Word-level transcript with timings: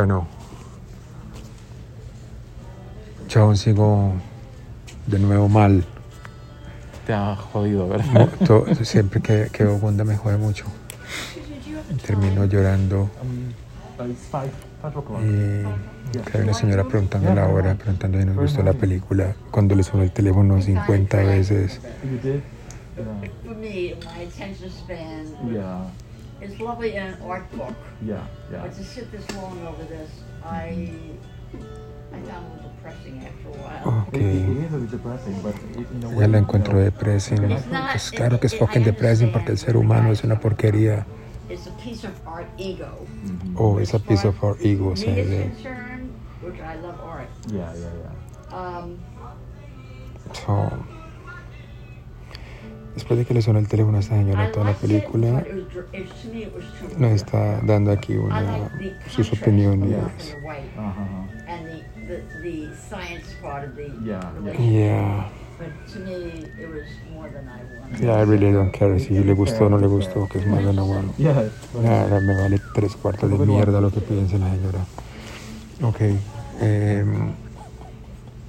Bueno, 0.00 0.26
yo 3.28 3.42
aún 3.42 3.58
sigo 3.58 4.14
de 5.06 5.18
nuevo 5.18 5.46
mal. 5.46 5.84
Te 7.06 7.12
ha 7.12 7.36
jodido, 7.36 7.86
¿verdad? 7.86 8.30
Siempre 8.82 9.20
que, 9.20 9.50
que 9.52 9.62
veo 9.62 9.76
Wanda 9.76 10.04
me 10.04 10.16
jode 10.16 10.38
mucho. 10.38 10.64
Termino 12.06 12.46
llorando 12.46 13.10
y 15.22 15.66
hay 16.34 16.42
una 16.44 16.54
señora 16.54 16.84
preguntando 16.84 17.34
la 17.34 17.46
hora, 17.46 17.74
preguntando 17.74 18.18
si 18.18 18.24
nos 18.24 18.36
gustó 18.36 18.62
la 18.62 18.72
película, 18.72 19.34
cuando 19.50 19.74
le 19.74 19.82
sonó 19.82 20.02
el 20.02 20.12
teléfono 20.12 20.62
50 20.62 21.16
veces. 21.18 21.78
Is 26.40 26.58
lovely 26.58 26.96
in 26.96 27.02
an 27.02 27.16
art 27.22 27.50
book, 27.52 27.74
yeah, 28.00 28.24
yeah. 28.50 28.62
but 28.62 28.74
to 28.74 28.82
sit 28.82 29.12
this 29.12 29.30
long 29.36 29.60
over 29.66 29.84
this, 29.84 30.10
I 30.42 30.90
I 32.12 32.20
found 32.22 32.46
it 32.56 32.62
depressing 32.62 33.20
after 33.20 33.48
a 33.48 33.62
while. 33.62 34.06
Ok. 34.08 34.18
is 34.18 34.72
a 34.72 34.78
bit 34.78 34.90
depressing, 34.90 35.36
but 35.42 35.54
in 35.76 36.04
a 36.04 36.20
Ya 36.20 36.26
la 36.28 36.38
encuentro 36.38 36.82
depressing. 36.82 37.38
Pues 37.90 38.10
claro 38.10 38.40
que 38.40 38.46
es 38.46 38.56
fucking 38.56 38.84
depressing 38.84 39.32
porque 39.32 39.52
el 39.52 39.58
ser 39.58 39.76
humano 39.76 40.12
es 40.12 40.24
una 40.24 40.40
porquería. 40.40 41.04
It's 41.50 41.66
a 41.66 41.72
piece 41.72 42.04
of 42.04 42.14
art 42.26 42.46
ego. 42.58 43.06
Oh, 43.56 43.78
it's 43.78 43.92
a 43.92 43.98
piece 43.98 44.24
of 44.24 44.42
our 44.42 44.56
ego. 44.62 44.94
Me 44.94 45.20
is 45.20 45.52
concerned, 45.52 46.10
which 46.40 46.60
I 46.60 46.76
love 46.76 46.98
art. 47.02 47.28
Yeah, 47.48 47.74
yeah, 47.74 47.90
yeah. 48.02 48.56
Um, 48.56 48.98
so, 50.32 50.70
después 52.94 53.18
de 53.18 53.24
que 53.24 53.34
le 53.34 53.42
sonó 53.42 53.58
el 53.58 53.68
teléfono 53.68 53.96
a 53.96 54.00
esta 54.00 54.16
señora 54.16 54.50
toda 54.52 54.66
la 54.66 54.74
película, 54.74 55.44
nos 56.98 57.12
está 57.12 57.60
dando 57.62 57.90
aquí 57.92 58.14
una, 58.14 58.70
sus 59.08 59.32
opiniones. 59.32 59.90
of 59.90 59.98
black 59.98 60.12
and 60.34 60.44
white 60.44 61.40
and 61.48 61.66
the, 61.66 61.82
the, 62.06 62.22
the 62.42 62.76
science 62.88 63.34
part 63.42 63.64
of 63.64 63.76
the 63.76 63.90
Yeah, 64.04 64.20
yeah. 64.58 65.28
I 68.00 68.24
really 68.24 68.50
don't 68.52 68.72
care 68.72 68.98
si 68.98 69.18
le 69.18 69.34
gustó 69.34 69.66
o 69.66 69.68
no 69.68 69.78
le 69.78 69.86
gustó, 69.86 70.26
que 70.26 70.38
es 70.38 70.46
más 70.46 70.64
de 70.64 70.72
bueno. 70.72 71.12
Yeah. 71.18 71.50
Nada, 71.82 72.20
me 72.20 72.34
vale 72.34 72.58
tres 72.74 72.96
cuartos 72.96 73.30
de 73.30 73.46
mierda 73.46 73.80
lo 73.80 73.90
que 73.90 74.00
piense 74.00 74.38
la 74.38 74.50
señora. 74.50 74.78
Ok. 75.82 76.00
Eh, 76.62 77.04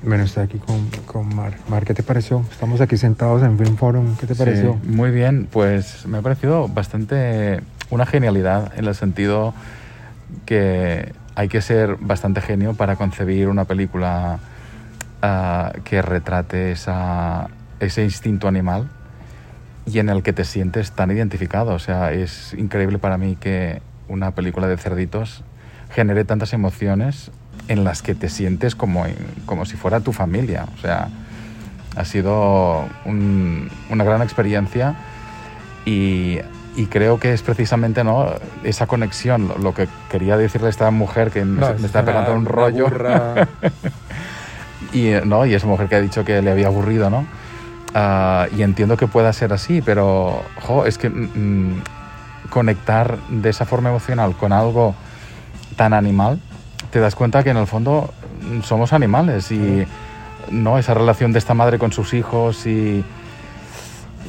bueno, 0.03 0.23
estoy 0.23 0.43
aquí 0.43 0.57
con, 0.57 0.89
con 1.05 1.35
Mar. 1.35 1.53
Mar, 1.67 1.85
¿qué 1.85 1.93
te 1.93 2.03
pareció? 2.03 2.43
Estamos 2.51 2.81
aquí 2.81 2.97
sentados 2.97 3.43
en 3.43 3.57
Film 3.57 3.77
Forum. 3.77 4.15
¿Qué 4.17 4.27
te 4.27 4.35
pareció? 4.35 4.79
Sí, 4.81 4.89
muy 4.89 5.11
bien, 5.11 5.47
pues 5.51 6.05
me 6.07 6.17
ha 6.17 6.21
parecido 6.21 6.67
bastante 6.67 7.61
una 7.89 8.05
genialidad 8.05 8.71
en 8.77 8.85
el 8.85 8.95
sentido 8.95 9.53
que 10.45 11.13
hay 11.35 11.47
que 11.49 11.61
ser 11.61 11.97
bastante 11.99 12.41
genio 12.41 12.73
para 12.73 12.95
concebir 12.95 13.47
una 13.47 13.65
película 13.65 14.39
ah, 15.21 15.73
que 15.83 16.01
retrate 16.01 16.71
esa, 16.71 17.49
ese 17.79 18.03
instinto 18.03 18.47
animal 18.47 18.89
y 19.85 19.99
en 19.99 20.09
el 20.09 20.23
que 20.23 20.33
te 20.33 20.45
sientes 20.45 20.91
tan 20.91 21.11
identificado. 21.11 21.73
O 21.73 21.79
sea, 21.79 22.11
es 22.11 22.53
increíble 22.55 22.97
para 22.97 23.17
mí 23.17 23.37
que 23.39 23.81
una 24.07 24.31
película 24.31 24.67
de 24.67 24.77
cerditos 24.77 25.43
genere 25.91 26.25
tantas 26.25 26.53
emociones 26.53 27.31
en 27.71 27.83
las 27.83 28.01
que 28.01 28.13
te 28.15 28.29
sientes 28.29 28.75
como, 28.75 29.05
como 29.45 29.65
si 29.65 29.77
fuera 29.77 29.99
tu 30.01 30.11
familia. 30.13 30.65
O 30.77 30.81
sea, 30.81 31.07
ha 31.95 32.05
sido 32.05 32.85
un- 33.05 33.69
una 33.89 34.03
gran 34.03 34.21
experiencia 34.21 34.95
y, 35.85 36.39
y 36.75 36.85
creo 36.87 37.19
que 37.19 37.33
es 37.33 37.41
precisamente 37.41 38.03
¿no? 38.03 38.27
esa 38.63 38.87
conexión, 38.87 39.47
lo, 39.47 39.57
lo 39.57 39.73
que 39.73 39.87
quería 40.09 40.37
decirle 40.37 40.67
a 40.67 40.69
esta 40.69 40.91
mujer 40.91 41.31
que 41.31 41.43
me, 41.45 41.59
No, 41.61 41.69
me 41.69 41.75
es 41.75 41.83
está 41.83 42.03
pegando 42.05 42.33
un 42.33 42.45
rollo. 42.45 42.87
Y, 44.93 45.11
¿no? 45.25 45.45
y 45.45 45.53
esa 45.53 45.67
mujer 45.67 45.87
que 45.87 45.95
ha 45.95 46.01
dicho 46.01 46.25
que 46.25 46.41
le 46.41 46.51
había 46.51 46.67
aburrido, 46.67 47.09
¿no? 47.09 47.25
Ah, 47.93 48.47
y 48.57 48.61
entiendo 48.61 48.97
que 48.97 49.07
pueda 49.07 49.31
ser 49.31 49.53
así, 49.53 49.81
pero 49.81 50.43
jo, 50.61 50.85
es 50.85 50.97
que 50.97 51.09
mm, 51.09 51.29
mm, 51.69 51.81
conectar 52.49 53.17
de 53.29 53.49
esa 53.49 53.63
forma 53.65 53.89
emocional 53.89 54.35
con 54.35 54.51
algo 54.51 54.93
tan 55.77 55.93
animal, 55.93 56.41
te 56.91 56.99
das 56.99 57.15
cuenta 57.15 57.43
que 57.43 57.49
en 57.51 57.57
el 57.57 57.67
fondo 57.67 58.13
somos 58.63 58.93
animales 58.93 59.51
y 59.51 59.85
no 60.49 60.77
esa 60.77 60.93
relación 60.93 61.31
de 61.33 61.39
esta 61.39 61.53
madre 61.53 61.79
con 61.79 61.91
sus 61.91 62.13
hijos 62.13 62.65
y 62.65 63.03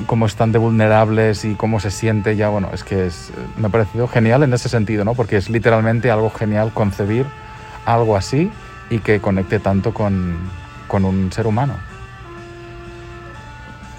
cómo 0.07 0.27
están 0.27 0.53
de 0.53 0.59
vulnerables 0.59 1.45
y 1.45 1.55
cómo 1.55 1.81
se 1.81 1.91
siente 1.91 2.37
ya, 2.37 2.49
bueno, 2.49 2.69
es 2.73 2.85
que 2.85 3.07
es, 3.07 3.31
me 3.57 3.67
ha 3.67 3.71
parecido 3.71 4.09
genial 4.09 4.43
en 4.43 4.53
ese 4.53 4.69
sentido, 4.69 5.05
¿no? 5.05 5.15
Porque 5.15 5.37
es 5.37 5.51
literalmente 5.51 6.11
algo 6.11 6.31
genial 6.31 6.71
concebir 6.73 7.27
algo 7.85 8.17
así 8.17 8.51
y 8.91 8.99
que 9.01 9.21
conecte 9.21 9.59
tanto 9.59 9.93
con, 9.93 10.37
con 10.89 11.05
un 11.05 11.33
ser 11.33 11.47
humano. 11.47 11.75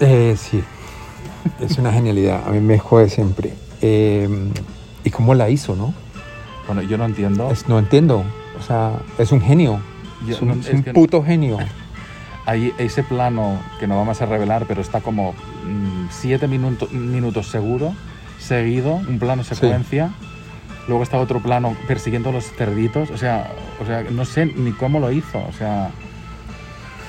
Eh, 0.00 0.34
sí, 0.36 0.62
es 1.60 1.78
una 1.78 1.92
genialidad. 1.92 2.42
A 2.46 2.50
mí 2.50 2.60
me 2.60 2.78
jode 2.78 3.08
siempre. 3.08 3.54
Eh, 3.80 4.28
¿Y 5.04 5.10
cómo 5.10 5.34
la 5.34 5.48
hizo, 5.50 5.76
no? 5.76 5.94
Bueno, 6.66 6.82
yo 6.82 6.96
no 6.98 7.04
entiendo. 7.04 7.50
Es- 7.50 7.68
no 7.68 7.78
entiendo. 7.78 8.24
O 8.58 8.62
sea, 8.62 8.92
es 9.18 9.32
un 9.32 9.40
genio. 9.40 9.80
Yo 10.26 10.34
es 10.36 10.42
un, 10.42 10.48
no- 10.48 10.54
es 10.54 10.66
es 10.68 10.74
un 10.74 10.82
que- 10.82 10.92
puto 10.92 11.22
genio. 11.22 11.58
Hay 12.46 12.72
ese 12.78 13.02
plano 13.02 13.58
que 13.80 13.86
no 13.86 13.96
vamos 13.96 14.20
a 14.20 14.26
revelar, 14.26 14.66
pero 14.66 14.82
está 14.82 15.00
como 15.00 15.32
mm, 15.32 16.08
siete 16.10 16.46
minuto- 16.46 16.88
minutos 16.90 17.48
seguro, 17.48 17.94
seguido, 18.38 18.94
un 18.96 19.18
plano 19.18 19.44
secuencia. 19.44 20.10
Luego 20.86 21.02
está 21.02 21.16
otro 21.18 21.40
plano 21.40 21.74
persiguiendo 21.88 22.28
a 22.28 22.32
los 22.32 22.44
cerditos. 22.52 23.10
O 23.10 23.16
sea, 23.16 23.50
o 23.82 23.86
sea, 23.86 24.02
no 24.10 24.26
sé 24.26 24.44
ni 24.46 24.72
cómo 24.72 25.00
lo 25.00 25.10
hizo. 25.10 25.38
O 25.48 25.52
sea, 25.52 25.90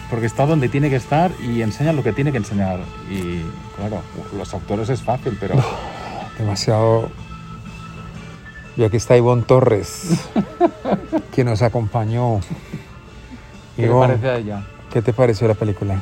porque 0.09 0.25
está 0.27 0.45
donde 0.45 0.69
tiene 0.69 0.89
que 0.89 0.95
estar 0.95 1.31
y 1.43 1.61
enseña 1.61 1.91
lo 1.91 2.01
que 2.01 2.13
tiene 2.13 2.31
que 2.31 2.37
enseñar. 2.37 2.79
Y 3.11 3.41
claro, 3.75 4.01
los 4.37 4.53
actores 4.53 4.87
es 4.87 5.01
fácil, 5.01 5.35
pero 5.39 5.55
Demasiado. 6.39 7.09
Y 8.77 8.83
aquí 8.83 8.97
está 8.97 9.15
Ivonne 9.15 9.43
Torres, 9.43 10.27
que 11.33 11.43
nos 11.45 11.61
acompañó. 11.61 12.41
¿qué 13.75 13.83
Ivonne, 13.83 14.07
parece 14.07 14.29
a 14.29 14.37
ella? 14.37 14.67
¿qué 14.91 15.01
te 15.01 15.13
pareció 15.13 15.47
la 15.47 15.53
película? 15.53 16.01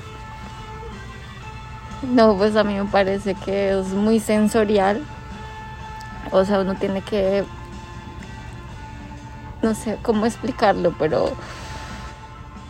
No, 2.01 2.35
pues 2.35 2.56
a 2.56 2.63
mí 2.63 2.73
me 2.73 2.85
parece 2.85 3.35
que 3.35 3.79
es 3.79 3.88
muy 3.89 4.19
sensorial. 4.19 5.03
O 6.31 6.44
sea, 6.45 6.59
uno 6.59 6.75
tiene 6.75 7.01
que... 7.01 7.44
No 9.61 9.75
sé 9.75 9.97
cómo 10.01 10.25
explicarlo, 10.25 10.94
pero... 10.97 11.31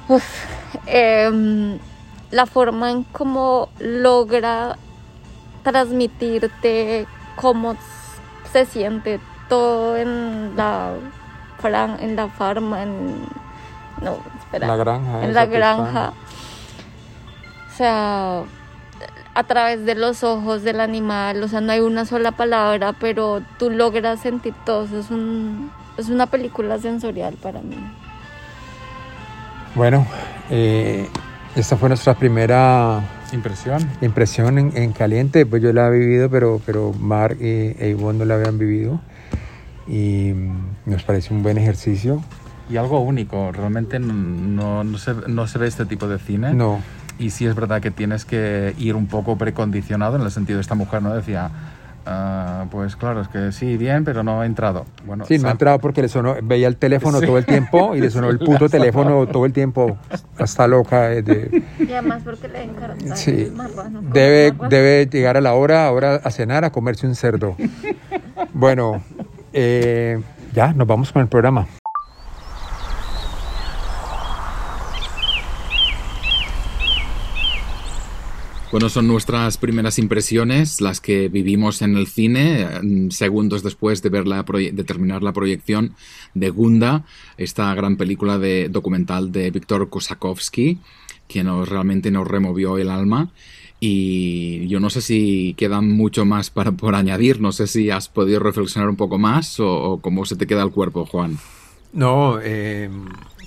uf, 0.10 0.24
em, 0.86 1.80
la 2.30 2.46
forma 2.46 2.92
en 2.92 3.04
cómo 3.04 3.70
logra 3.80 4.78
transmitirte 5.64 7.08
cómo 7.38 7.76
se 8.52 8.66
siente 8.66 9.20
todo 9.50 9.98
en 9.98 10.56
la, 10.56 10.94
fran- 11.62 11.98
en 12.00 12.16
la 12.16 12.28
farma, 12.30 12.84
en... 12.84 13.16
No, 14.02 14.18
espera 14.40 14.68
La 14.68 14.76
granja. 14.76 15.24
en 15.24 15.34
la 15.34 15.46
granja. 15.46 16.14
O 17.72 17.76
sea, 17.78 18.42
a 19.36 19.44
través 19.46 19.86
de 19.86 19.96
los 19.96 20.24
ojos 20.24 20.64
del 20.64 20.80
animal, 20.82 21.42
o 21.44 21.48
sea, 21.48 21.62
no 21.62 21.72
hay 21.72 21.80
una 21.80 22.06
sola 22.06 22.32
palabra, 22.32 22.94
pero 23.00 23.42
tú 23.58 23.70
logras 23.70 24.20
sentir 24.20 24.54
todo. 24.66 24.86
eso 24.86 25.00
Es, 25.00 25.10
un, 25.12 25.72
es 25.98 26.10
una 26.10 26.28
película 26.28 26.78
sensorial 26.80 27.36
para 27.42 27.62
mí. 27.62 27.78
Bueno, 29.76 30.06
eh, 30.50 31.08
esta 31.56 31.78
fue 31.78 31.90
nuestra 31.90 32.14
primera 32.14 33.02
Impresión. 33.32 33.90
impresión 34.02 34.60
en, 34.60 34.78
en 34.78 34.92
caliente. 34.92 35.46
Pues 35.48 35.64
yo 35.64 35.74
la 35.74 35.88
he 35.88 35.92
vivido, 35.92 36.30
pero, 36.30 36.62
pero 36.66 36.92
Mar 36.94 37.36
y, 37.40 37.76
e 37.80 37.90
Ivonne 37.90 38.20
no 38.20 38.26
la 38.26 38.36
habían 38.36 38.60
vivido. 38.60 39.00
Y 39.88 40.34
nos 40.86 41.04
parece 41.04 41.34
un 41.34 41.44
buen 41.44 41.58
ejercicio. 41.58 42.22
Y 42.70 42.78
algo 42.78 43.00
único, 43.02 43.52
realmente 43.52 44.00
no, 44.00 44.84
no, 44.84 44.98
se, 44.98 45.14
no 45.28 45.48
se 45.48 45.60
ve 45.60 45.68
este 45.68 45.86
tipo 45.86 46.08
de 46.08 46.18
cine. 46.20 46.54
No, 46.54 46.80
Y 47.20 47.30
sí 47.32 47.46
es 47.46 47.54
verdad 47.56 47.82
que 47.82 47.92
tienes 47.92 48.24
que 48.26 48.74
ir 48.78 48.96
un 48.96 49.08
poco 49.08 49.38
precondicionado 49.38 50.16
en 50.16 50.22
el 50.22 50.32
sentido 50.32 50.58
de 50.58 50.62
esta 50.62 50.74
mujer, 50.76 51.02
¿no? 51.04 51.14
Decía, 51.14 51.52
"Ah, 52.06 52.66
pues 52.72 52.96
claro, 52.96 53.22
es 53.22 53.28
que 53.28 53.52
sí, 53.52 53.76
bien, 53.78 54.04
pero 54.06 54.24
no 54.24 54.40
ha 54.42 54.46
entrado. 54.46 54.86
Bueno, 55.06 55.26
Sí, 55.26 55.38
no 55.40 55.50
ha 55.50 55.52
entrado 55.52 55.80
porque 55.80 56.02
le 56.02 56.08
sonó, 56.08 56.36
veía 56.42 56.68
el 56.70 56.78
teléfono 56.78 57.20
Sí. 57.20 57.26
todo 57.26 57.38
el 57.38 57.46
tiempo 57.46 57.96
y 57.96 58.00
le 58.02 58.10
sonó 58.10 58.30
el 58.30 58.40
puto 58.40 58.70
teléfono 58.70 59.28
todo 59.28 59.46
el 59.46 59.52
tiempo. 59.54 59.98
Está 60.40 60.66
loca. 60.68 61.12
eh, 61.12 61.22
de- 61.22 61.64
Y 61.80 61.92
además 61.92 62.22
porque 62.24 62.48
le 62.48 62.64
encanta 62.64 63.16
sí. 63.18 63.52
Debe, 64.14 64.54
debe 64.70 65.06
llegar 65.08 65.36
a 65.38 65.42
la 65.42 65.54
hora, 65.54 65.86
ahora 65.86 66.16
a 66.24 66.32
cenar, 66.32 66.64
a 66.64 66.72
comerse 66.72 67.06
un 67.06 67.16
cerdo. 67.16 67.56
Bueno, 68.56 69.02
eh, 69.54 70.20
ya, 70.54 70.74
nos 70.74 70.88
vamos 70.88 71.12
con 71.12 71.22
el 71.22 71.28
programa. 71.28 71.68
Bueno, 78.74 78.90
son 78.90 79.08
nuestras 79.08 79.60
primeras 79.60 80.00
impresiones, 80.00 80.82
las 80.82 81.00
que 81.00 81.28
vivimos 81.28 81.84
en 81.84 81.96
el 81.96 82.08
cine, 82.08 82.68
mm, 82.82 83.12
segundos 83.12 83.62
después 83.62 84.02
de, 84.02 84.10
ver 84.10 84.26
la 84.26 84.42
de 84.42 84.84
terminar 84.84 85.22
la 85.22 85.32
proyección 85.32 85.94
de 86.34 86.50
Gunda, 86.50 87.06
esta 87.38 87.72
gran 87.76 87.98
película 87.98 88.40
de, 88.40 88.70
documental 88.70 89.32
de 89.32 89.52
Víctor 89.52 89.92
Kosakovsky, 89.92 90.80
que 91.28 91.44
nos, 91.44 91.70
realmente 91.70 92.10
nos 92.10 92.28
removió 92.28 92.80
el 92.80 92.90
alma. 92.90 93.32
Y 93.86 94.66
yo 94.70 94.80
no 94.80 94.90
sé 94.90 95.02
si 95.02 95.56
queda 95.56 95.82
mucho 95.82 96.24
más 96.24 96.50
para, 96.50 96.72
por 96.72 96.96
añadir, 96.96 97.42
no 97.42 97.52
sé 97.52 97.68
si 97.68 97.92
has 97.92 98.08
podido 98.08 98.40
reflexionar 98.40 98.88
un 98.88 98.96
poco 98.96 99.18
más 99.18 99.60
o, 99.60 100.00
cómo 100.02 100.24
se 100.24 100.38
te 100.38 100.48
queda 100.48 100.64
el 100.64 100.72
cuerpo, 100.72 101.06
Juan. 101.06 101.38
No, 101.92 102.40
eh, 102.42 102.90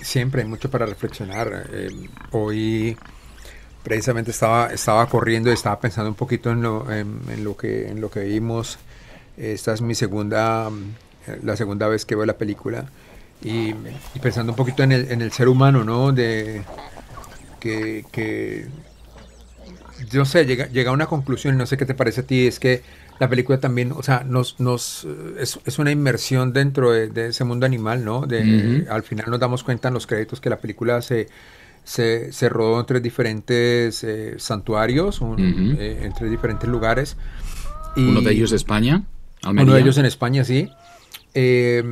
siempre 0.03 0.43
hay 0.43 0.47
mucho 0.47 0.69
para 0.69 0.85
reflexionar. 0.85 1.67
Eh, 1.73 1.89
hoy 2.33 2.95
precisamente 3.81 4.29
estaba, 4.29 4.67
estaba 4.67 5.07
corriendo 5.07 5.49
y 5.49 5.53
estaba 5.53 5.79
pensando 5.79 6.11
un 6.11 6.15
poquito 6.15 6.51
en 6.51 6.61
lo, 6.61 6.85
en, 6.91 7.43
lo, 7.43 7.57
que, 7.57 7.87
en 7.87 7.99
lo 7.99 8.11
que 8.11 8.19
vimos. 8.19 8.77
Esta 9.37 9.73
es 9.73 9.81
mi 9.81 9.95
segunda, 9.95 10.69
la 11.41 11.57
segunda 11.57 11.87
vez 11.87 12.05
que 12.05 12.13
veo 12.13 12.27
la 12.27 12.37
película. 12.37 12.85
Y, 13.41 13.73
pensando 14.21 14.51
un 14.51 14.55
poquito 14.55 14.83
en 14.83 14.91
el, 14.91 15.11
en 15.11 15.23
el 15.23 15.31
ser 15.31 15.47
humano, 15.47 15.83
¿no? 15.83 16.11
De 16.11 16.61
que, 17.59 18.05
que 18.11 18.67
yo 20.09 20.25
sé, 20.25 20.45
llega, 20.45 20.67
llega 20.67 20.91
a 20.91 20.93
una 20.93 21.07
conclusión, 21.07 21.57
no 21.57 21.65
sé 21.65 21.77
qué 21.77 21.85
te 21.85 21.93
parece 21.93 22.21
a 22.21 22.23
ti, 22.25 22.47
es 22.47 22.59
que 22.59 22.83
la 23.19 23.29
película 23.29 23.59
también, 23.59 23.91
o 23.91 24.03
sea, 24.03 24.23
nos, 24.23 24.59
nos 24.59 25.07
es, 25.39 25.59
es 25.65 25.79
una 25.79 25.91
inmersión 25.91 26.53
dentro 26.53 26.91
de, 26.91 27.27
ese 27.27 27.43
mundo 27.43 27.65
animal, 27.65 28.05
¿no? 28.05 28.25
De, 28.25 28.85
Al 28.89 29.03
final 29.03 29.29
nos 29.29 29.39
damos 29.39 29.63
cuenta 29.63 29.87
en 29.87 29.95
los 29.95 30.05
créditos 30.05 30.39
que 30.39 30.49
la 30.49 30.57
película 30.57 31.01
se, 31.01 31.27
se, 31.83 32.31
se 32.31 32.49
rodó 32.49 32.79
en 32.79 32.85
tres 32.85 33.01
diferentes 33.01 34.03
eh, 34.03 34.35
santuarios, 34.37 35.21
eh, 35.37 35.99
en 36.03 36.13
tres 36.13 36.29
diferentes 36.29 36.69
lugares. 36.69 37.17
Y 37.95 38.07
uno 38.07 38.21
de 38.21 38.33
ellos 38.33 38.51
España, 38.51 39.03
Uno 39.43 39.73
de 39.73 39.81
ellos 39.81 39.97
en 39.97 40.05
España, 40.05 40.43
sí. 40.43 40.69
Eh, 41.33 41.83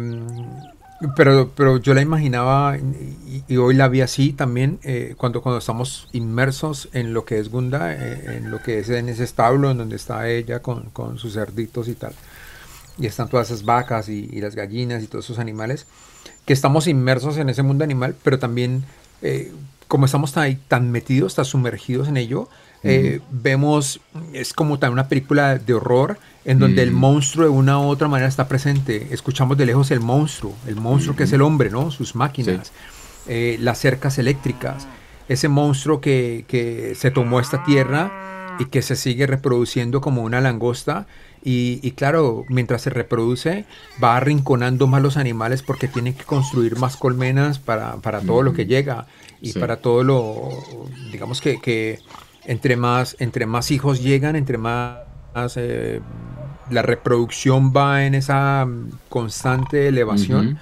pero, 1.16 1.52
pero 1.56 1.78
yo 1.78 1.94
la 1.94 2.02
imaginaba 2.02 2.78
y, 2.78 3.58
hoy 3.58 3.76
la 3.76 3.90
vi 3.90 4.02
así 4.02 4.32
también 4.32 4.80
eh, 4.84 5.16
cuando, 5.18 5.42
cuando 5.42 5.60
estamos 5.60 6.08
inmersos 6.14 6.90
en 6.94 7.14
lo 7.14 7.26
que 7.26 7.40
es 7.40 7.50
Gunda, 7.50 7.94
eh, 7.94 8.38
en 8.38 8.50
lo 8.50 8.62
que 8.62 8.80
es 8.80 8.90
en 8.90 9.10
ese 9.10 9.26
establo 9.26 9.72
en 9.72 9.78
donde 9.78 9.98
está 9.98 10.30
ella 10.30 10.62
con, 10.62 10.90
con 10.92 11.18
sus 11.18 11.34
cerditos 11.34 11.90
y 11.90 11.96
tal. 11.96 12.14
Y 12.98 13.08
están 13.08 13.30
todas 13.30 13.48
esas 13.52 13.66
vacas 13.66 14.08
y, 14.08 14.28
las 14.40 14.56
gallinas 14.56 15.04
y 15.04 15.08
todos 15.08 15.26
esos 15.26 15.40
animales. 15.40 15.86
Que 16.46 16.54
estamos 16.54 16.88
inmersos 16.88 17.38
en 17.38 17.50
ese 17.50 17.62
mundo 17.62 17.84
animal, 17.84 18.16
pero 18.24 18.40
también 18.40 18.86
eh, 19.22 19.52
como 19.90 20.06
estamos 20.06 20.32
tan, 20.32 20.58
tan 20.68 20.92
metidos, 20.92 21.36
tan 21.36 21.46
sumergidos 21.46 22.08
en 22.08 22.18
ello, 22.18 22.48
vemos, 23.32 24.00
es 24.34 24.54
como 24.54 24.80
también 24.80 24.94
una 24.94 25.08
película 25.08 25.58
de 25.58 25.74
horror 25.74 26.18
en 26.46 26.60
donde 26.60 26.84
el 26.84 26.92
monstruo 26.92 27.46
de 27.46 27.50
una 27.50 27.80
u 27.80 27.88
otra 27.88 28.08
manera 28.08 28.30
está 28.30 28.48
presente. 28.48 29.08
Escuchamos 29.12 29.58
de 29.58 29.66
lejos 29.66 29.90
el 29.92 30.00
monstruo, 30.00 30.54
el 30.68 30.76
monstruo 30.76 31.16
que 31.16 31.24
es 31.24 31.34
el 31.34 31.42
hombre, 31.42 31.72
¿no? 31.72 31.90
Sus 31.90 32.16
máquinas, 32.16 32.72
eh, 33.28 33.58
las 33.60 33.80
cercas 33.80 34.20
eléctricas, 34.20 34.88
ese 35.28 35.48
monstruo 35.48 36.00
que, 36.02 36.46
que, 36.48 36.94
se 36.96 37.10
tomó 37.10 37.40
esta 37.40 37.64
tierra 37.64 38.56
y 38.60 38.66
que 38.66 38.84
se 38.84 38.96
sigue 38.96 39.26
reproduciendo 39.26 40.02
como 40.02 40.22
una 40.22 40.40
langosta. 40.40 41.08
Y, 41.48 41.92
claro, 41.92 42.44
mientras 42.50 42.82
se 42.82 42.90
reproduce, 42.90 43.66
va 44.04 44.18
arrinconando 44.18 44.88
más 44.88 45.04
los 45.04 45.16
animales 45.16 45.62
porque 45.62 45.88
tiene 45.88 46.16
que 46.16 46.24
construir 46.24 46.76
más 46.78 46.98
colmenas 46.98 47.60
para, 47.60 47.98
para 47.98 48.22
todo 48.22 48.42
lo 48.42 48.54
que 48.54 48.66
llega 48.66 49.06
y 49.42 49.54
para 49.54 49.78
todo 49.78 50.04
lo, 50.04 50.50
digamos 51.12 51.42
que, 51.42 51.62
que 51.62 52.00
entre, 52.46 52.76
más, 52.76 53.16
entre 53.20 53.46
más 53.46 53.72
hijos 53.72 54.02
llegan, 54.02 54.36
entre 54.36 54.58
más 54.58 55.00
eh, 55.56 56.02
la 56.70 56.82
reproducción 56.82 57.74
va 57.76 58.06
en 58.06 58.16
esa 58.16 58.68
constante 59.10 59.88
elevación, 59.88 60.60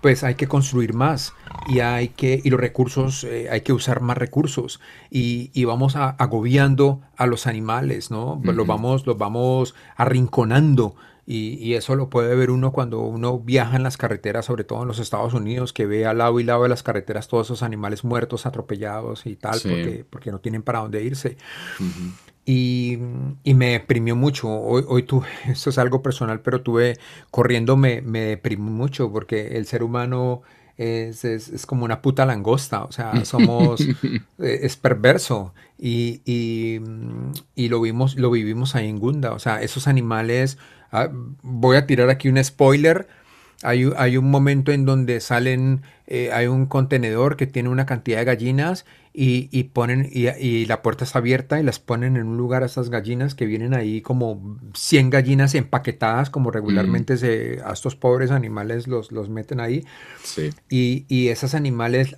pues 0.00 0.24
hay 0.24 0.34
que 0.34 0.46
construir 0.46 0.94
más 0.94 1.34
y 1.68 1.80
hay 1.80 2.08
que 2.08 2.40
y 2.42 2.50
los 2.50 2.60
recursos 2.60 3.24
eh, 3.24 3.48
hay 3.50 3.62
que 3.62 3.72
usar 3.72 4.00
más 4.00 4.16
recursos. 4.16 4.80
Y, 5.10 5.64
vamos 5.64 5.96
agobiando 5.96 7.00
a 7.16 7.26
los 7.26 7.46
animales, 7.46 8.10
¿no? 8.10 8.40
Los 8.42 8.66
vamos 8.66 9.06
los 9.06 9.18
vamos 9.18 9.74
arrinconando 9.96 10.96
y, 11.30 11.74
eso 11.74 11.94
lo 11.94 12.08
puede 12.08 12.34
ver 12.34 12.50
uno 12.50 12.72
cuando 12.72 13.00
uno 13.00 13.38
viaja 13.38 13.76
en 13.76 13.82
las 13.82 13.98
carreteras, 13.98 14.46
sobre 14.46 14.64
todo 14.64 14.80
en 14.80 14.88
los 14.88 14.98
Estados 14.98 15.34
Unidos, 15.34 15.74
que 15.74 15.84
ve 15.84 16.06
al 16.06 16.16
lado 16.16 16.40
y 16.40 16.44
lado 16.44 16.62
de 16.62 16.70
las 16.70 16.82
carreteras 16.82 17.28
todos 17.28 17.48
esos 17.48 17.62
animales 17.62 18.02
muertos, 18.02 18.46
atropellados 18.46 19.26
y 19.26 19.36
tal, 19.36 19.60
porque, 19.60 20.06
porque 20.08 20.30
no 20.32 20.40
tienen 20.40 20.62
para 20.62 20.78
dónde 20.78 21.04
irse. 21.04 21.36
Y, 22.46 22.98
y, 23.44 23.52
me 23.52 23.72
deprimió 23.72 24.16
mucho. 24.16 24.48
Hoy, 24.48 24.84
hoy 24.88 25.02
tuve, 25.02 25.26
esto 25.48 25.68
es 25.68 25.76
algo 25.76 26.00
personal, 26.00 26.40
pero 26.40 26.62
tuve, 26.62 26.96
corriendo 27.30 27.76
me, 27.76 28.00
me 28.00 28.20
deprimió 28.20 28.70
mucho 28.70 29.12
porque 29.12 29.58
el 29.58 29.66
ser 29.66 29.82
humano 29.82 30.40
es, 30.78 31.26
es, 31.26 31.48
es, 31.48 31.66
como 31.66 31.84
una 31.84 32.00
puta 32.00 32.24
langosta, 32.24 32.84
o 32.84 32.92
sea, 32.92 33.24
somos, 33.24 33.80
eh, 34.38 34.60
es 34.62 34.76
perverso 34.76 35.52
y, 35.76 36.22
y, 36.24 36.80
y, 37.54 37.68
lo, 37.68 37.80
vimos, 37.80 38.16
lo 38.16 38.30
vivimos 38.30 38.76
ahí 38.76 38.88
en 38.88 38.98
Gunda, 38.98 39.32
o 39.32 39.40
sea, 39.40 39.60
esos 39.60 39.88
animales, 39.88 40.56
voy 41.42 41.76
a 41.76 41.86
tirar 41.86 42.10
aquí 42.10 42.28
un 42.28 42.42
spoiler, 42.42 43.08
hay, 43.62 43.90
hay 43.96 44.16
un 44.16 44.30
momento 44.30 44.70
en 44.70 44.84
donde 44.84 45.20
salen, 45.20 45.82
eh, 46.06 46.30
hay 46.32 46.46
un 46.46 46.66
contenedor 46.66 47.36
que 47.36 47.46
tiene 47.46 47.68
una 47.68 47.86
cantidad 47.86 48.18
de 48.18 48.24
gallinas 48.24 48.84
y, 49.20 49.64
ponen, 49.64 50.08
y, 50.12 50.66
la 50.66 50.80
puerta 50.80 51.02
está 51.02 51.18
abierta 51.18 51.58
y 51.58 51.64
las 51.64 51.80
ponen 51.80 52.16
en 52.16 52.28
un 52.28 52.36
lugar 52.36 52.62
a 52.62 52.66
estas 52.66 52.88
gallinas 52.88 53.34
que 53.34 53.46
vienen 53.46 53.74
ahí 53.74 54.00
como 54.00 54.56
100 54.74 55.10
gallinas 55.10 55.56
empaquetadas, 55.56 56.30
como 56.30 56.52
regularmente 56.52 57.14
mm. 57.14 57.18
se, 57.18 57.60
a 57.64 57.72
estos 57.72 57.96
pobres 57.96 58.30
animales 58.30 58.86
los, 58.86 59.10
los 59.10 59.28
meten 59.28 59.58
ahí. 59.58 59.84
Sí. 60.22 60.50
Y, 60.70 61.04
y 61.08 61.28
esos 61.28 61.54
animales, 61.54 62.14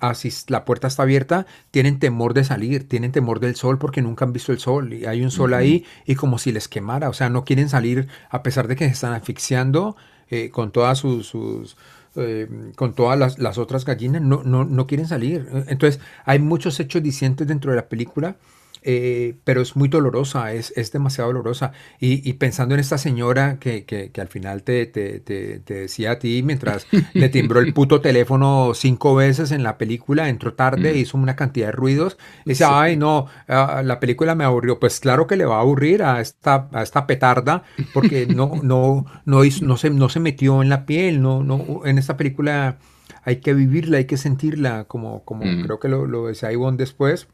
así 0.00 0.32
la 0.48 0.64
puerta 0.64 0.88
está 0.88 1.04
abierta, 1.04 1.46
tienen 1.70 2.00
temor 2.00 2.34
de 2.34 2.42
salir, 2.42 2.88
tienen 2.88 3.12
temor 3.12 3.38
del 3.38 3.54
sol 3.54 3.78
porque 3.78 4.02
nunca 4.02 4.24
han 4.24 4.32
visto 4.32 4.50
el 4.50 4.58
sol 4.58 4.92
y 4.92 5.04
hay 5.06 5.22
un 5.22 5.30
sol 5.30 5.54
ahí 5.54 5.84
y 6.04 6.16
como 6.16 6.38
si 6.38 6.50
les 6.50 6.66
quemara, 6.66 7.08
o 7.08 7.12
sea, 7.12 7.30
no 7.30 7.44
quieren 7.44 7.68
salir 7.68 8.08
a 8.28 8.42
pesar 8.42 8.66
de 8.66 8.74
que 8.74 8.86
se 8.86 8.94
están 8.94 9.12
asfixiando 9.12 9.94
eh, 10.30 10.50
con 10.50 10.70
todas 10.70 10.98
sus 10.98 11.76
eh, 12.16 12.48
con 12.74 12.94
todas 12.94 13.38
las, 13.38 13.58
otras 13.58 13.84
gallinas, 13.84 14.20
no, 14.20 14.42
no, 14.42 14.64
no, 14.64 14.86
quieren 14.88 15.06
salir. 15.06 15.48
Entonces, 15.68 16.00
hay 16.24 16.40
muchos 16.40 16.80
hechos 16.80 17.02
dicientes 17.02 17.46
dentro 17.46 17.70
de 17.70 17.76
la 17.76 17.88
película 17.88 18.36
eh, 18.82 19.36
pero 19.44 19.60
es 19.60 19.76
muy 19.76 19.88
dolorosa, 19.88 20.54
es, 20.54 20.72
es 20.76 20.90
demasiado 20.90 21.28
dolorosa. 21.28 21.72
Y, 21.98 22.32
pensando 22.34 22.74
en 22.74 22.80
esta 22.80 22.96
señora 22.98 23.58
que, 23.58 23.84
que, 23.84 24.20
al 24.20 24.28
final 24.28 24.62
te, 24.62 24.86
te, 24.86 25.20
te, 25.20 25.60
decía 25.74 26.12
a 26.12 26.18
ti, 26.18 26.42
mientras 26.42 26.86
le 27.12 27.28
timbró 27.28 27.60
el 27.60 27.74
puto 27.74 28.00
teléfono 28.00 28.72
cinco 28.74 29.14
veces 29.14 29.50
en 29.52 29.62
la 29.62 29.76
película, 29.76 30.28
entró 30.28 30.54
tarde, 30.54 30.94
mm. 30.94 30.96
hizo 30.96 31.18
una 31.18 31.36
cantidad 31.36 31.66
de 31.66 31.72
ruidos, 31.72 32.16
dice, 32.44 32.64
ay 32.66 32.96
no, 32.96 33.26
ah, 33.48 33.82
la 33.84 34.00
película 34.00 34.34
me 34.34 34.44
aburrió. 34.44 34.80
Pues 34.80 35.00
claro 35.00 35.26
que 35.26 35.36
le 35.36 35.44
va 35.44 35.56
a 35.56 35.60
aburrir 35.60 36.02
a 36.02 36.20
esta, 36.20 36.68
a 36.72 36.82
esta 36.82 37.06
petarda, 37.06 37.64
porque 37.92 38.26
no, 38.26 38.52
no, 38.62 39.04
no, 39.26 39.44
hizo, 39.44 39.64
no, 39.64 39.76
se, 39.76 39.90
no 39.90 40.08
se 40.08 40.20
metió 40.20 40.62
en 40.62 40.70
la 40.70 40.86
piel, 40.86 41.20
no, 41.20 41.42
no, 41.42 41.82
en 41.84 41.98
esta 41.98 42.16
película 42.16 42.78
hay 43.22 43.36
que 43.36 43.52
vivirla, 43.52 43.98
hay 43.98 44.06
que 44.06 44.16
sentirla, 44.16 44.84
como, 44.84 45.22
como 45.24 45.44
mm. 45.44 45.64
creo 45.64 45.78
que 45.78 45.88
lo, 45.88 46.06
lo 46.06 46.26
decía 46.28 46.50
Ivonne 46.50 46.78
después. 46.78 47.28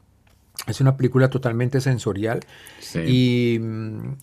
Es 0.65 0.81
una 0.81 0.97
película 0.97 1.29
totalmente 1.29 1.79
sensorial 1.81 2.41
y, 3.05 3.59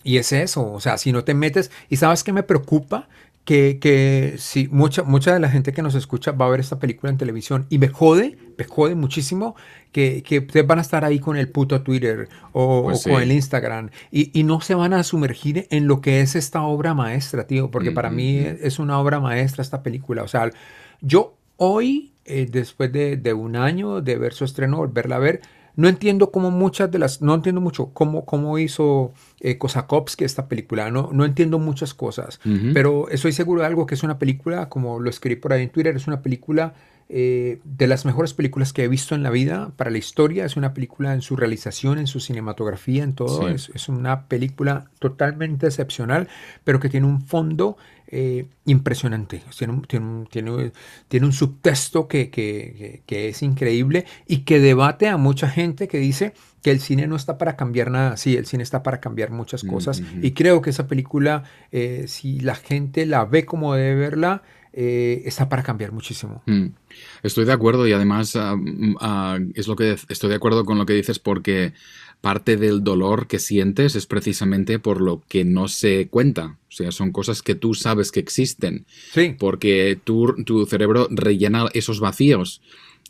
y, 0.03 0.17
es 0.17 0.31
eso, 0.31 0.73
o 0.73 0.79
sea, 0.79 0.97
si 0.97 1.11
no 1.11 1.23
te 1.23 1.33
metes, 1.33 1.71
y 1.89 1.95
sabes 1.95 2.23
que 2.23 2.33
me 2.33 2.43
preocupa 2.43 3.07
que, 3.45 3.77
que 3.79 4.35
si 4.37 4.67
mucha, 4.67 5.03
mucha 5.03 5.33
de 5.33 5.39
la 5.39 5.49
gente 5.49 5.71
que 5.71 5.83
nos 5.83 5.95
escucha 5.95 6.31
va 6.31 6.47
a 6.47 6.49
ver 6.49 6.59
esta 6.59 6.79
película 6.79 7.11
en 7.11 7.17
televisión 7.17 7.67
y 7.69 7.77
me 7.77 7.87
jode, 7.87 8.37
me 8.57 8.65
jode 8.65 8.95
muchísimo 8.95 9.55
que, 9.91 10.23
que 10.23 10.39
ustedes 10.39 10.65
van 10.65 10.79
a 10.79 10.81
estar 10.81 11.05
ahí 11.05 11.19
con 11.19 11.37
el 11.37 11.47
puto 11.49 11.81
Twitter 11.81 12.27
o, 12.51 12.83
pues 12.83 13.03
con 13.03 13.21
el 13.21 13.31
Instagram 13.31 13.91
y, 14.11 14.37
y, 14.37 14.43
no 14.43 14.61
se 14.61 14.73
van 14.73 14.93
a 14.93 15.03
sumergir 15.03 15.67
en 15.69 15.87
lo 15.87 16.01
que 16.01 16.21
es 16.21 16.35
esta 16.35 16.63
obra 16.63 16.95
maestra, 16.95 17.45
tío, 17.45 17.69
porque 17.69 17.91
para 17.91 18.09
mí 18.09 18.37
es 18.37 18.79
una 18.79 18.99
obra 18.99 19.19
maestra 19.19 19.61
esta 19.61 19.83
película, 19.83 20.23
o 20.23 20.27
sea, 20.27 20.49
yo 21.01 21.37
hoy, 21.57 22.13
eh, 22.25 22.47
después 22.49 22.91
de, 22.91 23.15
de 23.15 23.33
un 23.33 23.55
año 23.55 24.01
de 24.01 24.17
ver 24.17 24.33
su 24.33 24.43
estreno, 24.43 24.77
volverla 24.77 25.17
a 25.17 25.19
ver, 25.19 25.41
no 25.75 25.87
entiendo 25.87 26.31
cómo 26.31 26.51
muchas 26.51 26.91
de 26.91 26.99
las, 26.99 27.21
no 27.21 27.33
entiendo 27.33 27.61
mucho 27.61 27.91
cómo, 27.93 28.25
cómo 28.25 28.57
hizo 28.57 29.13
eh, 29.39 29.57
Kosakovsky 29.57 30.23
esta 30.23 30.47
película, 30.47 30.89
no, 30.91 31.09
no 31.11 31.25
entiendo 31.25 31.59
muchas 31.59 31.93
cosas, 31.93 32.39
pero 32.73 33.09
estoy 33.09 33.31
seguro 33.31 33.61
de 33.61 33.67
algo 33.67 33.85
que 33.85 33.95
es 33.95 34.03
una 34.03 34.17
película, 34.17 34.69
como 34.69 34.99
lo 34.99 35.09
escribí 35.09 35.35
por 35.35 35.53
ahí 35.53 35.63
en 35.63 35.69
Twitter, 35.69 35.95
es 35.95 36.07
una 36.07 36.21
película 36.21 36.73
eh, 37.07 37.59
de 37.63 37.85
las 37.85 38.03
mejores 38.03 38.33
películas 38.33 38.73
que 38.73 38.83
he 38.83 38.87
visto 38.87 39.13
en 39.13 39.21
la 39.21 39.29
vida 39.29 39.71
para 39.77 39.91
la 39.91 39.99
historia. 39.99 40.43
Es 40.43 40.57
una 40.57 40.73
película 40.73 41.13
en 41.13 41.21
su 41.21 41.35
realización, 41.35 41.99
en 41.99 42.07
su 42.07 42.19
cinematografía, 42.19 43.03
en 43.03 43.13
todo. 43.13 43.47
Es, 43.47 43.69
es, 43.75 43.89
una 43.89 44.23
película 44.27 44.85
totalmente 44.97 45.67
excepcional, 45.67 46.27
pero 46.63 46.79
que 46.79 46.89
tiene 46.89 47.05
un 47.05 47.21
fondo 47.21 47.77
eh, 48.17 48.45
impresionante. 48.65 49.43
Tiene 49.57 49.73
un, 49.73 49.81
tiene, 49.81 50.05
un, 50.05 50.25
tiene, 50.27 50.71
tiene 51.09 51.25
un 51.25 51.33
subtexto 51.33 52.07
que, 52.07 52.29
que, 52.29 53.01
que, 53.05 53.27
es 53.27 53.43
increíble 53.43 54.05
y 54.25 54.39
que 54.45 54.61
debate 54.61 55.09
a 55.09 55.17
mucha 55.17 55.49
gente 55.49 55.89
que 55.89 55.97
dice 55.97 56.33
que 56.63 56.71
el 56.71 56.79
cine 56.79 57.07
no 57.07 57.17
está 57.17 57.37
para 57.37 57.57
cambiar 57.57 57.91
nada. 57.91 58.15
Sí, 58.15 58.37
el 58.37 58.45
cine 58.45 58.63
está 58.63 58.83
para 58.83 59.01
cambiar 59.01 59.31
muchas 59.31 59.65
cosas. 59.65 60.01
Y 60.21 60.31
creo 60.31 60.61
que 60.61 60.69
esa 60.69 60.87
película, 60.87 61.43
eh, 61.73 62.05
si 62.07 62.39
la 62.39 62.55
gente 62.55 63.05
la 63.05 63.25
ve 63.25 63.43
como 63.43 63.75
debe 63.75 63.95
verla, 63.95 64.43
eh, 64.71 65.23
está 65.25 65.49
para 65.49 65.63
cambiar 65.63 65.91
muchísimo. 65.91 66.41
Mm. 66.45 66.67
Estoy 67.21 67.43
de 67.43 67.51
acuerdo 67.51 67.85
y 67.85 67.91
además 67.91 68.35
ah, 68.37 68.55
mm, 68.55 68.95
ah, 69.01 69.39
es 69.55 69.67
lo 69.67 69.75
que 69.75 69.97
estoy 70.07 70.29
de 70.29 70.35
acuerdo 70.35 70.63
con 70.63 70.77
lo 70.77 70.85
que 70.85 70.93
dices 70.93 71.19
porque 71.19 71.73
parte 72.21 72.57
del 72.57 72.83
dolor 72.83 73.27
que 73.27 73.39
sientes 73.39 73.95
es 73.95 74.05
precisamente 74.05 74.79
por 74.79 75.01
lo 75.01 75.21
que 75.27 75.45
no 75.45 75.67
se 75.67 76.07
cuenta. 76.07 76.57
O 76.69 76.71
sea, 76.71 76.91
son 76.91 77.11
cosas 77.11 77.41
que 77.41 77.55
tú 77.55 77.73
sabes 77.73 78.11
que 78.11 78.19
existen. 78.19 78.85
Sí. 79.13 79.35
Porque 79.37 79.99
tu, 80.03 80.33
tu 80.43 80.65
cerebro 80.65 81.07
rellena 81.11 81.67
esos 81.73 81.99
vacíos. 81.99 82.61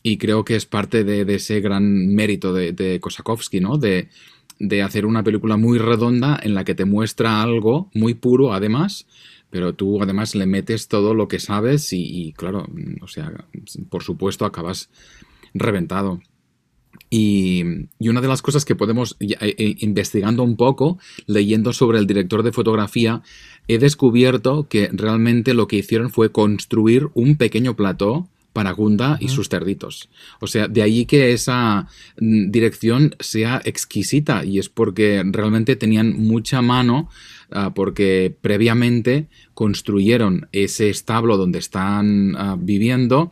Y 0.04 0.18
creo 0.18 0.46
que 0.46 0.56
es 0.56 0.66
parte 0.66 1.04
de, 1.04 1.22
ese 1.34 1.62
gran 1.62 2.14
mérito 2.14 2.54
de, 2.54 2.74
de 2.74 3.00
Kosakowski, 3.00 3.60
¿no? 3.60 3.78
De, 3.78 4.10
de 4.60 4.82
hacer 4.82 5.06
una 5.06 5.24
película 5.24 5.58
muy 5.58 5.80
redonda 5.80 6.40
en 6.42 6.54
la 6.54 6.64
que 6.64 6.76
te 6.76 6.86
muestra 6.86 7.42
algo 7.42 7.90
muy 7.94 8.14
puro, 8.14 8.54
además, 8.54 9.08
pero 9.50 9.74
tú 9.74 10.02
además 10.02 10.36
le 10.36 10.46
metes 10.46 10.88
todo 10.88 11.14
lo 11.14 11.28
que 11.28 11.40
sabes 11.40 11.92
y, 11.94 12.04
y, 12.04 12.34
claro, 12.34 12.68
o 13.02 13.08
sea, 13.08 13.32
por 13.90 14.04
supuesto 14.04 14.46
acabas 14.46 14.90
reventado. 15.54 16.22
Y, 17.10 17.64
una 18.00 18.22
de 18.22 18.28
las 18.28 18.42
cosas 18.42 18.66
que 18.66 18.76
podemos, 18.76 19.16
eh, 19.20 19.36
eh, 19.40 19.76
investigando 19.80 20.44
un 20.44 20.56
poco, 20.56 20.98
leyendo 21.28 21.74
sobre 21.74 22.00
el 22.00 22.08
director 22.08 22.44
de 22.44 22.52
fotografía, 22.52 23.22
he 23.68 23.78
descubierto 23.78 24.68
que 24.68 24.90
realmente 24.92 25.54
lo 25.54 25.68
que 25.68 25.78
hicieron 25.78 26.10
fue 26.10 26.32
construir 26.32 27.10
un 27.14 27.36
pequeño 27.36 27.76
plató 27.76 28.28
para 28.56 28.72
Gunda 28.72 29.18
y 29.20 29.28
sus 29.28 29.50
cerditos. 29.50 30.08
O 30.40 30.48
sea, 30.48 30.70
de 30.70 30.82
ahí 30.82 31.06
que 31.06 31.34
esa 31.34 31.90
mm, 32.18 32.52
dirección 32.52 33.14
sea 33.20 33.62
exquisita 33.66 34.46
y 34.46 34.60
es 34.60 34.70
porque 34.70 35.22
realmente 35.26 35.76
tenían 35.76 36.14
mucha 36.14 36.62
mano 36.62 37.10
Ah, 37.52 37.74
porque 37.76 38.36
previamente 38.42 39.28
construyeron 39.54 40.48
ese 40.52 40.90
establo 40.90 41.38
donde 41.38 41.60
están 41.60 42.36
ah, 42.36 42.58
viviendo 42.60 43.32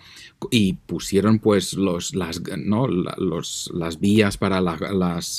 y 0.51 0.73
pusieron 0.73 1.39
pues 1.39 1.73
los, 1.73 2.13
las, 2.13 2.41
¿no? 2.57 2.87
los, 2.87 3.71
las 3.73 3.99
vías 3.99 4.37
para 4.37 4.61
la, 4.61 4.77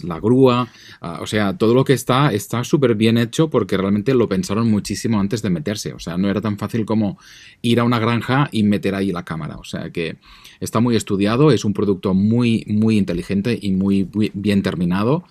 la 0.03 0.21
grúa, 0.21 0.69
ah, 1.01 1.21
o 1.23 1.27
sea, 1.27 1.57
todo 1.57 1.73
lo 1.73 1.85
que 1.85 1.93
está 1.93 2.33
está 2.33 2.65
súper 2.65 2.97
bien 2.97 3.17
hecho 3.17 3.49
porque 3.49 3.77
realmente 3.77 4.13
lo 4.13 4.29
pensaron 4.29 4.69
muchísimo 4.69 5.21
antes 5.21 5.41
de 5.41 5.51
meterse, 5.51 5.93
o 5.93 6.01
sea, 6.01 6.19
no 6.19 6.29
era 6.29 6.41
tan 6.41 6.59
fácil 6.59 6.85
como 6.85 7.17
ir 7.63 7.79
a 7.79 7.85
una 7.85 8.01
granja 8.01 8.49
y 8.51 8.65
meter 8.65 8.97
ahí 8.97 9.13
la 9.13 9.25
cámara, 9.25 9.57
o 9.57 9.65
sea 9.65 9.91
que 9.91 10.17
está 10.59 10.81
muy 10.81 10.97
estudiado, 10.97 11.53
es 11.53 11.65
un 11.65 11.75
producto 11.75 12.13
muy, 12.13 12.65
muy 12.67 12.99
inteligente 12.99 13.57
y 13.61 13.71
muy 13.71 14.09
bien 14.35 14.63
terminado. 14.63 15.25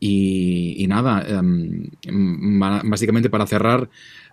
Y, 0.00 0.86
nada, 0.88 1.22
em, 1.28 1.90
básicamente 2.84 3.28
para 3.28 3.46
cerrar, 3.46 3.90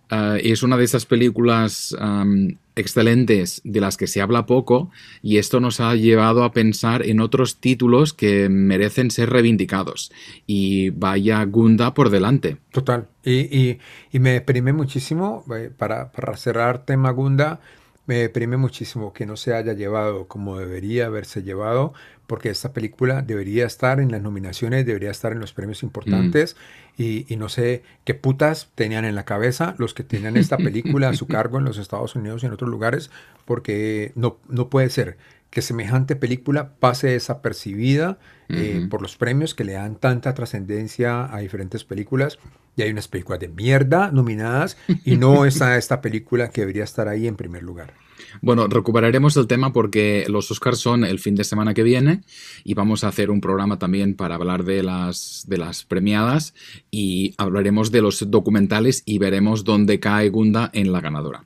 eh, 0.10 0.42
es 0.44 0.64
una 0.64 0.78
de 0.78 0.86
esas 0.86 1.06
películas 1.06 1.96
em, 2.00 2.56
excelentes 2.76 3.62
de 3.64 3.82
las 3.82 3.98
que 3.98 4.08
se 4.08 4.22
habla 4.22 4.46
poco 4.46 4.92
y 5.22 5.38
esto 5.38 5.60
nos 5.60 5.82
ha 5.82 5.96
llevado 5.96 6.44
a 6.44 6.54
pensar 6.54 7.06
en 7.06 7.20
otros 7.20 7.58
títulos 7.58 8.14
que 8.14 8.48
merecen 8.50 9.12
ser 9.12 9.30
reivindicados. 9.30 10.12
Y 10.46 10.92
vaya 10.92 11.44
Gunda 11.44 11.94
por 11.94 12.10
delante. 12.10 12.58
Total. 12.72 13.08
Y, 13.26 13.78
me 14.14 14.32
deprime 14.32 14.72
muchísimo, 14.72 15.44
eh, 15.54 15.70
para, 15.76 16.12
para 16.12 16.38
cerrar 16.38 16.86
tema 16.86 17.12
Gunda, 17.12 17.60
me 18.08 18.16
deprime 18.16 18.58
muchísimo 18.58 19.14
que 19.14 19.26
no 19.26 19.36
se 19.36 19.54
haya 19.54 19.74
llevado 19.74 20.28
como 20.28 20.58
debería 20.58 21.06
haberse 21.06 21.44
llevado, 21.44 21.94
porque 22.26 22.50
esta 22.50 22.74
película 22.74 23.22
debería 23.22 23.66
estar 23.66 24.00
en 24.00 24.12
las 24.12 24.22
nominaciones, 24.22 24.86
debería 24.86 25.12
estar 25.12 25.34
en 25.34 25.40
los 25.40 25.54
premios 25.54 25.84
importantes, 25.84 26.56
mm. 26.98 27.04
y, 27.04 27.36
no 27.38 27.50
sé 27.50 27.84
qué 28.06 28.16
putas 28.16 28.72
tenían 28.76 29.06
en 29.06 29.16
la 29.16 29.26
cabeza 29.26 29.76
los 29.78 29.94
que 29.94 30.04
tenían 30.04 30.38
esta 30.38 30.58
película 30.58 31.10
a 31.10 31.14
su 31.14 31.28
cargo 31.28 31.60
en 31.60 31.66
los 31.66 31.78
Estados 31.78 32.16
Unidos 32.16 32.44
y 32.44 32.48
en 32.48 32.54
otros 32.54 32.70
lugares, 32.70 33.12
porque 33.46 34.14
no, 34.16 34.38
no 34.48 34.70
puede 34.70 34.90
ser 34.90 35.18
que 35.50 35.62
semejante 35.62 36.16
película 36.16 36.76
pase 36.80 37.08
desapercibida 37.08 38.20
eh, 38.50 38.88
por 38.90 39.02
los 39.02 39.18
premios 39.18 39.56
que 39.56 39.64
le 39.64 39.74
dan 39.74 39.96
tanta 39.96 40.34
trascendencia 40.34 41.34
a 41.34 41.40
diferentes 41.40 41.84
películas. 41.84 42.40
Y 42.76 42.84
hay 42.84 42.92
unas 42.92 43.08
películas 43.08 43.40
de 43.40 43.50
mierda 43.50 44.12
nominadas 44.12 44.78
y 45.04 45.18
no 45.18 45.46
está 45.48 45.78
esta 45.78 46.02
película 46.02 46.50
que 46.50 46.62
debería 46.62 46.84
estar 46.84 47.08
ahí 47.08 47.28
en 47.28 47.36
primer 47.36 47.64
lugar. 47.64 47.94
Bueno, 48.42 48.68
recuperaremos 48.68 49.36
el 49.38 49.48
tema 49.48 49.74
porque 49.74 50.26
los 50.28 50.50
Oscars 50.52 50.80
son 50.80 51.04
el 51.04 51.20
fin 51.20 51.36
de 51.36 51.44
semana 51.44 51.74
que 51.74 51.84
viene 51.84 52.22
y 52.64 52.74
vamos 52.74 53.04
a 53.04 53.08
hacer 53.08 53.32
un 53.32 53.42
programa 53.42 53.80
también 53.80 54.16
para 54.16 54.36
hablar 54.36 54.64
de 54.64 54.84
las, 54.84 55.46
de 55.48 55.58
las 55.58 55.84
premiadas 55.84 56.54
y 56.92 57.34
hablaremos 57.38 57.92
de 57.92 58.02
los 58.02 58.30
documentales 58.30 59.04
y 59.06 59.18
veremos 59.18 59.64
dónde 59.64 60.00
cae 60.00 60.30
Gunda 60.30 60.70
en 60.74 60.92
la 60.92 61.02
ganadora. 61.02 61.46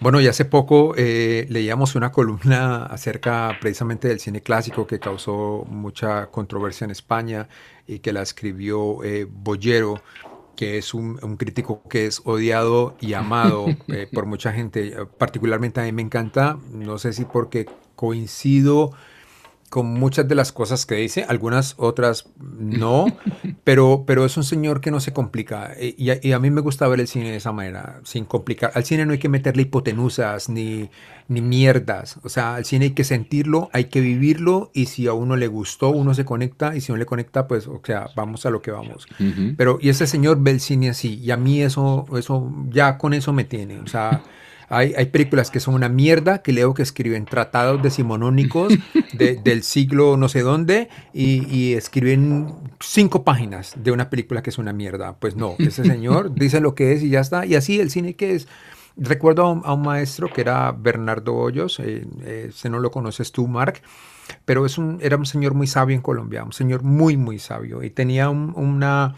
Bueno, 0.00 0.20
y 0.20 0.28
hace 0.28 0.44
poco 0.44 0.94
eh, 0.96 1.46
leíamos 1.50 1.96
una 1.96 2.12
columna 2.12 2.86
acerca 2.86 3.58
precisamente 3.60 4.06
del 4.08 4.20
cine 4.20 4.42
clásico 4.42 4.86
que 4.86 5.00
causó 5.00 5.66
mucha 5.68 6.28
controversia 6.30 6.84
en 6.84 6.92
España 6.92 7.48
y 7.86 7.98
que 7.98 8.12
la 8.12 8.22
escribió 8.22 9.02
eh, 9.02 9.26
Bollero, 9.28 10.00
que 10.54 10.78
es 10.78 10.94
un, 10.94 11.16
crítico 11.36 11.82
que 11.90 12.06
es 12.06 12.22
odiado 12.24 12.96
y 13.00 13.14
amado 13.14 13.66
eh, 13.88 14.08
por 14.12 14.24
mucha 14.24 14.52
gente. 14.52 14.94
Particularmente 15.18 15.80
a 15.80 15.84
mí 15.84 15.92
me 15.92 16.02
encanta, 16.02 16.58
no 16.70 16.96
sé 16.98 17.12
si 17.12 17.24
porque 17.24 17.66
coincido 17.96 18.92
con 19.70 19.86
muchas 19.86 20.26
de 20.26 20.34
las 20.34 20.52
cosas 20.52 20.86
que 20.86 20.94
dice, 20.94 21.24
algunas 21.28 21.74
otras 21.76 22.30
no, 22.38 23.06
pero, 23.64 24.04
pero 24.06 24.24
es 24.24 24.36
un 24.36 24.44
señor 24.44 24.80
que 24.80 24.90
no 24.90 25.00
se 25.00 25.12
complica. 25.12 25.74
Y 25.78 26.10
a, 26.10 26.18
y 26.22 26.32
a, 26.32 26.38
mí 26.38 26.50
me 26.50 26.60
gusta 26.60 26.88
ver 26.88 27.00
el 27.00 27.08
cine 27.08 27.30
de 27.30 27.36
esa 27.36 27.52
manera, 27.52 28.00
sin 28.04 28.24
complicar. 28.24 28.72
Al 28.74 28.84
cine 28.84 29.04
no 29.04 29.12
hay 29.12 29.18
que 29.18 29.28
meterle 29.28 29.62
hipotenusas 29.62 30.48
ni, 30.48 30.90
ni 31.28 31.42
mierdas. 31.42 32.18
O 32.22 32.28
sea, 32.28 32.56
al 32.56 32.64
cine 32.64 32.86
hay 32.86 32.90
que 32.92 33.04
sentirlo, 33.04 33.68
hay 33.72 33.84
que 33.84 34.00
vivirlo 34.00 34.70
y 34.72 34.86
si 34.86 35.06
a 35.06 35.12
uno 35.12 35.36
le 35.36 35.48
gustó, 35.48 35.90
uno 35.90 36.14
se 36.14 36.24
conecta 36.24 36.74
y 36.74 36.80
si 36.80 36.92
no 36.92 36.98
le 36.98 37.06
conecta, 37.06 37.46
pues, 37.46 37.66
o 37.66 37.80
sea, 37.84 38.08
vamos 38.16 38.46
a 38.46 38.50
lo 38.50 38.62
que 38.62 38.70
vamos. 38.70 39.06
Pero, 39.56 39.78
y 39.80 39.90
ese 39.90 40.06
señor 40.06 40.38
ve 40.40 40.52
el 40.52 40.60
cine 40.60 40.90
así 40.90 41.20
y 41.22 41.30
a 41.30 41.36
mí 41.36 41.62
eso, 41.62 42.06
eso, 42.16 42.50
ya 42.70 42.96
con 42.98 43.14
eso 43.14 43.32
me 43.32 43.44
tiene. 43.44 43.78
O 43.80 43.86
sea... 43.86 44.22
Hay, 44.70 45.06
películas 45.06 45.50
que 45.50 45.60
son 45.60 45.74
una 45.74 45.88
mierda, 45.88 46.42
que 46.42 46.52
leo 46.52 46.74
que 46.74 46.82
escriben 46.82 47.24
tratados 47.24 47.82
decimonónicos 47.82 48.74
del 49.12 49.62
siglo 49.62 50.16
no 50.18 50.28
sé 50.28 50.42
dónde 50.42 50.88
y, 51.14 51.72
escriben 51.72 52.54
cinco 52.80 53.24
páginas 53.24 53.74
de 53.76 53.92
una 53.92 54.10
película 54.10 54.42
que 54.42 54.50
es 54.50 54.58
una 54.58 54.72
mierda. 54.72 55.16
Pues 55.18 55.36
no, 55.36 55.54
ese 55.58 55.84
señor 55.84 56.34
dice 56.34 56.60
lo 56.60 56.74
que 56.74 56.92
es 56.92 57.02
y 57.02 57.10
ya 57.10 57.20
está. 57.20 57.46
Y 57.46 57.54
así 57.54 57.80
el 57.80 57.90
cine 57.90 58.14
que 58.14 58.34
es. 58.34 58.48
Recuerdo 59.00 59.44
a 59.44 59.72
un, 59.74 59.82
maestro 59.82 60.28
que 60.28 60.40
era 60.40 60.72
Bernardo 60.72 61.32
Hoyos, 61.36 61.78
eh, 61.78 62.04
eh, 62.22 62.50
si 62.52 62.68
no 62.68 62.80
lo 62.80 62.90
conoces 62.90 63.30
tú, 63.30 63.46
Mark, 63.46 63.80
pero 64.44 64.66
es 64.66 64.76
un, 64.76 64.98
era 65.00 65.16
un 65.16 65.24
señor 65.24 65.54
muy 65.54 65.68
sabio 65.68 65.94
en 65.94 66.02
Colombia, 66.02 66.42
un 66.42 66.52
señor 66.52 66.82
muy, 66.82 67.16
muy 67.16 67.38
sabio 67.38 67.82
y 67.84 67.90
tenía 67.90 68.28
una, 68.28 69.14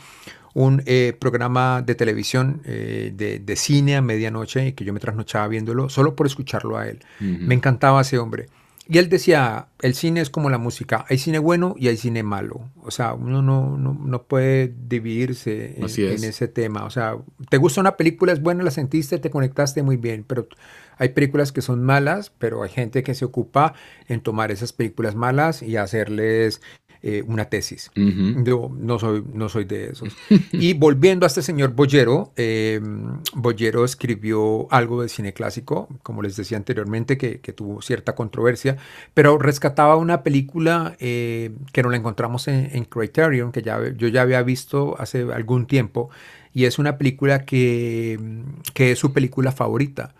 un 0.54 0.83
eh, 0.87 1.16
programa 1.19 1.83
de 1.83 1.95
televisión 1.95 2.62
eh, 2.64 3.12
de, 3.14 3.57
cine 3.57 3.97
a 3.97 4.02
medianoche 4.02 4.75
que 4.75 4.85
yo 4.85 4.92
me 4.92 5.00
trasnochaba 5.00 5.49
viéndolo 5.49 5.88
solo 5.88 6.16
por 6.16 6.26
escucharlo 6.26 6.76
a 6.76 6.88
él. 6.88 7.00
Me 7.21 7.54
encantaba 7.54 8.00
ese 8.00 8.19
hombre. 8.19 8.49
Y 8.88 8.99
él 8.99 9.09
decía, 9.09 9.69
el 9.83 9.95
cine 9.95 10.21
es 10.21 10.30
como 10.30 10.50
la 10.50 10.59
música, 10.59 11.04
hay 11.09 11.16
cine 11.19 11.38
bueno 11.38 11.76
y 11.78 11.87
hay 11.87 11.97
cine 11.97 12.25
malo. 12.25 12.71
O 12.83 12.90
sea, 12.90 13.14
uno 13.14 13.40
no, 13.40 13.78
no, 13.78 14.23
puede 14.25 14.75
dividirse 14.88 15.76
en, 15.76 15.85
en, 15.85 16.25
ese 16.25 16.49
tema. 16.49 16.85
O 16.85 16.90
sea, 16.90 17.16
te 17.50 17.57
gusta 17.57 17.80
una 17.80 17.97
película, 17.97 18.33
es 18.33 18.42
buena, 18.42 18.64
la 18.64 18.73
sentiste, 18.73 19.19
te 19.19 19.30
conectaste 19.30 19.85
muy 19.85 19.97
bien, 19.97 20.25
pero 20.26 20.49
hay 20.97 21.11
películas 21.11 21.52
que 21.52 21.62
son 21.62 21.85
malas, 21.85 22.33
pero 22.37 22.64
hay 22.64 22.71
gente 22.71 23.04
que 23.04 23.14
se 23.14 23.25
ocupa 23.25 23.75
en 24.09 24.23
tomar 24.23 24.50
esas 24.50 24.73
películas 24.73 25.14
malas 25.14 25.62
y 25.62 25.76
hacerles 25.76 26.61
eh, 27.02 27.25
una 27.26 27.47
tesis. 27.47 27.90
Ujú. 27.97 28.45
Yo 28.45 28.71
no 28.76 28.99
soy, 28.99 29.25
no 29.33 29.49
soy 29.49 29.64
de 29.64 29.90
esos. 29.90 30.14
y 30.52 30.75
volviendo 30.78 31.25
a 31.25 31.28
este 31.28 31.40
señor 31.40 31.71
Bollero, 31.73 32.33
eh, 32.37 32.80
Bollero 33.35 33.85
escribió 33.85 34.71
algo 34.71 35.02
de 35.02 35.09
cine 35.09 35.33
clásico, 35.33 35.88
como 36.02 36.21
les 36.21 36.37
decía 36.37 36.59
anteriormente, 36.59 37.16
que, 37.16 37.40
que 37.40 37.52
tuvo 37.52 37.80
cierta 37.80 38.14
controversia, 38.14 38.76
pero 39.14 39.38
rescataba 39.38 39.97
una 39.97 40.23
película 40.23 40.97
eh, 41.00 41.52
que 41.73 41.83
no 41.83 41.88
la 41.88 41.97
encontramos 41.97 42.49
en, 42.49 42.69
en 42.73 42.85
Criterion, 42.85 43.50
que 43.50 43.62
ya, 43.62 43.80
yo 43.97 44.09
ya 44.09 44.23
había 44.23 44.42
visto 44.42 44.97
hace 44.99 45.23
algún 45.33 45.66
tiempo, 45.66 46.11
y 46.52 46.64
es 46.64 46.78
una 46.78 46.99
película 46.99 47.45
que, 47.45 48.19
que 48.75 48.92
es 48.92 48.99
su 48.99 49.12
película 49.12 49.52
favorita. 49.52 50.14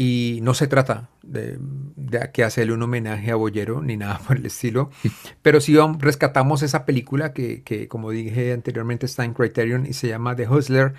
Y 0.00 0.38
no 0.44 0.54
se 0.54 0.68
trata 0.68 1.10
de, 1.24 1.58
de 1.60 2.30
que 2.32 2.44
hacerle 2.44 2.72
un 2.72 2.82
homenaje 2.82 3.32
a 3.32 3.34
Bollero 3.34 3.82
ni 3.82 3.96
nada 3.96 4.20
por 4.26 4.36
el 4.36 4.46
estilo, 4.46 4.90
pero 5.42 5.60
sí 5.60 5.76
rescatamos 5.98 6.62
esa 6.62 6.86
película 6.86 7.32
que, 7.32 7.64
que, 7.64 7.88
como 7.88 8.10
dije 8.12 8.52
anteriormente, 8.52 9.06
está 9.06 9.24
en 9.24 9.34
Criterion 9.34 9.86
y 9.86 9.94
se 9.94 10.08
llama 10.08 10.36
The 10.36 10.48
Hustler, 10.48 10.94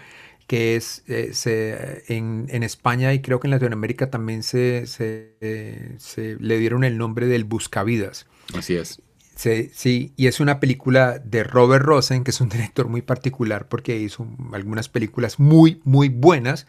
que 0.48 0.76
es 0.76 1.04
eh, 1.08 1.30
se- 1.34 2.04
en, 2.14 2.48
en 2.50 2.64
España 2.64 3.14
y 3.14 3.22
creo 3.22 3.40
que 3.40 3.48
en 3.48 3.52
Latinoamérica 3.52 4.10
también 4.10 4.44
se, 4.44 4.86
se, 4.88 5.36
eh, 5.42 5.96
se 5.98 6.36
le 6.40 6.58
dieron 6.58 6.84
el 6.84 6.98
nombre 6.98 7.28
del 7.28 7.46
Buscavidas. 7.46 8.28
Así 8.54 8.76
es. 8.76 9.02
Sí, 9.36 9.72
sí, 9.74 10.14
y 10.18 10.28
es 10.28 10.42
una 10.42 10.60
película 10.60 11.20
de 11.20 11.44
Robert 11.46 11.86
Rosen, 11.86 12.24
que 12.26 12.32
es 12.32 12.42
un 12.42 12.50
director 12.50 12.88
muy 12.90 13.02
particular 13.02 13.70
porque 13.70 13.98
hizo 13.98 14.28
algunas 14.52 14.90
películas 14.90 15.40
muy, 15.40 15.82
muy 15.86 16.10
buenas, 16.10 16.68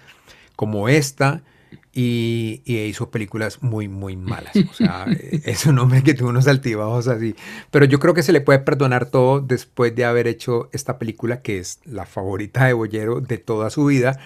como 0.57 0.89
esta, 0.89 1.43
y, 1.93 2.63
y 2.65 2.79
hizo 2.79 3.11
películas 3.11 3.63
muy, 3.63 3.89
muy 3.89 4.17
malas. 4.17 4.55
O 4.57 4.75
sea, 4.75 5.07
es 5.45 5.67
un 5.67 5.79
hombre 5.79 6.03
que 6.03 6.15
tuvo 6.15 6.29
unos 6.29 6.47
altibajos 6.47 7.09
así. 7.09 7.35
Pero 7.71 7.85
yo 7.85 7.99
creo 7.99 8.15
que 8.15 8.23
se 8.23 8.33
le 8.33 8.41
puede 8.41 8.61
perdonar 8.61 9.07
todo 9.07 9.41
después 9.41 9.95
de 9.95 10.05
haber 10.05 10.27
hecho 10.27 10.69
esta 10.73 10.99
película, 10.99 11.43
que 11.43 11.59
es 11.59 11.81
la 11.85 12.07
favorita 12.07 12.67
de 12.67 12.73
Bollero 12.73 13.21
de 13.21 13.39
toda 13.39 13.71
su 13.71 13.87
vida, 13.87 14.19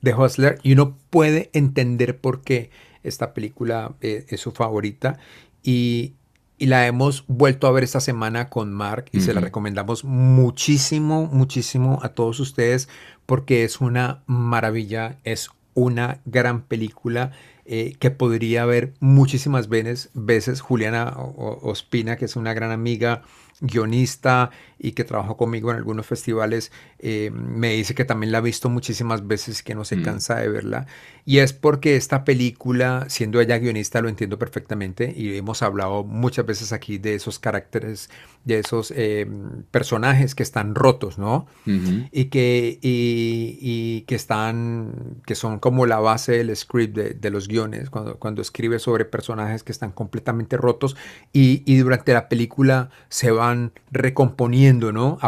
de 0.00 0.14
Hustler, 0.14 0.58
y 0.62 0.72
uno 0.72 0.96
puede 1.10 1.50
entender 1.52 2.18
por 2.18 2.42
qué 2.42 2.70
esta 3.02 3.34
película 3.34 3.94
eh, 4.00 4.24
es 4.28 4.40
su 4.40 4.52
favorita. 4.52 5.18
Y, 5.62 6.14
y 6.58 6.66
la 6.66 6.86
hemos 6.86 7.24
vuelto 7.26 7.66
a 7.66 7.72
ver 7.72 7.84
esta 7.84 8.00
semana 8.00 8.48
con 8.48 8.72
Mark 8.72 9.06
y 9.10 9.20
se 9.20 9.34
la 9.34 9.40
recomendamos 9.40 10.04
muchísimo, 10.04 11.26
muchísimo 11.26 11.98
a 12.02 12.10
todos 12.10 12.38
ustedes 12.38 12.88
porque 13.26 13.64
es 13.64 13.80
una 13.80 14.22
maravilla, 14.26 15.18
es 15.24 15.50
una 15.74 16.20
gran 16.24 16.62
película 16.62 17.32
eh, 17.64 17.94
que 17.98 18.10
podría 18.10 18.64
ver 18.64 18.94
muchísimas 19.00 19.68
veces, 19.68 20.10
veces 20.14 20.60
Juliana 20.60 21.14
Ospina, 21.16 22.16
que 22.16 22.24
es 22.24 22.36
una 22.36 22.54
gran 22.54 22.70
amiga, 22.70 23.22
guionista 23.62 24.50
y 24.78 24.92
que 24.92 25.04
trabajó 25.04 25.36
conmigo 25.36 25.70
en 25.70 25.76
algunos 25.76 26.04
festivales, 26.06 26.72
eh, 26.98 27.30
me 27.32 27.72
dice 27.74 27.94
que 27.94 28.04
también 28.04 28.32
la 28.32 28.38
ha 28.38 28.40
visto 28.40 28.68
muchísimas 28.68 29.26
veces, 29.26 29.62
que 29.62 29.74
no 29.76 29.84
se 29.84 29.96
Mm. 29.96 30.02
cansa 30.02 30.36
de 30.36 30.48
verla. 30.48 30.86
Y 31.24 31.38
es 31.38 31.52
porque 31.52 31.94
esta 31.94 32.24
película, 32.24 33.06
siendo 33.08 33.40
ella 33.40 33.58
guionista, 33.58 34.00
lo 34.02 34.08
entiendo 34.08 34.38
perfectamente 34.40 35.14
y 35.16 35.36
hemos 35.36 35.62
hablado 35.62 36.02
muchas 36.02 36.44
veces 36.44 36.72
aquí 36.72 36.98
de 36.98 37.14
esos 37.14 37.38
caracteres, 37.38 38.10
de 38.44 38.58
esos 38.58 38.92
eh, 38.96 39.24
personajes 39.70 40.34
que 40.34 40.42
están 40.42 40.74
rotos, 40.74 41.16
¿no? 41.18 41.46
Ujú. 41.64 42.08
y 42.10 42.24
que, 42.24 42.78
y, 42.82 43.58
y 43.60 44.00
que 44.02 44.16
están, 44.16 45.20
que 45.24 45.36
son 45.36 45.60
como 45.60 45.86
la 45.86 46.00
base 46.00 46.32
del 46.32 46.56
script 46.56 46.96
de, 46.96 47.14
de 47.14 47.30
los 47.30 47.46
guiones, 47.46 47.88
cuando, 47.88 48.16
cuando 48.18 48.42
escribe 48.42 48.80
sobre 48.80 49.04
personajes 49.04 49.62
que 49.62 49.70
están 49.70 49.92
completamente 49.92 50.56
rotos 50.56 50.96
y, 51.32 51.62
y 51.66 51.76
durante 51.76 52.12
la 52.12 52.28
película 52.28 52.90
se 53.08 53.30
van 53.30 53.51
recomponiendo, 53.90 54.92
¿no? 54.92 55.18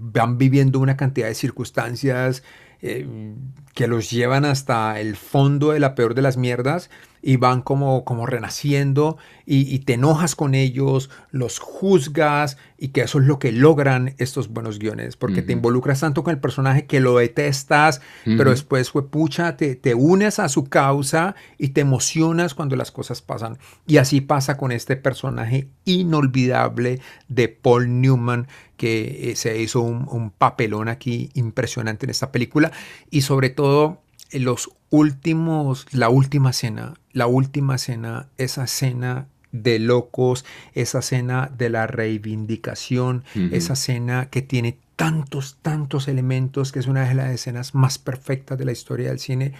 Van 0.00 0.38
viviendo 0.38 0.78
una 0.78 0.96
cantidad 0.96 1.28
de 1.28 1.34
circunstancias 1.34 2.42
eh, 2.86 3.34
que 3.74 3.88
los 3.88 4.10
llevan 4.10 4.44
hasta 4.44 5.00
el 5.00 5.16
fondo 5.16 5.70
de 5.70 5.80
la 5.80 5.94
peor 5.94 6.14
de 6.14 6.20
las 6.20 6.36
mierdas 6.36 6.90
y 7.22 7.36
van 7.36 7.62
como, 7.62 8.04
como 8.04 8.26
renaciendo 8.26 9.16
y, 9.46 9.74
y 9.74 9.78
te 9.78 9.94
enojas 9.94 10.36
con 10.36 10.54
ellos, 10.54 11.08
los 11.30 11.58
juzgas 11.58 12.58
y 12.76 12.88
que 12.88 13.00
eso 13.00 13.18
es 13.18 13.26
lo 13.26 13.38
que 13.38 13.50
logran 13.50 14.14
estos 14.18 14.48
buenos 14.48 14.78
guiones, 14.78 15.16
porque 15.16 15.40
te 15.40 15.54
involucras 15.54 16.00
tanto 16.00 16.22
con 16.22 16.34
el 16.34 16.38
personaje 16.38 16.84
que 16.84 17.00
lo 17.00 17.16
detestas, 17.16 18.02
pero 18.24 18.50
después, 18.50 18.90
fue 18.90 19.08
pucha, 19.08 19.56
te, 19.56 19.74
te 19.74 19.94
unes 19.94 20.38
a 20.38 20.50
su 20.50 20.64
causa 20.64 21.34
y 21.56 21.68
te 21.68 21.80
emocionas 21.80 22.52
cuando 22.52 22.76
las 22.76 22.92
cosas 22.92 23.22
pasan. 23.22 23.56
Y 23.86 23.96
así 23.96 24.20
pasa 24.20 24.58
con 24.58 24.70
este 24.70 24.96
personaje 24.96 25.68
inolvidable 25.86 27.00
de 27.28 27.48
Paul 27.48 28.02
Newman, 28.02 28.48
que 28.76 29.30
eh, 29.30 29.36
se 29.36 29.60
hizo 29.60 29.80
un, 29.80 30.06
un 30.10 30.30
papelón 30.30 30.88
aquí 30.88 31.30
impresionante 31.34 32.06
en 32.06 32.10
esta 32.10 32.32
película 32.32 32.72
y 33.10 33.22
sobre 33.22 33.50
todo 33.50 34.02
en 34.30 34.44
los 34.44 34.70
últimos, 34.90 35.86
la 35.92 36.08
última 36.08 36.52
cena, 36.52 36.94
la 37.12 37.26
última 37.26 37.78
cena, 37.78 38.28
esa 38.36 38.66
cena 38.66 39.28
de 39.54 39.78
locos, 39.78 40.44
esa 40.74 41.00
cena 41.00 41.50
de 41.56 41.70
la 41.70 41.86
reivindicación, 41.86 43.22
esa 43.52 43.76
cena 43.76 44.26
que 44.26 44.42
tiene 44.42 44.78
tantos, 44.96 45.58
tantos 45.62 46.08
elementos, 46.08 46.72
que 46.72 46.80
es 46.80 46.88
una 46.88 47.08
de 47.08 47.14
las 47.14 47.30
escenas 47.30 47.74
más 47.74 47.98
perfectas 47.98 48.58
de 48.58 48.64
la 48.64 48.72
historia 48.72 49.08
del 49.08 49.20
cine. 49.20 49.52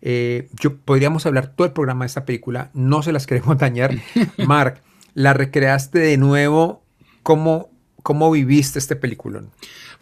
Eh, 0.00 0.48
yo 0.58 0.78
podríamos 0.78 1.26
hablar 1.26 1.48
todo 1.48 1.66
el 1.66 1.74
programa 1.74 2.04
de 2.04 2.08
esta 2.08 2.24
película, 2.24 2.70
no 2.72 3.02
se 3.02 3.12
las 3.12 3.26
queremos 3.26 3.58
dañar. 3.58 3.94
Mark, 4.46 4.80
la 5.12 5.34
recreaste 5.34 5.98
de 5.98 6.16
nuevo, 6.16 6.82
¿cómo, 7.22 7.70
cómo 8.04 8.30
viviste 8.30 8.78
este 8.78 8.94
peliculón? 8.94 9.50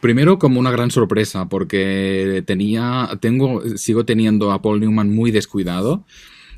Primero 0.01 0.38
como 0.38 0.61
una 0.61 0.73
gran 0.73 0.91
sorpresa, 0.91 1.49
porque 1.49 2.43
tenía, 2.45 3.09
tengo, 3.21 3.62
sigo 3.79 4.05
teniendo 4.05 4.51
a 4.51 4.61
Paul 4.61 4.81
Newman 4.81 5.15
muy 5.15 5.31
descuidado 5.31 6.05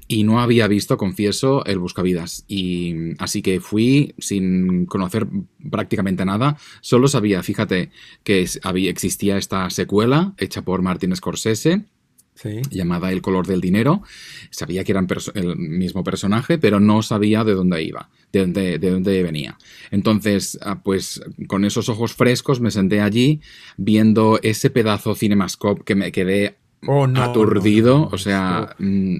y 0.09 0.25
no 0.25 0.41
había 0.41 0.67
visto, 0.67 0.97
confieso, 0.97 1.65
el 1.67 1.79
Buscavidas. 1.79 2.45
Y 2.49 3.15
así 3.19 3.43
que 3.43 3.61
fui 3.61 4.15
sin 4.19 4.87
conocer 4.87 5.27
prácticamente 5.71 6.25
nada. 6.25 6.57
Solo 6.81 7.07
sabía, 7.09 7.43
fíjate, 7.43 7.91
que 8.23 8.49
había, 8.63 8.91
existía 8.91 9.37
esta 9.37 9.69
secuela 9.69 10.35
hecha 10.39 10.63
por 10.63 10.81
Martin 10.81 11.15
Scorsese 11.15 11.85
Sí. 12.35 12.61
llamada 12.71 13.13
El 13.13 13.23
color 13.23 13.47
del 13.47 13.61
dinero. 13.61 14.03
Sabía 14.51 14.83
que 14.85 14.93
eran 14.93 15.07
el 15.35 15.57
mismo 15.57 16.03
personaje, 16.03 16.59
pero 16.59 16.81
no 16.81 17.01
sabía 17.03 17.45
de 17.45 17.55
dónde 17.55 17.83
iba, 17.85 18.11
de 18.33 18.41
dónde, 18.41 18.79
de 18.81 18.91
dónde 18.91 19.23
venía. 19.23 19.57
Entonces, 19.93 20.59
ah, 20.63 20.81
pues 20.83 21.23
con 21.47 21.65
esos 21.65 21.89
ojos 21.89 22.13
frescos 22.15 22.61
me 22.61 22.71
senté 22.73 23.01
allí 23.01 23.41
viendo 23.77 24.41
ese 24.43 24.69
pedazo 24.71 25.15
Cinemascope 25.15 25.85
que 25.85 25.95
me 25.95 26.11
quedé 26.13 26.57
Oh, 26.87 27.07
no, 27.07 27.23
aturdido. 27.23 27.95
no, 27.99 28.05
no, 28.07 28.11
o 28.13 28.19
sea, 28.19 28.75
mm, 28.79 29.17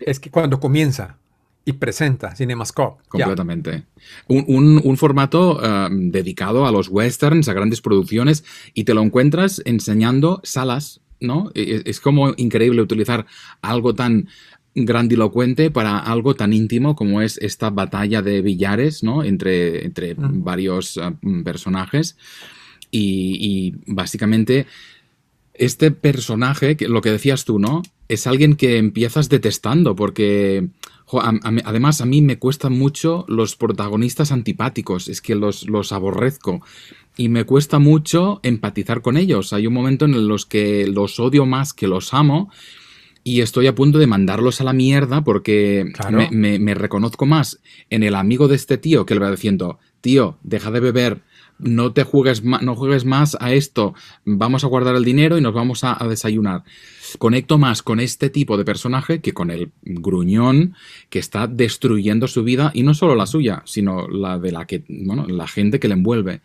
Es 0.00 0.18
que 0.20 0.30
cuando 0.30 0.58
comienza 0.60 1.16
y 1.64 1.74
presenta 1.74 2.34
Cinemascope, 2.34 3.02
completamente. 3.08 3.84
Un, 4.28 4.44
un- 4.48 4.80
un 4.82 4.96
formato 4.96 5.58
ah, 5.62 5.88
dedicado 5.90 6.66
a 6.66 6.72
los 6.72 6.88
westerns, 6.88 7.48
a 7.48 7.52
grandes 7.52 7.80
producciones, 7.80 8.44
y 8.74 8.84
te 8.84 8.92
lo 8.94 9.02
encuentras 9.02 9.62
enseñando 9.66 10.40
salas, 10.42 11.00
¿no? 11.20 11.50
E- 11.54 11.82
Es, 11.84 12.00
como 12.00 12.34
increíble 12.36 12.82
utilizar 12.82 13.26
algo 13.62 13.94
tan 13.94 14.28
grandilocuente 14.74 15.70
para 15.70 15.98
algo 15.98 16.34
tan 16.34 16.52
íntimo 16.52 16.94
como 16.94 17.22
es 17.22 17.38
esta 17.38 17.70
batalla 17.70 18.22
de 18.22 18.40
billares, 18.40 19.02
¿no? 19.02 19.24
Entre, 19.24 19.84
entre 19.84 20.14
Mm. 20.14 20.44
varios 20.44 20.96
ah, 20.98 21.14
personajes. 21.44 22.16
Y, 22.92 23.36
y 23.40 23.74
básicamente 23.86 24.66
este 25.54 25.90
personaje, 25.90 26.76
que, 26.76 26.88
lo 26.88 27.02
que 27.02 27.10
decías 27.10 27.44
tú, 27.44 27.58
¿no? 27.58 27.82
Es 28.08 28.26
alguien 28.26 28.56
que 28.56 28.78
empiezas 28.78 29.28
detestando 29.28 29.94
porque, 29.94 30.68
jo, 31.10 31.20
a- 31.20 31.34
a 31.42 31.50
mí- 31.50 31.62
además, 31.64 32.00
a 32.00 32.06
mí 32.06 32.22
me 32.22 32.38
cuestan 32.38 32.78
mucho 32.78 33.24
los 33.26 33.56
protagonistas 33.56 34.30
antipáticos, 34.30 35.08
es 35.08 35.20
que 35.20 35.34
los, 35.34 35.68
los 35.68 35.90
aborrezco 35.90 36.60
y 37.16 37.28
me 37.28 37.42
cuesta 37.44 37.80
mucho 37.80 38.38
empatizar 38.44 39.02
con 39.02 39.16
ellos. 39.16 39.52
Hay 39.52 39.66
un 39.66 39.74
momento 39.74 40.04
en 40.04 40.28
los 40.28 40.46
que 40.46 40.86
los 40.86 41.18
odio 41.18 41.46
más 41.46 41.72
que 41.72 41.88
los 41.88 42.14
amo 42.14 42.50
y 43.24 43.40
estoy 43.40 43.66
a 43.66 43.74
punto 43.74 43.98
de 43.98 44.06
mandarlos 44.06 44.60
a 44.60 44.64
la 44.64 44.72
mierda 44.72 45.22
porque 45.24 45.90
Claro. 45.94 46.16
me, 46.18 46.30
me- 46.30 46.58
me 46.60 46.74
reconozco 46.74 47.26
más 47.26 47.58
en 47.90 48.02
el 48.04 48.14
amigo 48.14 48.46
de 48.46 48.54
este 48.54 48.78
tío 48.78 49.04
que 49.04 49.14
le 49.14 49.20
va 49.20 49.30
diciendo, 49.32 49.78
tío, 50.00 50.38
deja 50.44 50.70
de 50.70 50.80
beber, 50.80 51.22
no 51.62 51.92
te 51.92 52.04
juegues, 52.04 52.42
no 52.42 52.74
juegues 52.74 53.04
más 53.04 53.36
a 53.40 53.52
esto, 53.52 53.94
vamos 54.24 54.64
a 54.64 54.66
guardar 54.66 54.96
el 54.96 55.04
dinero 55.04 55.38
y 55.38 55.40
nos 55.40 55.54
vamos 55.54 55.84
a, 55.84 56.02
a 56.02 56.08
desayunar. 56.08 56.64
Conecto 57.18 57.58
más 57.58 57.82
con 57.82 58.00
este 58.00 58.30
tipo 58.30 58.56
de 58.56 58.64
personaje 58.64 59.20
que 59.20 59.32
con 59.32 59.50
el 59.50 59.70
gruñón 59.82 60.74
que 61.08 61.18
está 61.18 61.46
destruyendo 61.46 62.28
su 62.28 62.44
vida 62.44 62.70
y 62.74 62.82
no 62.82 62.94
solo 62.94 63.14
la 63.14 63.26
suya, 63.26 63.62
sino 63.64 64.08
la 64.08 64.38
de 64.38 64.52
la 64.52 64.66
que, 64.66 64.84
bueno, 64.88 65.26
la 65.26 65.48
gente 65.48 65.80
que 65.80 65.88
le 65.88 65.94
envuelve. 65.94 66.40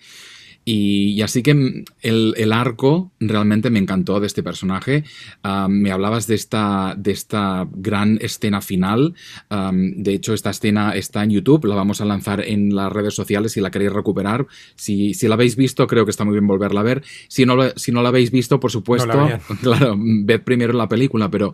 Y, 0.67 1.11
y 1.11 1.21
así 1.21 1.43
que 1.43 1.83
el, 2.01 2.33
el 2.37 2.51
arco 2.51 3.11
realmente 3.19 3.69
me 3.69 3.77
encantó 3.77 4.19
de 4.19 4.25
este 4.25 4.41
personaje. 4.41 5.03
Ah, 5.43 5.67
me 5.69 5.91
hablabas 5.91 6.25
de 6.25 6.33
esta, 6.33 6.95
de 6.97 7.11
esta 7.11 7.67
gran 7.71 8.17
escena 8.19 8.61
final. 8.61 9.13
Ah, 9.51 9.71
de 9.73 10.13
hecho, 10.15 10.33
esta 10.33 10.49
escena 10.49 10.95
está 10.95 11.23
en 11.23 11.29
YouTube, 11.29 11.65
la 11.65 11.75
vamos 11.75 12.01
a 12.01 12.05
lanzar 12.05 12.41
en 12.41 12.75
las 12.75 12.91
redes 12.91 13.13
sociales 13.13 13.51
si 13.51 13.61
la 13.61 13.69
queréis 13.69 13.93
recuperar. 13.93 14.47
Si, 14.75 15.13
si 15.13 15.27
la 15.27 15.35
habéis 15.35 15.55
visto, 15.55 15.85
creo 15.85 16.03
que 16.03 16.11
está 16.11 16.25
muy 16.25 16.33
bien 16.33 16.47
volverla 16.47 16.79
a 16.79 16.83
ver. 16.83 17.03
Si 17.27 17.45
no, 17.45 17.55
la- 17.55 17.73
si 17.75 17.91
no 17.91 18.01
la 18.01 18.09
habéis 18.09 18.31
visto, 18.31 18.59
por 18.59 18.71
supuesto, 18.71 19.07
No 19.29 19.55
claro, 19.61 19.95
ved 19.99 20.41
primero 20.41 20.73
la 20.73 20.89
película, 20.89 21.29
pero 21.29 21.53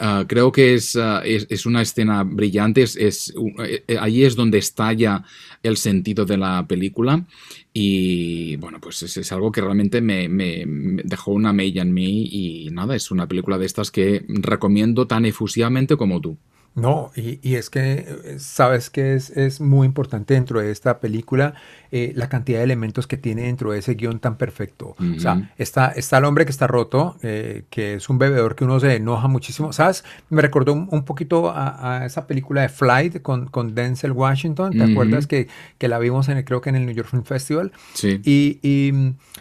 ah, 0.00 0.24
creo 0.28 0.50
que 0.52 0.74
es, 0.74 0.96
ah, 0.96 1.22
es, 1.24 1.66
una 1.66 1.82
escena 1.82 2.22
brillante. 2.24 2.82
Es, 2.82 2.96
es, 2.96 3.34
eh, 3.64 3.84
eh, 3.86 3.96
ahí 4.00 4.24
es 4.24 4.36
donde 4.36 4.58
estalla 4.58 5.24
el 5.62 5.76
sentido 5.76 6.24
de 6.26 6.36
la 6.38 6.66
película. 6.66 7.24
Y 7.72 8.56
bueno, 8.56 8.80
pues 8.80 9.02
es, 9.02 9.16
es 9.16 9.32
algo 9.32 9.52
que 9.52 9.60
realmente 9.60 10.00
me, 10.00 10.28
me- 10.28 10.66
me 10.66 11.02
dejó 11.04 11.32
una 11.32 11.52
mella 11.52 11.82
en 11.82 11.92
mí. 11.94 12.28
Y 12.30 12.70
nada, 12.72 12.96
es 12.96 13.10
una 13.10 13.28
película 13.28 13.58
de 13.58 13.66
estas 13.66 13.90
que 13.90 14.24
recomiendo 14.28 15.06
tan 15.06 15.24
efusivamente 15.26 15.96
como 15.96 16.20
tú. 16.20 16.36
No, 16.76 17.10
y, 17.16 17.40
y 17.42 17.56
es 17.56 17.68
que 17.68 18.06
eh, 18.24 18.36
sabes 18.38 18.90
que 18.90 19.14
es, 19.14 19.30
es 19.30 19.60
muy 19.60 19.86
importante 19.86 20.34
dentro 20.34 20.60
de 20.60 20.70
esta 20.70 21.00
película 21.00 21.54
eh, 21.90 22.12
la 22.14 22.28
cantidad 22.28 22.58
de 22.58 22.64
elementos 22.64 23.08
que 23.08 23.16
tiene 23.16 23.42
dentro 23.42 23.72
de 23.72 23.80
ese 23.80 23.94
guion 23.94 24.20
tan 24.20 24.36
perfecto. 24.36 24.94
O 25.16 25.18
sea, 25.18 25.52
está, 25.58 25.88
está 25.88 26.18
el 26.18 26.24
hombre 26.24 26.44
que 26.44 26.52
está 26.52 26.68
roto, 26.68 27.16
eh, 27.22 27.64
que 27.70 27.94
es 27.94 28.08
un 28.08 28.18
bebedor 28.18 28.54
que 28.54 28.62
uno 28.64 28.78
se 28.78 28.94
enoja 28.94 29.26
muchísimo. 29.26 29.72
¿Sabes? 29.72 30.04
Me 30.28 30.40
recordó 30.40 30.72
un, 30.72 30.88
un 30.92 31.04
poquito 31.04 31.50
a, 31.50 32.02
a 32.02 32.06
esa 32.06 32.28
película 32.28 32.62
de 32.62 32.68
Flight 32.68 33.20
con, 33.20 33.48
con 33.48 33.74
Denzel 33.74 34.12
Washington. 34.12 34.70
¿Te 34.70 34.84
acuerdas 34.84 35.26
que, 35.26 35.48
que 35.78 35.88
la 35.88 35.98
vimos 35.98 36.28
en 36.28 36.38
el, 36.38 36.44
creo 36.44 36.60
que 36.60 36.70
en 36.70 36.76
el 36.76 36.86
New 36.86 36.94
York 36.94 37.08
Film 37.10 37.24
Festival? 37.24 37.72
Sí. 37.94 38.20
Y, 38.24 38.60
y, 38.62 38.92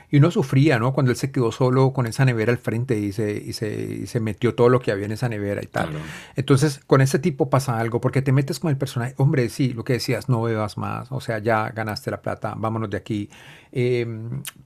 y 0.09 0.17
uno 0.17 0.31
sufría, 0.31 0.79
¿no? 0.79 0.93
Cuando 0.93 1.11
él 1.11 1.17
se 1.17 1.29
quedó 1.29 1.51
solo 1.51 1.93
con 1.93 2.07
esa 2.07 2.25
nevera 2.25 2.51
al 2.51 2.57
frente 2.57 2.99
y 2.99 3.11
se, 3.11 3.33
y 3.33 3.53
se, 3.53 3.99
y 4.03 4.07
se 4.07 4.19
metió 4.19 4.55
todo 4.55 4.69
lo 4.69 4.79
que 4.79 4.91
había 4.91 5.05
en 5.05 5.11
esa 5.11 5.29
nevera 5.29 5.61
y 5.63 5.67
tal. 5.67 5.89
Claro. 5.89 6.03
Entonces, 6.35 6.81
con 6.87 7.01
ese 7.01 7.18
tipo 7.19 7.49
pasa 7.49 7.79
algo, 7.79 8.01
porque 8.01 8.21
te 8.21 8.31
metes 8.31 8.59
con 8.59 8.69
el 8.71 8.77
personaje, 8.77 9.13
hombre, 9.17 9.47
sí, 9.49 9.73
lo 9.73 9.83
que 9.83 9.93
decías, 9.93 10.27
no 10.29 10.41
bebas 10.41 10.77
más, 10.77 11.11
o 11.11 11.21
sea, 11.21 11.39
ya 11.39 11.69
ganaste 11.69 12.09
la 12.11 12.21
plata, 12.21 12.55
vámonos 12.57 12.89
de 12.89 12.97
aquí. 12.97 13.29
Eh, 13.71 14.07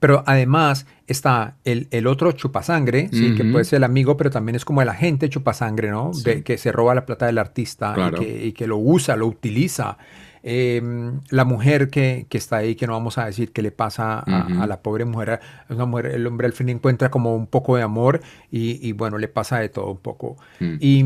pero 0.00 0.22
además 0.26 0.86
está 1.06 1.56
el, 1.64 1.88
el 1.90 2.06
otro 2.06 2.32
chupasangre, 2.32 3.08
¿sí? 3.12 3.34
que 3.34 3.44
puede 3.44 3.64
ser 3.64 3.78
el 3.78 3.84
amigo, 3.84 4.16
pero 4.16 4.30
también 4.30 4.56
es 4.56 4.64
como 4.64 4.80
el 4.82 4.88
agente 4.88 5.28
chupasangre, 5.28 5.90
¿no? 5.90 6.14
Sí. 6.14 6.22
De- 6.24 6.42
que 6.42 6.56
se 6.56 6.72
roba 6.72 6.94
la 6.94 7.04
plata 7.04 7.26
del 7.26 7.38
artista 7.38 7.92
Claro. 7.94 8.22
y, 8.22 8.24
que, 8.24 8.46
y 8.46 8.52
que 8.52 8.66
lo 8.66 8.78
usa, 8.78 9.16
lo 9.16 9.26
utiliza. 9.26 9.98
Eh, 10.46 10.82
la 11.30 11.44
mujer 11.46 11.88
que, 11.88 12.26
que 12.28 12.36
está 12.36 12.58
ahí, 12.58 12.74
que 12.76 12.86
no 12.86 12.92
vamos 12.92 13.16
a 13.16 13.24
decir 13.24 13.50
qué 13.52 13.62
le 13.62 13.70
pasa 13.72 14.18
a, 14.20 14.46
Ujú. 14.50 14.62
a 14.62 14.66
la 14.66 14.82
pobre 14.82 15.06
mujer, 15.06 15.40
una 15.70 15.86
mujer, 15.86 16.06
el 16.08 16.26
hombre 16.26 16.46
al 16.46 16.52
fin 16.52 16.68
encuentra 16.68 17.10
como 17.10 17.34
un 17.34 17.46
poco 17.46 17.76
de 17.76 17.82
amor 17.82 18.20
y, 18.50 18.86
y 18.86 18.92
bueno, 18.92 19.16
le 19.18 19.28
pasa 19.28 19.58
de 19.58 19.70
todo 19.70 19.90
un 19.90 19.98
poco. 19.98 20.36
Mm. 20.60 20.74
Y, 20.80 21.04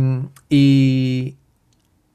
y, 0.50 1.36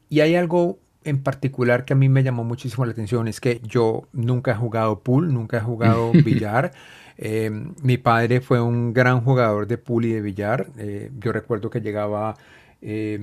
y 0.10 0.20
hay 0.20 0.36
algo 0.36 0.80
en 1.06 1.22
particular 1.24 1.86
que 1.86 1.94
a 1.94 1.96
mí 1.96 2.10
me 2.10 2.24
llamó 2.24 2.44
muchísimo 2.44 2.86
la 2.86 2.92
atención, 2.92 3.28
es 3.28 3.40
que 3.42 3.62
yo 3.64 4.04
nunca 4.14 4.52
he 4.52 4.56
jugado 4.56 5.00
pool, 5.02 5.34
nunca 5.34 5.58
he 5.58 5.62
jugado 5.62 6.12
billar. 6.26 6.72
Eh, 7.18 7.52
mi 7.82 7.98
padre 7.98 8.42
fue 8.42 8.60
un 8.62 8.94
gran 8.94 9.22
jugador 9.22 9.68
de 9.68 9.78
pool 9.78 10.06
y 10.06 10.12
de 10.14 10.22
billar. 10.22 10.68
Eh, 10.78 11.12
yo 11.20 11.32
recuerdo 11.32 11.70
que 11.70 11.80
llegaba, 11.82 12.36
eh, 12.82 13.20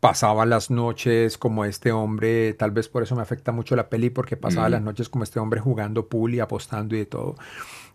pasaba 0.00 0.44
las 0.46 0.70
noches 0.70 1.38
como 1.38 1.64
este 1.64 1.90
hombre, 1.92 2.52
tal 2.54 2.70
vez 2.70 2.88
por 2.88 3.02
eso 3.02 3.16
me 3.16 3.22
afecta 3.22 3.50
mucho 3.52 3.74
la 3.76 3.88
peli, 3.88 4.10
porque 4.10 4.36
pasaba 4.36 4.68
Mm. 4.68 4.72
las 4.72 4.82
noches 4.82 5.08
como 5.08 5.24
este 5.24 5.40
hombre 5.40 5.60
jugando 5.60 6.08
pool 6.08 6.34
y 6.34 6.40
apostando 6.40 6.94
y 6.94 6.98
de 7.00 7.06
todo. 7.06 7.34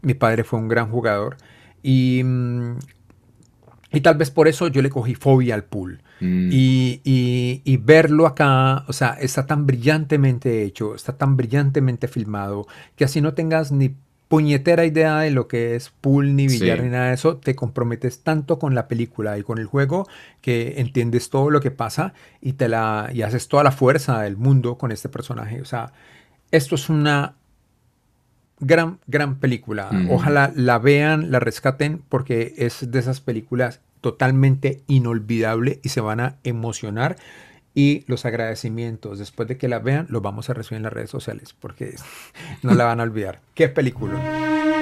Mi 0.02 0.14
padre 0.14 0.44
fue 0.44 0.60
un 0.60 0.68
gran 0.68 0.90
jugador. 0.90 1.38
Y, 1.84 2.22
mm, 2.24 2.78
y 3.94 4.02
tal 4.02 4.16
vez 4.18 4.32
por 4.32 4.48
eso 4.48 4.68
yo 4.68 4.82
le 4.82 4.90
cogí 4.90 5.16
fobia 5.16 5.54
al 5.54 5.64
pool. 5.66 6.02
Mm. 6.22 6.50
Y, 6.52 7.02
y- 7.04 7.62
y 7.66 7.78
verlo 7.78 8.26
acá, 8.26 8.84
o 8.88 8.94
sea, 8.94 9.12
está 9.20 9.46
tan 9.46 9.66
brillantemente 9.68 10.64
hecho, 10.64 10.96
está 10.96 11.18
tan 11.18 11.36
brillantemente 11.38 12.08
filmado, 12.08 12.68
que 12.96 13.04
así 13.06 13.22
no 13.22 13.34
tengas 13.34 13.72
ni 13.72 13.96
puñetera 14.32 14.86
idea 14.86 15.20
de 15.20 15.30
lo 15.30 15.48
que 15.50 15.76
es 15.76 15.90
pool, 15.90 16.36
ni 16.38 16.48
billar, 16.48 16.78
Sí. 16.78 16.84
ni 16.86 16.90
nada 16.90 17.10
de 17.10 17.14
eso, 17.16 17.36
te 17.36 17.54
comprometes 17.54 18.24
tanto 18.24 18.58
con 18.60 18.74
la 18.74 18.88
película 18.88 19.38
y 19.38 19.44
con 19.44 19.58
el 19.60 19.66
juego 19.66 20.08
que 20.40 20.76
entiendes 20.78 21.30
todo 21.30 21.50
lo 21.50 21.60
que 21.60 21.70
pasa 21.70 22.14
y, 22.40 22.54
te 22.54 22.70
la, 22.70 23.10
y 23.14 23.24
haces 23.24 23.50
toda 23.50 23.64
la 23.64 23.72
fuerza 23.74 24.22
del 24.22 24.38
mundo 24.38 24.78
con 24.78 24.94
este 24.94 25.10
personaje. 25.10 25.60
O 25.62 25.66
sea, 25.66 25.92
esto 26.50 26.76
es 26.76 26.90
una 26.90 27.36
gran, 28.62 29.00
gran 29.06 29.36
película. 29.36 29.90
Ojalá 30.10 30.54
la 30.56 30.80
vean, 30.80 31.30
la 31.30 31.42
rescaten, 31.42 32.02
porque 32.08 32.54
es 32.58 32.90
de 32.90 33.00
esas 33.00 33.20
películas 33.20 33.82
totalmente 34.00 34.82
inolvidable 34.88 35.80
y 35.84 35.90
se 35.90 36.00
van 36.00 36.22
a 36.22 36.38
emocionar. 36.44 37.18
Y 37.74 38.04
los 38.08 38.26
agradecimientos, 38.26 39.20
después 39.20 39.48
de 39.48 39.58
que 39.58 39.68
la 39.68 39.80
vean, 39.80 40.08
los 40.10 40.22
vamos 40.22 40.50
a 40.50 40.54
recibir 40.54 40.78
en 40.78 40.84
las 40.84 40.94
redes 40.94 41.10
sociales, 41.10 41.56
porque 41.60 41.96
no 42.64 42.74
la 42.74 42.86
van 42.86 43.00
a 43.00 43.04
olvidar. 43.04 43.40
¡Qué 43.56 43.70
película! 43.70 44.81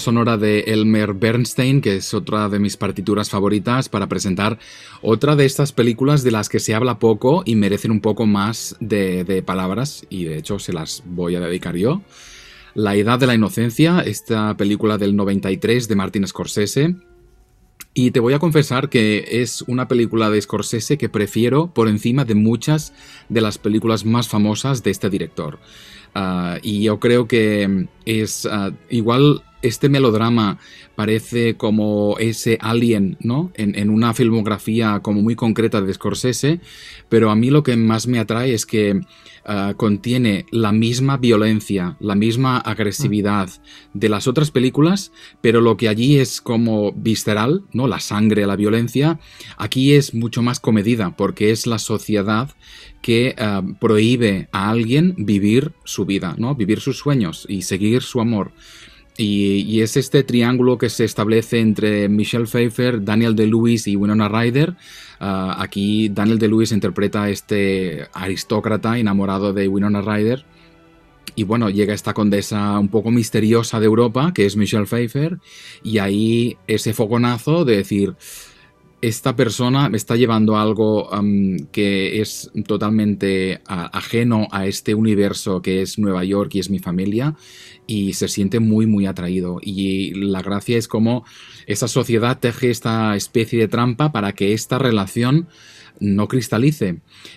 Sonora 0.00 0.36
de 0.36 0.64
Elmer 0.66 1.14
Bernstein, 1.14 1.80
que 1.80 1.94
es 1.94 2.12
otra 2.12 2.48
de 2.48 2.58
mis 2.58 2.76
partituras 2.76 3.30
favoritas 3.30 3.88
para 3.88 4.08
presentar 4.08 4.58
otra 5.02 5.36
de 5.36 5.44
estas 5.44 5.70
películas 5.70 6.24
de 6.24 6.32
las 6.32 6.48
que 6.48 6.58
se 6.58 6.74
habla 6.74 6.98
poco 6.98 7.44
y 7.46 7.54
merecen 7.54 7.92
un 7.92 8.00
poco 8.00 8.26
más 8.26 8.76
de, 8.80 9.22
de 9.22 9.44
palabras, 9.44 10.04
y 10.10 10.24
de 10.24 10.38
hecho 10.38 10.58
se 10.58 10.72
las 10.72 11.04
voy 11.06 11.36
a 11.36 11.40
dedicar 11.40 11.76
yo. 11.76 12.02
La 12.74 12.96
Edad 12.96 13.18
de 13.18 13.26
la 13.26 13.34
Inocencia, 13.34 14.00
esta 14.00 14.56
película 14.56 14.96
del 14.98 15.16
93 15.16 15.88
de 15.88 15.96
Martin 15.96 16.26
Scorsese. 16.26 16.96
Y 17.92 18.12
te 18.12 18.20
voy 18.20 18.34
a 18.34 18.38
confesar 18.38 18.88
que 18.88 19.42
es 19.42 19.62
una 19.62 19.88
película 19.88 20.30
de 20.30 20.40
Scorsese 20.40 20.96
que 20.96 21.08
prefiero 21.08 21.74
por 21.74 21.88
encima 21.88 22.24
de 22.24 22.36
muchas 22.36 22.92
de 23.28 23.40
las 23.40 23.58
películas 23.58 24.04
más 24.04 24.28
famosas 24.28 24.84
de 24.84 24.92
este 24.92 25.10
director. 25.10 25.58
Uh, 26.14 26.58
y 26.62 26.82
yo 26.82 27.00
creo 27.00 27.26
que 27.26 27.88
es 28.04 28.44
uh, 28.44 28.72
igual 28.88 29.42
este 29.62 29.88
melodrama 29.88 30.58
parece 30.94 31.56
como 31.56 32.16
ese 32.18 32.58
alien, 32.60 33.16
¿no? 33.20 33.52
En, 33.54 33.90
una 33.90 34.14
filmografía 34.14 35.00
como 35.00 35.22
muy 35.22 35.34
concreta 35.34 35.80
de 35.80 35.94
Scorsese, 35.94 36.60
pero 37.08 37.30
a 37.30 37.36
mí 37.36 37.50
lo 37.50 37.62
que 37.62 37.76
más 37.76 38.06
me 38.06 38.18
atrae 38.18 38.52
es 38.52 38.66
que 38.66 38.92
uh, 38.94 39.74
contiene 39.76 40.46
la 40.50 40.72
misma 40.72 41.16
violencia, 41.16 41.96
la 42.00 42.14
misma 42.14 42.58
agresividad 42.58 43.50
de 43.94 44.08
las 44.08 44.28
otras 44.28 44.50
películas, 44.50 45.12
pero 45.40 45.60
lo 45.60 45.76
que 45.76 45.88
allí 45.88 46.18
es 46.18 46.40
como 46.40 46.92
visceral, 46.92 47.64
¿no? 47.72 47.88
La 47.88 48.00
sangre, 48.00 48.46
la 48.46 48.56
violencia, 48.56 49.18
aquí 49.56 49.92
es 49.92 50.14
mucho 50.14 50.42
más 50.42 50.60
comedida, 50.60 51.16
porque 51.16 51.50
es 51.50 51.66
la 51.66 51.78
sociedad 51.78 52.50
que 53.00 53.34
uh, 53.38 53.74
prohíbe 53.74 54.48
a 54.52 54.70
alguien 54.70 55.14
vivir 55.16 55.72
su 55.84 56.04
vida, 56.04 56.34
¿no? 56.36 56.54
Vivir 56.54 56.80
sus 56.80 56.98
sueños 56.98 57.46
y 57.48 57.62
seguir 57.62 58.02
su 58.02 58.20
amor. 58.20 58.52
Y, 59.22 59.82
es 59.82 59.98
este 59.98 60.22
triángulo 60.22 60.78
que 60.78 60.88
se 60.88 61.04
establece 61.04 61.60
entre 61.60 62.08
Michelle 62.08 62.46
Pfeiffer, 62.46 63.04
Daniel 63.04 63.36
De-Lewis 63.36 63.86
y 63.86 63.94
Winona 63.94 64.28
Ryder. 64.28 64.70
Uh, 65.20 65.52
aquí 65.58 66.08
Daniel 66.08 66.38
De-Lewis 66.38 66.72
interpreta 66.72 67.24
a 67.24 67.30
este 67.30 68.08
aristócrata 68.14 68.98
enamorado 68.98 69.52
de 69.52 69.68
Winona 69.68 70.00
Ryder. 70.00 70.46
Y 71.34 71.44
bueno, 71.44 71.68
llega 71.68 71.92
esta 71.92 72.14
condesa 72.14 72.78
un 72.78 72.88
poco 72.88 73.10
misteriosa 73.10 73.78
de 73.78 73.86
Europa, 73.86 74.32
que 74.34 74.46
es 74.46 74.56
Michelle 74.56 74.86
Pfeiffer, 74.86 75.38
y 75.82 75.98
ahí 75.98 76.56
ese 76.66 76.94
fogonazo 76.94 77.66
de 77.66 77.76
decir, 77.76 78.14
esta 79.02 79.34
persona 79.34 79.88
me 79.88 79.96
está 79.96 80.16
llevando 80.16 80.58
algo 80.58 81.08
que 81.72 82.20
es 82.20 82.50
totalmente 82.66 83.60
ajeno 83.66 84.46
a 84.50 84.66
este 84.66 84.94
universo 84.94 85.62
que 85.62 85.80
es 85.80 85.98
Nueva 85.98 86.24
York 86.24 86.54
y 86.54 86.58
es 86.58 86.70
mi 86.70 86.78
familia 86.78 87.34
y 87.86 88.12
se 88.12 88.28
siente 88.28 88.60
muy 88.60 88.86
muy 88.86 89.06
atraído. 89.06 89.58
Y 89.62 90.12
la 90.14 90.42
gracia 90.42 90.76
es 90.76 90.86
como 90.86 91.24
esa 91.66 91.88
sociedad 91.88 92.38
teje 92.38 92.70
esta 92.70 93.16
especie 93.16 93.58
de 93.58 93.68
trampa 93.68 94.12
para 94.12 94.32
que 94.32 94.52
esta 94.52 94.78
relación 94.78 95.48
no 96.00 96.26
cristalice. 96.28 96.96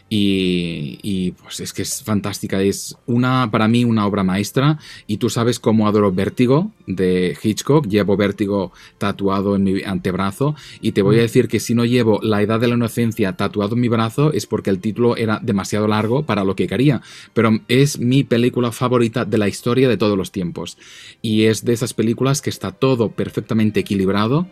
Y, 0.10 1.00
y, 1.04 1.32
pues 1.32 1.60
es 1.60 1.74
que 1.74 1.84
es 1.84 2.04
fantástica, 2.04 2.62
es 2.62 2.96
una, 3.06 3.50
para 3.52 3.68
mí 3.68 3.84
una 3.84 4.08
obra 4.08 4.24
maestra. 4.24 4.80
Y 5.06 5.18
tú 5.18 5.30
sabes 5.30 5.60
cómo 5.60 5.88
adoro 5.88 6.12
Vértigo 6.12 6.72
de 6.88 7.38
Hitchcock, 7.42 7.88
llevo 7.88 8.18
Vértigo 8.18 8.72
tatuado 8.98 9.56
en 9.56 9.64
mi 9.64 9.84
antebrazo. 9.84 10.56
Y 10.82 10.94
te 10.94 11.02
voy 11.02 11.20
a 11.20 11.22
decir 11.22 11.48
que 11.48 11.60
si 11.60 11.76
no 11.76 11.86
llevo 11.86 12.20
La 12.24 12.42
Edad 12.42 12.60
de 12.60 12.68
la 12.68 12.76
Inocencia 12.76 13.34
tatuado 13.34 13.76
en 13.76 13.82
mi 13.82 13.90
brazo 13.90 14.32
es 14.34 14.46
porque 14.46 14.70
el 14.70 14.80
título 14.80 15.18
era 15.18 15.40
demasiado 15.42 15.88
largo 15.88 16.26
para 16.26 16.44
lo 16.44 16.56
que 16.56 16.68
quería, 16.68 17.02
pero 17.34 17.60
es 17.68 18.00
mi 18.00 18.24
película 18.24 18.72
favorita 18.72 19.26
de 19.26 19.38
la 19.38 19.48
historia 19.48 19.90
de 19.90 19.98
todos 19.98 20.18
los 20.18 20.32
tiempos. 20.32 20.78
Y 21.22 21.44
es 21.46 21.66
de 21.66 21.74
esas 21.74 21.94
películas 21.94 22.42
que 22.42 22.50
está 22.50 22.72
todo 22.72 23.12
perfectamente 23.12 23.82
equilibrado 23.82 24.48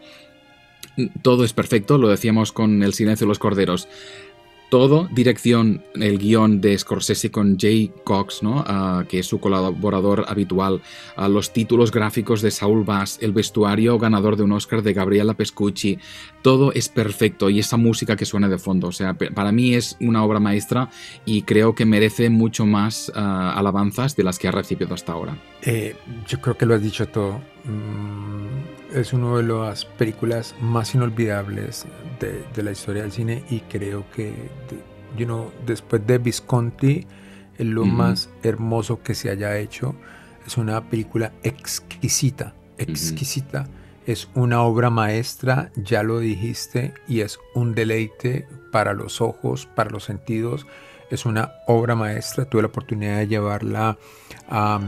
todo 1.21 1.43
es 1.43 1.53
perfecto, 1.53 1.97
lo 1.97 2.09
decíamos 2.09 2.51
con 2.51 2.83
El 2.83 2.93
silencio 2.93 3.25
de 3.25 3.29
los 3.29 3.39
corderos. 3.39 3.87
Todo, 4.71 5.09
dirección, 5.11 5.83
el 5.95 6.17
guion 6.17 6.61
de 6.61 6.77
Scorsese 6.77 7.29
con 7.29 7.59
Jay 7.59 7.91
Cox, 8.05 8.41
¿no? 8.41 8.63
Ah, 8.65 9.03
que 9.09 9.19
es 9.19 9.25
su 9.25 9.41
colaborador 9.41 10.23
habitual, 10.29 10.81
a 11.17 11.27
los 11.27 11.51
títulos 11.51 11.91
gráficos 11.91 12.41
de 12.41 12.51
Saul 12.51 12.85
Bass, 12.85 13.19
el 13.21 13.33
vestuario 13.33 13.99
ganador 13.99 14.37
de 14.37 14.43
un 14.43 14.53
Oscar 14.53 14.81
de 14.81 14.93
Gabriela 14.93 15.33
Pescucci, 15.33 15.99
todo 16.41 16.71
es 16.71 16.87
perfecto 16.87 17.49
y 17.49 17.59
esa 17.59 17.75
música 17.75 18.15
que 18.15 18.25
suena 18.25 18.47
de 18.47 18.57
fondo, 18.57 18.87
o 18.87 18.91
sea, 18.93 19.13
para 19.13 19.51
mí 19.51 19.73
es 19.73 19.97
una 19.99 20.23
obra 20.23 20.39
maestra 20.39 20.89
y 21.25 21.41
creo 21.41 21.75
que 21.75 21.85
merece 21.85 22.29
mucho 22.29 22.65
más 22.65 23.11
ah, 23.13 23.53
alabanzas 23.57 24.15
de 24.15 24.23
las 24.23 24.39
que 24.39 24.47
ha 24.47 24.51
recibido 24.51 24.93
hasta 24.93 25.11
ahora. 25.11 25.37
Eh, 25.63 25.97
yo 26.25 26.39
creo 26.39 26.55
que 26.55 26.65
lo 26.65 26.75
has 26.75 26.81
dicho 26.81 27.05
todo. 27.09 27.41
Mm, 27.65 28.40
es 28.93 29.13
una 29.13 29.37
de 29.37 29.43
las 29.43 29.85
películas 29.85 30.55
más 30.59 30.93
inolvidables 30.95 31.85
de, 32.19 32.63
la 32.63 32.71
historia 32.71 33.03
del 33.03 33.11
cine 33.11 33.43
y 33.49 33.61
creo 33.61 34.05
que, 34.11 34.33
you 35.17 35.25
know, 35.25 35.51
después 35.65 36.05
de 36.05 36.17
Visconti, 36.17 37.07
es 37.57 37.65
lo 37.65 37.85
más 37.85 38.29
hermoso 38.43 39.01
que 39.01 39.13
se 39.13 39.29
haya 39.29 39.57
hecho. 39.57 39.95
Es 40.45 40.57
una 40.57 40.89
película 40.89 41.31
exquisita, 41.43 42.53
exquisita. 42.77 43.67
Es 44.07 44.29
una 44.33 44.63
obra 44.63 44.89
maestra, 44.89 45.71
ya 45.75 46.01
lo 46.01 46.19
dijiste, 46.19 46.93
y 47.07 47.21
es 47.21 47.39
un 47.53 47.75
deleite 47.75 48.47
para 48.71 48.93
los 48.93 49.21
ojos, 49.21 49.67
para 49.67 49.91
los 49.91 50.05
sentidos. 50.05 50.65
Es 51.11 51.25
una 51.25 51.51
obra 51.67 51.95
maestra. 51.95 52.45
Tuve 52.45 52.63
la 52.63 52.69
oportunidad 52.69 53.17
de 53.17 53.27
llevarla 53.27 53.97
a, 54.51 54.79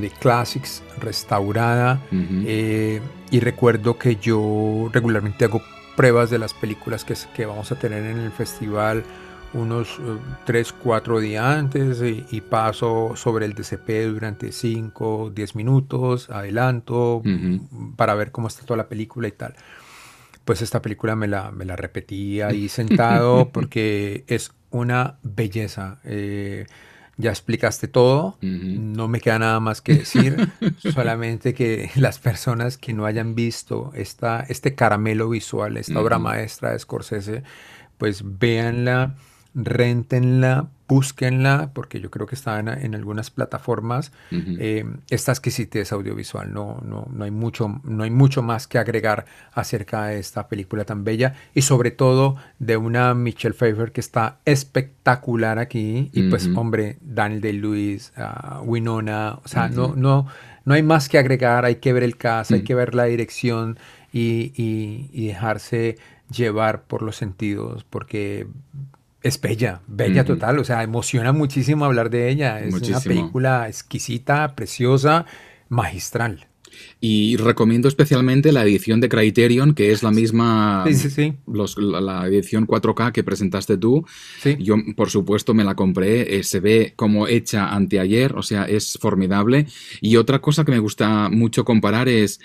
The 0.00 0.10
Classics 0.10 0.82
restaurada. 0.98 2.00
Eh, 2.12 3.00
y 3.30 3.40
recuerdo 3.40 3.98
que 3.98 4.16
yo 4.16 4.88
regularmente 4.92 5.44
hago 5.44 5.60
pruebas 5.96 6.30
de 6.30 6.38
las 6.38 6.54
películas 6.54 7.04
que, 7.04 7.14
que 7.34 7.44
vamos 7.44 7.72
a 7.72 7.78
tener 7.78 8.04
en 8.04 8.18
el 8.18 8.30
festival 8.30 9.04
unos 9.52 9.98
3, 10.44 10.68
eh, 10.68 10.72
4 10.82 11.20
días 11.20 11.44
antes 11.44 12.02
y, 12.30 12.40
paso 12.42 13.12
sobre 13.16 13.46
el 13.46 13.54
DCP 13.54 14.06
durante 14.06 14.52
5, 14.52 15.32
10 15.34 15.56
minutos, 15.56 16.30
adelanto 16.30 17.22
para 17.96 18.14
ver 18.14 18.30
cómo 18.30 18.48
está 18.48 18.64
toda 18.64 18.76
la 18.76 18.88
película 18.88 19.28
y 19.28 19.32
tal. 19.32 19.54
Pues 20.44 20.62
esta 20.62 20.80
película 20.80 21.16
me 21.16 21.28
la, 21.28 21.50
me 21.50 21.64
la 21.64 21.76
repetí 21.76 22.40
ahí 22.40 22.68
sentado 22.68 23.48
porque 23.52 24.24
es 24.28 24.52
una 24.70 25.18
belleza. 25.22 25.98
Eh, 26.04 26.66
ya 27.18 27.30
explicaste 27.30 27.88
todo, 27.88 28.38
no 28.40 29.08
me 29.08 29.20
queda 29.20 29.40
nada 29.40 29.60
más 29.60 29.82
que 29.82 29.94
decir, 29.94 30.50
solamente 30.78 31.52
que 31.52 31.90
las 31.96 32.20
personas 32.20 32.78
que 32.78 32.94
no 32.94 33.06
hayan 33.06 33.34
visto 33.34 33.90
esta, 33.94 34.40
este 34.48 34.76
caramelo 34.76 35.28
visual, 35.28 35.76
esta 35.76 36.00
obra 36.00 36.18
maestra 36.20 36.72
de 36.72 36.78
Scorsese, 36.78 37.42
pues 37.98 38.22
véanla, 38.24 39.16
rentenla, 39.54 40.68
búsquenla, 40.88 41.70
porque 41.74 42.00
yo 42.00 42.10
creo 42.10 42.26
que 42.26 42.34
está 42.34 42.58
en, 42.58 42.94
algunas 42.94 43.30
plataformas. 43.30 44.12
Eh, 44.30 44.86
esta 45.10 45.32
exquisitez 45.32 45.92
audiovisual, 45.92 46.52
no, 46.52 46.80
no, 46.84 47.06
no, 47.12 47.24
hay 47.24 47.30
mucho, 47.30 47.80
no 47.84 48.04
hay 48.04 48.10
mucho 48.10 48.42
más 48.42 48.66
que 48.66 48.78
agregar 48.78 49.26
acerca 49.52 50.06
de 50.06 50.18
esta 50.18 50.48
película 50.48 50.84
tan 50.84 51.04
bella 51.04 51.34
y 51.54 51.62
sobre 51.62 51.90
todo 51.90 52.36
de 52.58 52.78
una 52.78 53.14
Michelle 53.14 53.54
Pfeiffer 53.54 53.92
que 53.92 54.00
está 54.00 54.38
espectacular 54.46 55.58
aquí. 55.58 56.10
Y 56.12 56.30
pues, 56.30 56.48
hombre, 56.54 56.96
Daniel 57.02 57.42
Day-Lewis, 57.42 58.12
uh, 58.16 58.62
Winona, 58.62 59.38
o 59.44 59.48
sea, 59.48 59.68
no, 59.68 59.94
no, 59.94 60.26
no 60.64 60.74
hay 60.74 60.82
más 60.82 61.10
que 61.10 61.18
agregar, 61.18 61.66
hay 61.66 61.76
que 61.76 61.92
ver 61.92 62.02
el 62.02 62.16
caso, 62.16 62.54
hay 62.54 62.62
que 62.62 62.74
ver 62.74 62.94
la 62.94 63.04
dirección 63.04 63.78
y, 64.10 64.52
y 64.56 65.26
dejarse 65.26 65.98
llevar 66.30 66.82
por 66.82 67.02
los 67.02 67.16
sentidos, 67.16 67.84
porque 67.84 68.46
es 69.22 69.40
bella, 69.40 69.80
bella 69.86 70.24
total, 70.24 70.58
o 70.58 70.64
sea, 70.64 70.82
emociona 70.82 71.32
muchísimo 71.32 71.84
hablar 71.84 72.10
de 72.10 72.30
ella. 72.30 72.60
Es 72.60 72.74
una 72.74 73.00
película 73.00 73.68
exquisita, 73.68 74.54
preciosa, 74.54 75.26
magistral. 75.68 76.46
Y 77.00 77.36
recomiendo 77.36 77.88
especialmente 77.88 78.52
la 78.52 78.62
edición 78.62 79.00
de 79.00 79.08
Criterion, 79.08 79.74
que 79.74 79.90
es 79.90 80.04
la 80.04 80.12
misma, 80.12 80.84
sí, 80.86 80.94
sí, 80.94 81.10
sí. 81.10 81.34
la, 81.46 82.26
edición 82.28 82.66
4K 82.66 83.10
que 83.10 83.24
presentaste 83.24 83.76
tú. 83.76 84.06
Yo, 84.58 84.76
por 84.96 85.10
supuesto, 85.10 85.54
me 85.54 85.64
la 85.64 85.74
compré. 85.74 86.36
Eh, 86.36 86.44
se 86.44 86.60
ve 86.60 86.92
como 86.94 87.26
hecha 87.26 87.74
anteayer, 87.74 88.36
o 88.36 88.42
sea, 88.42 88.64
es 88.64 88.98
formidable. 89.00 89.66
Y 90.00 90.16
otra 90.16 90.40
cosa 90.40 90.64
que 90.64 90.72
me 90.72 90.78
gusta 90.78 91.28
mucho 91.28 91.64
comparar 91.64 92.08
es 92.08 92.40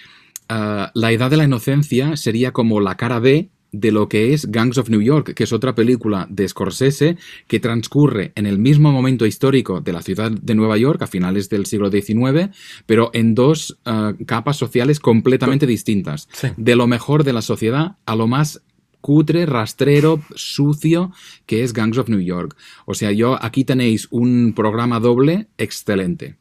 ah, 0.50 0.92
la 0.96 1.12
edad 1.12 1.30
de 1.30 1.38
la 1.38 1.44
inocencia 1.44 2.18
sería 2.18 2.52
como 2.52 2.80
la 2.80 2.96
cara 2.96 3.20
B 3.20 3.50
de 3.74 3.92
lo 3.92 4.08
que 4.08 4.34
es 4.34 4.50
Gangs 4.50 4.78
of 4.78 4.90
New 4.90 5.02
York, 5.02 5.34
que 5.34 5.44
es 5.44 5.52
otra 5.52 5.76
película 5.76 6.28
de 6.30 6.48
Scorsese 6.48 7.18
que 7.48 7.60
transcurre 7.60 8.32
en 8.36 8.46
el 8.46 8.60
mismo 8.60 8.92
momento 8.92 9.26
histórico 9.26 9.82
de 9.82 9.92
la 9.92 10.02
ciudad 10.02 10.32
de 10.32 10.56
Nueva 10.56 10.78
York 10.78 11.02
a 11.02 11.08
finales 11.08 11.50
del 11.50 11.66
siglo 11.66 11.92
XIX, 11.92 12.50
pero 12.86 13.10
en 13.14 13.36
dos 13.36 13.78
eh, 13.86 14.14
capas 14.26 14.58
sociales 14.58 15.00
completamente 15.00 15.68
distintas. 15.68 16.30
De 16.56 16.76
lo 16.76 16.88
mejor 16.88 17.24
de 17.24 17.34
la 17.34 17.42
sociedad 17.42 17.98
a 18.06 18.16
lo 18.16 18.28
más 18.28 18.62
cutre, 19.02 19.46
rastrero, 19.46 20.22
sucio 20.36 21.12
que 21.46 21.64
es 21.64 21.74
Gangs 21.74 21.98
of 21.98 22.08
New 22.08 22.22
York. 22.22 22.56
O 22.86 22.94
sea, 22.94 23.12
yo 23.12 23.38
aquí 23.44 23.66
tenéis 23.66 24.08
un 24.12 24.54
programa 24.56 25.00
doble 25.00 25.48
excelente. 25.58 26.38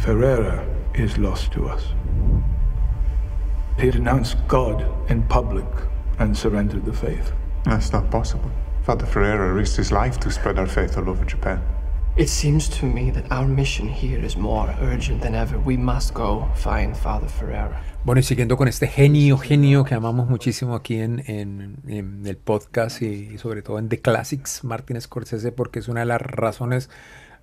Ferreira 0.00 0.66
is 0.94 1.18
lost 1.18 1.52
to 1.52 1.68
us. 1.68 1.84
He 3.78 3.90
renounced 3.90 4.38
God 4.48 4.82
in 5.10 5.22
public 5.24 5.66
and 6.18 6.34
surrendered 6.34 6.86
the 6.86 6.92
faith. 6.94 7.32
That's 7.64 7.92
not 7.92 8.10
possible. 8.10 8.50
Father 8.82 9.04
Ferreira 9.04 9.52
risked 9.52 9.76
his 9.76 9.92
life 9.92 10.18
to 10.20 10.30
spread 10.30 10.58
our 10.58 10.66
faith 10.66 10.96
all 10.96 11.10
over 11.10 11.26
Japan. 11.26 11.60
It 12.16 12.30
seems 12.30 12.66
to 12.80 12.86
me 12.86 13.10
that 13.10 13.30
our 13.30 13.46
mission 13.46 13.88
here 13.88 14.24
is 14.24 14.38
more 14.38 14.74
urgent 14.80 15.20
than 15.20 15.34
ever. 15.34 15.58
We 15.58 15.76
must 15.76 16.14
go 16.14 16.48
find 16.54 16.96
Father 16.96 17.28
Ferreira. 17.28 17.82
Bueno, 18.02 18.20
y 18.20 18.22
siguiendo 18.22 18.56
con 18.56 18.68
este 18.68 18.86
genio, 18.86 19.36
genio 19.36 19.84
que 19.84 19.94
amamos 19.94 20.30
muchísimo 20.30 20.74
aquí 20.74 20.98
en, 20.98 21.22
en, 21.26 21.76
en 21.86 22.26
el 22.26 22.38
podcast 22.38 23.02
y, 23.02 23.34
y, 23.34 23.36
sobre 23.36 23.60
todo 23.60 23.78
en 23.78 23.90
The 23.90 24.00
Classics, 24.00 24.64
Martin 24.64 24.98
Scorsese, 24.98 25.52
porque 25.52 25.80
es 25.80 25.88
una 25.88 26.00
de 26.00 26.06
las 26.06 26.22
razones 26.22 26.88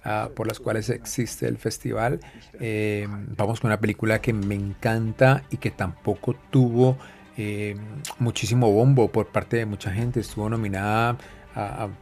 Ah, 0.09 0.29
por 0.33 0.47
las 0.47 0.61
cuales 0.61 0.89
existe 0.89 1.49
el 1.49 1.57
festival. 1.57 2.21
Eh, 2.61 3.09
vamos 3.35 3.59
con 3.59 3.67
una 3.67 3.79
película 3.81 4.21
que 4.21 4.31
me 4.31 4.55
encanta 4.55 5.43
y 5.49 5.57
que 5.57 5.69
tampoco 5.69 6.33
tuvo 6.49 6.97
eh, 7.35 7.75
muchísimo 8.17 8.71
bombo 8.71 9.09
por 9.11 9.27
parte 9.27 9.57
de 9.57 9.65
mucha 9.65 9.91
gente. 9.91 10.21
Estuvo 10.21 10.47
nominada 10.47 11.17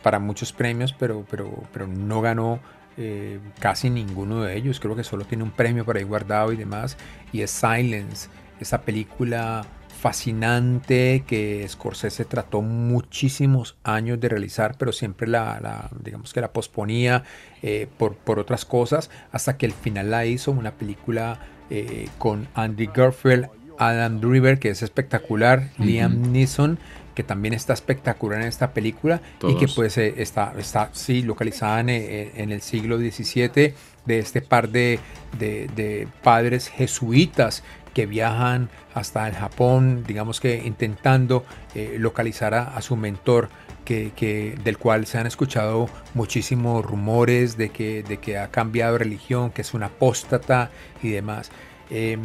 para 0.04 0.20
muchos 0.20 0.54
premios, 0.54 0.94
pero, 0.94 1.26
pero, 1.32 1.64
pero 1.74 1.88
no 1.88 2.22
ganó 2.22 2.60
eh, 2.96 3.40
casi 3.60 3.90
ninguno 3.90 4.44
de 4.44 4.56
ellos. 4.56 4.80
Creo 4.80 4.96
que 4.96 5.04
solo 5.04 5.26
tiene 5.26 5.44
un 5.44 5.52
premio 5.52 5.84
por 5.84 5.98
ahí 5.98 6.04
guardado 6.04 6.54
y 6.54 6.58
demás. 6.58 6.98
Y 7.34 7.42
es 7.42 7.50
Silence, 7.50 8.30
esa 8.60 8.82
película 8.84 9.66
fascinante 9.96 11.24
que 11.26 11.66
Scorsese 11.68 12.26
trató 12.26 12.62
muchísimos 12.62 13.76
años 13.84 14.20
de 14.20 14.30
realizar, 14.30 14.76
pero 14.78 14.92
siempre 14.92 15.28
la, 15.28 15.90
digamos 16.04 16.34
que 16.34 16.42
la 16.42 16.52
posponía 16.52 17.24
eh, 17.64 17.88
por, 17.98 18.16
por, 18.16 18.40
otras 18.40 18.66
cosas, 18.66 19.10
hasta 19.32 19.58
que 19.58 19.66
al 19.66 19.72
final 19.72 20.12
la 20.12 20.26
hizo 20.26 20.52
una 20.52 20.72
película 20.72 21.40
eh, 21.70 22.08
con 22.18 22.48
Andy 22.54 22.88
Garfield, 22.94 23.48
Adam 23.80 24.20
Driver, 24.20 24.60
que 24.60 24.70
es 24.70 24.84
espectacular, 24.84 25.72
Liam 25.78 26.32
Neeson, 26.32 26.78
que 27.16 27.24
también 27.24 27.54
está 27.54 27.74
espectacular 27.74 28.42
en 28.42 28.48
esta 28.48 28.74
película 28.74 29.22
y 29.48 29.56
que 29.56 29.68
pues 29.68 29.98
eh, 29.98 30.16
está, 30.18 30.54
está 30.58 30.90
sí, 30.92 31.22
localizada 31.24 31.80
en, 31.80 31.90
en, 31.90 32.52
el 32.52 32.62
siglo 32.62 32.98
XVII 32.98 33.74
de 34.06 34.20
este 34.20 34.42
par 34.42 34.70
de, 34.70 35.00
de, 35.40 35.68
de 35.76 36.08
padres 36.22 36.68
jesuitas 36.68 37.64
que 37.96 38.06
viajan 38.06 38.70
hasta 38.94 39.26
el 39.28 39.34
Japón, 39.34 40.04
digamos 40.06 40.40
que 40.42 40.62
intentando 40.66 41.46
eh, 41.74 41.96
localizar 41.98 42.54
a, 42.54 42.80
su 42.82 42.96
mentor 42.98 43.48
que, 43.86 44.12
que- 44.16 44.56
del 44.64 44.78
cual 44.78 45.06
se 45.08 45.18
han 45.18 45.26
escuchado 45.28 45.90
muchísimos 46.14 46.86
rumores 46.86 47.56
de 47.58 47.70
que, 47.70 48.04
de 48.04 48.18
que 48.18 48.38
ha 48.38 48.50
cambiado 48.52 48.94
de 48.94 49.00
religión, 49.00 49.50
que 49.50 49.62
es 49.62 49.74
un 49.74 49.84
apóstata 49.84 50.70
y 51.02 51.10
demás. 51.10 51.50
Em, 51.90 52.20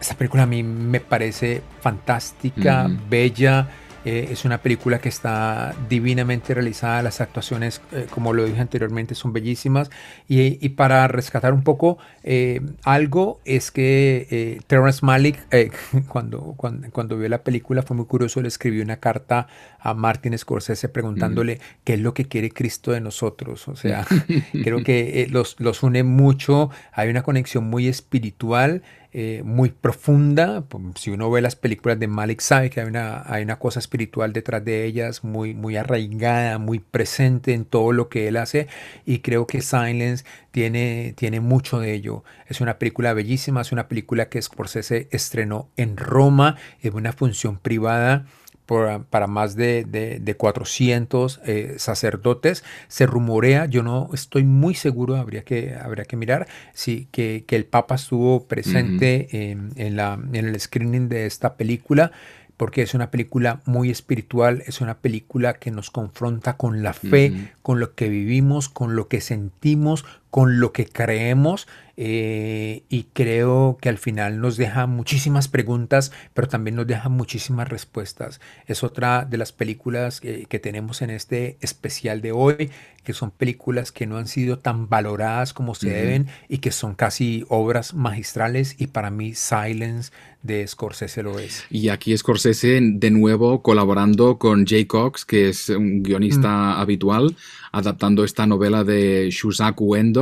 esta 0.00 0.14
película 0.14 0.44
a 0.44 0.46
mí 0.46 0.62
me 0.62 1.00
parece 1.00 1.62
fantástica, 1.80 2.88
bella. 3.10 3.68
Eh, 4.04 4.28
es 4.30 4.44
una 4.44 4.58
película 4.58 4.98
que 4.98 5.08
está 5.08 5.74
divinamente 5.88 6.54
realizada. 6.54 7.02
Las 7.02 7.20
actuaciones, 7.20 7.82
eh, 7.92 8.06
como 8.10 8.32
lo 8.32 8.44
dije 8.44 8.60
anteriormente, 8.60 9.14
son 9.14 9.32
bellísimas. 9.32 9.90
Y, 10.26 10.64
y 10.64 10.70
para 10.70 11.06
rescatar 11.08 11.52
un 11.52 11.62
poco 11.62 11.98
eh, 12.22 12.60
algo, 12.84 13.40
es 13.44 13.70
que 13.70 14.60
Terrence 14.66 15.04
Malick, 15.04 15.38
cuando, 16.08 16.54
cuando, 16.56 16.90
cuando 16.90 17.18
vio 17.18 17.28
la 17.28 17.42
película, 17.42 17.82
fue 17.82 17.96
muy 17.96 18.06
curioso. 18.06 18.40
Le 18.40 18.48
escribió 18.48 18.82
una 18.82 18.96
carta 18.96 19.48
a 19.78 19.94
Martin 19.94 20.36
Scorsese 20.36 20.88
preguntándole 20.88 21.60
qué 21.84 21.94
es 21.94 22.00
lo 22.00 22.14
que 22.14 22.26
quiere 22.26 22.50
Cristo 22.50 22.92
de 22.92 23.00
nosotros. 23.00 23.68
O 23.68 23.76
sea, 23.76 24.06
creo 24.52 24.82
que 24.82 25.26
los, 25.30 25.56
los 25.58 25.82
une 25.82 26.04
mucho. 26.04 26.70
Hay 26.92 27.10
una 27.10 27.22
conexión 27.22 27.64
muy 27.64 27.86
espiritual 27.88 28.82
eh, 29.12 29.42
muy 29.44 29.70
profunda. 29.70 30.64
Si 30.94 31.10
uno 31.10 31.30
ve 31.30 31.40
las 31.40 31.56
películas 31.56 31.98
de 31.98 32.06
Malik, 32.06 32.40
sabe 32.40 32.70
que 32.70 32.80
hay 32.80 32.86
una, 32.86 33.22
hay 33.26 33.42
una 33.42 33.58
cosa 33.58 33.80
espiritual 33.80 34.32
detrás 34.32 34.64
de 34.64 34.84
ellas, 34.84 35.24
muy, 35.24 35.54
muy 35.54 35.76
arraigada, 35.76 36.58
muy 36.58 36.78
presente 36.78 37.52
en 37.52 37.64
todo 37.64 37.92
lo 37.92 38.08
que 38.08 38.28
él 38.28 38.36
hace. 38.36 38.68
Y 39.04 39.18
creo 39.18 39.46
que 39.46 39.62
Silence 39.62 40.24
tiene, 40.52 41.14
tiene 41.16 41.40
mucho 41.40 41.80
de 41.80 41.92
ello. 41.92 42.24
Es 42.46 42.60
una 42.60 42.78
película 42.78 43.12
bellísima, 43.12 43.62
es 43.62 43.72
una 43.72 43.88
película 43.88 44.28
que 44.28 44.40
Scorsese 44.40 45.08
estrenó 45.10 45.68
en 45.76 45.96
Roma, 45.96 46.56
en 46.82 46.94
una 46.94 47.12
función 47.12 47.58
privada 47.58 48.26
por- 48.70 49.04
para 49.06 49.26
más 49.26 49.56
de, 49.56 49.84
de- 49.84 50.20
de 50.20 50.34
400 50.36 51.40
eh, 51.44 51.74
sacerdotes. 51.78 52.62
Se 52.88 53.04
rumorea, 53.06 53.66
yo 53.66 53.82
no 53.82 54.08
estoy 54.14 54.44
muy 54.44 54.74
seguro, 54.74 55.16
habría 55.16 55.42
que, 55.42 55.74
habría 55.74 56.04
que 56.04 56.16
mirar, 56.16 56.46
sí, 56.72 57.08
que, 57.10 57.44
que 57.46 57.56
el 57.56 57.64
Papa 57.64 57.96
estuvo 57.96 58.44
presente 58.46 59.50
en, 59.50 59.72
en 59.76 59.96
la, 59.96 60.14
en 60.32 60.46
el 60.48 60.58
screening 60.60 61.08
de 61.08 61.26
esta 61.26 61.56
película 61.56 62.12
porque 62.56 62.82
es 62.82 62.92
una 62.92 63.10
película 63.10 63.62
muy 63.64 63.88
espiritual, 63.90 64.62
es 64.66 64.82
una 64.82 64.98
película 64.98 65.54
que 65.54 65.70
nos 65.70 65.90
confronta 65.90 66.58
con 66.58 66.82
la 66.82 66.92
fe, 66.92 67.32
con 67.62 67.80
lo 67.80 67.94
que 67.94 68.10
vivimos, 68.10 68.68
con 68.68 68.96
lo 68.96 69.08
que 69.08 69.22
sentimos, 69.22 70.04
con 70.30 70.60
lo 70.60 70.72
que 70.72 70.86
creemos 70.86 71.66
eh, 71.96 72.84
y 72.88 73.04
creo 73.12 73.76
que 73.78 73.90
al 73.90 73.98
final 73.98 74.40
nos 74.40 74.56
deja 74.56 74.86
muchísimas 74.86 75.48
preguntas, 75.48 76.12
pero 76.32 76.48
también 76.48 76.76
nos 76.76 76.86
deja 76.86 77.10
muchísimas 77.10 77.68
respuestas. 77.68 78.40
Es 78.66 78.82
otra 78.82 79.26
de 79.28 79.36
las 79.36 79.52
películas 79.52 80.20
eh, 80.22 80.46
que 80.48 80.58
tenemos 80.58 81.02
en 81.02 81.10
este 81.10 81.58
especial 81.60 82.22
de 82.22 82.32
hoy, 82.32 82.70
que 83.04 83.12
son 83.12 83.30
películas 83.30 83.92
que 83.92 84.06
no 84.06 84.16
han 84.16 84.28
sido 84.28 84.58
tan 84.58 84.88
valoradas 84.88 85.52
como 85.52 85.74
se 85.74 85.88
Ujú. 85.88 85.96
deben 85.96 86.26
y 86.48 86.58
que 86.58 86.70
son 86.70 86.94
casi 86.94 87.44
obras 87.48 87.92
magistrales 87.92 88.76
y 88.78 88.86
para 88.86 89.10
mí 89.10 89.34
Silence 89.34 90.10
de 90.42 90.66
Scorsese 90.66 91.22
lo 91.22 91.38
es. 91.38 91.64
Y 91.70 91.88
aquí 91.90 92.16
Scorsese 92.16 92.80
de 92.82 93.10
nuevo 93.10 93.62
colaborando 93.62 94.38
con 94.38 94.66
Jay 94.66 94.86
Cox, 94.86 95.24
que 95.24 95.50
es 95.50 95.68
un 95.68 96.02
guionista 96.02 96.80
habitual, 96.80 97.36
adaptando 97.72 98.24
esta 98.24 98.46
novela 98.46 98.84
de 98.84 99.28
Shusaku 99.30 99.96
Endo. 99.96 100.19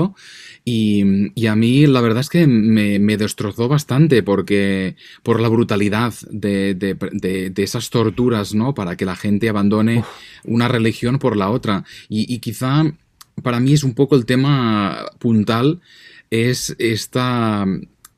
Y, 0.65 1.03
y 1.35 1.47
a 1.47 1.57
mí 1.57 1.87
la 1.87 2.01
verdad 2.01 2.21
es 2.21 2.29
que 2.29 2.47
me, 2.47 2.99
me 2.99 3.17
destrozó 3.17 3.69
bastante 3.69 4.23
porque 4.23 4.97
por 5.23 5.41
la 5.41 5.49
brutalidad 5.49 6.13
de, 6.31 6.75
de- 6.75 6.97
de- 7.13 7.51
de 7.51 7.63
esas 7.63 7.91
torturas, 7.91 8.55
¿no? 8.55 8.75
Para 8.75 8.97
que 8.97 9.07
la 9.07 9.17
gente 9.17 9.49
abandone 9.49 10.05
una 10.45 10.69
religión 10.69 11.19
por 11.19 11.37
la 11.37 11.51
otra. 11.51 11.85
Y, 12.09 12.33
y 12.33 12.39
quizá 12.41 12.85
para 13.43 13.61
mí 13.61 13.73
es 13.73 13.85
un 13.85 13.95
poco 13.95 14.17
el 14.17 14.27
tema 14.27 15.07
puntal, 15.19 15.81
es 16.31 16.75
esta 16.79 17.65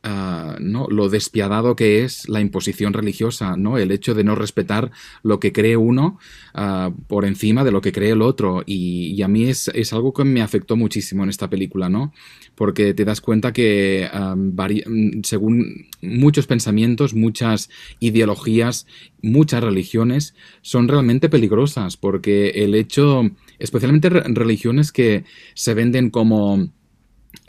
ah, 0.03 0.57
¿no? 0.61 0.87
lo 0.89 1.09
despiadado 1.09 1.77
que 1.77 2.05
es 2.05 2.29
la 2.29 2.41
imposición 2.41 2.93
religiosa, 2.93 3.57
¿no? 3.57 3.79
El 3.79 3.91
hecho 3.91 4.15
de 4.15 4.25
no 4.25 4.35
respetar 4.35 4.91
lo 5.23 5.41
que 5.41 5.53
cree 5.53 5.77
uno 5.77 6.19
ah, 6.55 6.91
por 7.09 7.25
encima 7.25 7.65
de 7.65 7.73
lo 7.73 7.81
que 7.81 7.93
cree 7.93 8.11
el 8.13 8.23
otro. 8.23 8.63
Y, 8.67 9.21
a 9.23 9.29
mí 9.29 9.45
es, 9.45 9.69
es 9.75 9.93
algo 9.93 10.13
que 10.13 10.25
me 10.25 10.43
afectó 10.43 10.77
muchísimo 10.77 11.23
en 11.23 11.29
esta 11.31 11.51
película, 11.51 11.89
¿no? 11.89 12.13
Porque 12.55 12.95
te 12.95 13.05
das 13.05 13.21
cuenta 13.21 13.53
que 13.53 14.09
ah, 14.13 14.35
mm, 14.37 15.23
según 15.23 15.87
muchos 16.03 16.47
pensamientos, 16.47 17.15
muchas 17.15 17.69
ideologías, 18.01 18.87
muchas 19.23 19.63
religiones 19.63 20.35
son 20.63 20.89
realmente 20.89 21.29
peligrosas, 21.29 21.97
porque 21.97 22.51
el 22.51 22.75
hecho, 22.75 23.31
especialmente 23.59 24.09
re- 24.09 24.23
religiones 24.29 24.93
que 24.93 25.25
se 25.55 25.75
venden 25.75 26.11
como 26.11 26.71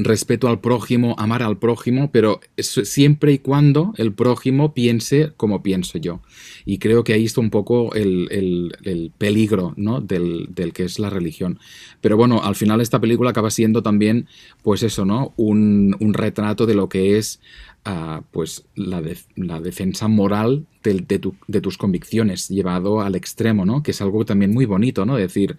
respeto 0.03 0.47
al 0.47 0.59
prójimo, 0.61 1.15
amar 1.17 1.43
al 1.43 1.57
prójimo, 1.57 2.11
pero 2.11 2.39
siempre 2.57 3.33
y 3.33 3.39
cuando 3.39 3.93
el 3.97 4.13
prójimo 4.13 4.73
piense 4.73 5.33
como 5.37 5.63
pienso 5.63 5.97
yo. 5.97 6.21
Y 6.65 6.77
creo 6.77 7.03
que 7.03 7.13
ahí 7.13 7.25
está 7.25 7.41
un 7.41 7.49
poco 7.49 7.93
el, 7.95 8.27
el- 8.31 8.71
el 8.83 9.11
peligro 9.17 9.73
¿no? 9.77 10.01
del, 10.01 10.47
del 10.49 10.73
que 10.73 10.83
es 10.83 10.99
la 10.99 11.09
religión. 11.09 11.59
Pero 12.01 12.17
bueno, 12.17 12.41
al 12.43 12.55
final 12.55 12.81
esta 12.81 12.99
película 12.99 13.31
acaba 13.31 13.51
siendo 13.51 13.81
también, 13.83 14.27
pues 14.63 14.83
eso, 14.83 15.05
¿no? 15.05 15.33
Un, 15.37 15.95
retrato 16.13 16.65
de 16.65 16.75
lo 16.75 16.89
que 16.89 17.17
es 17.17 17.39
ah, 17.85 18.21
pues 18.31 18.65
la, 18.75 19.01
def- 19.01 19.27
la 19.35 19.59
defensa 19.59 20.07
moral 20.07 20.65
de, 20.83 21.05
de 21.47 21.61
tus 21.61 21.77
convicciones 21.77 22.47
llevado 22.49 23.01
al 23.01 23.15
extremo, 23.15 23.65
¿no? 23.65 23.81
Que 23.83 23.91
es 23.91 24.01
algo 24.01 24.25
también 24.25 24.51
muy 24.51 24.65
bonito, 24.65 25.05
¿no? 25.05 25.15
Decir, 25.15 25.57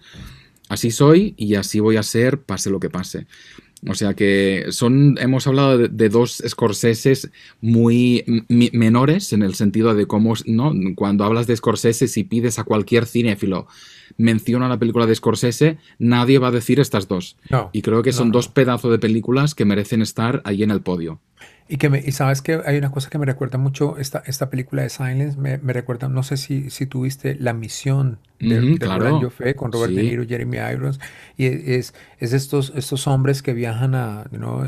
así 0.69 0.91
soy 0.91 1.33
y 1.37 1.55
así 1.55 1.79
voy 1.79 1.97
a 1.97 2.03
ser, 2.03 2.41
pase 2.41 2.69
lo 2.69 2.79
que 2.79 2.89
pase. 2.89 3.27
O 3.89 3.95
sea 3.95 4.13
que 4.13 4.65
son, 4.69 5.17
hemos 5.19 5.45
hablado 5.45 5.77
de, 5.77 5.87
de 5.89 6.09
dos 6.09 6.41
Scorseses 6.47 7.29
muy 7.61 8.23
menores 8.47 9.33
en 9.33 9.41
el 9.43 9.55
sentido 9.55 9.93
de 9.93 10.05
cómo, 10.07 10.33
¿no? 10.45 10.71
Cuando 10.95 11.25
hablas 11.25 11.47
de 11.47 11.55
Scorsese, 11.57 12.07
si 12.07 12.23
pides 12.23 12.59
a 12.59 12.63
cualquier 12.63 13.05
cinéfilo 13.05 13.67
menciona 14.17 14.69
la 14.69 14.77
película 14.77 15.05
de 15.05 15.15
Scorsese, 15.15 15.77
nadie 15.99 16.37
va 16.39 16.49
a 16.49 16.51
decir 16.51 16.79
estas 16.79 17.07
dos. 17.07 17.35
No, 17.49 17.69
Y 17.73 17.81
creo 17.81 18.03
que 18.03 18.11
no, 18.11 18.17
son 18.17 18.27
no. 18.27 18.33
dos 18.33 18.47
pedazos 18.47 18.91
de 18.91 18.99
películas 18.99 19.55
que 19.55 19.65
merecen 19.65 20.01
estar 20.01 20.41
ahí 20.45 20.63
en 20.63 20.71
el 20.71 20.81
podio. 20.81 21.19
Y, 21.67 21.77
que 21.77 21.89
me- 21.89 22.03
y 22.05 22.11
sabes 22.11 22.41
que 22.41 22.59
hay 22.65 22.77
una 22.77 22.91
cosa 22.91 23.09
que 23.09 23.17
me 23.17 23.25
recuerda 23.25 23.57
mucho 23.57 23.97
esta, 23.97 24.21
esta 24.25 24.49
película 24.49 24.83
de 24.83 24.89
Silence, 24.89 25.37
me, 25.37 25.57
me 25.59 25.73
recuerda, 25.73 26.09
no 26.09 26.21
sé 26.23 26.37
si, 26.37 26.69
si 26.69 26.85
tuviste 26.85 27.35
La 27.39 27.53
Misión 27.53 28.19
de, 28.39 28.57
Ujú, 28.59 28.67
de 28.73 28.77
claro. 28.79 29.19
Joffé 29.21 29.55
con 29.55 29.71
Robert 29.71 29.93
De 29.93 30.01
Sí. 30.01 30.07
Niro, 30.09 30.25
Jeremy 30.27 30.57
Irons, 30.73 30.99
y 31.37 31.45
es, 31.45 31.93
es 32.19 32.33
estos, 32.33 32.73
estos 32.75 33.07
hombres 33.07 33.41
que 33.41 33.53
viajan 33.53 33.95
a, 33.95 34.25
¿no? 34.31 34.63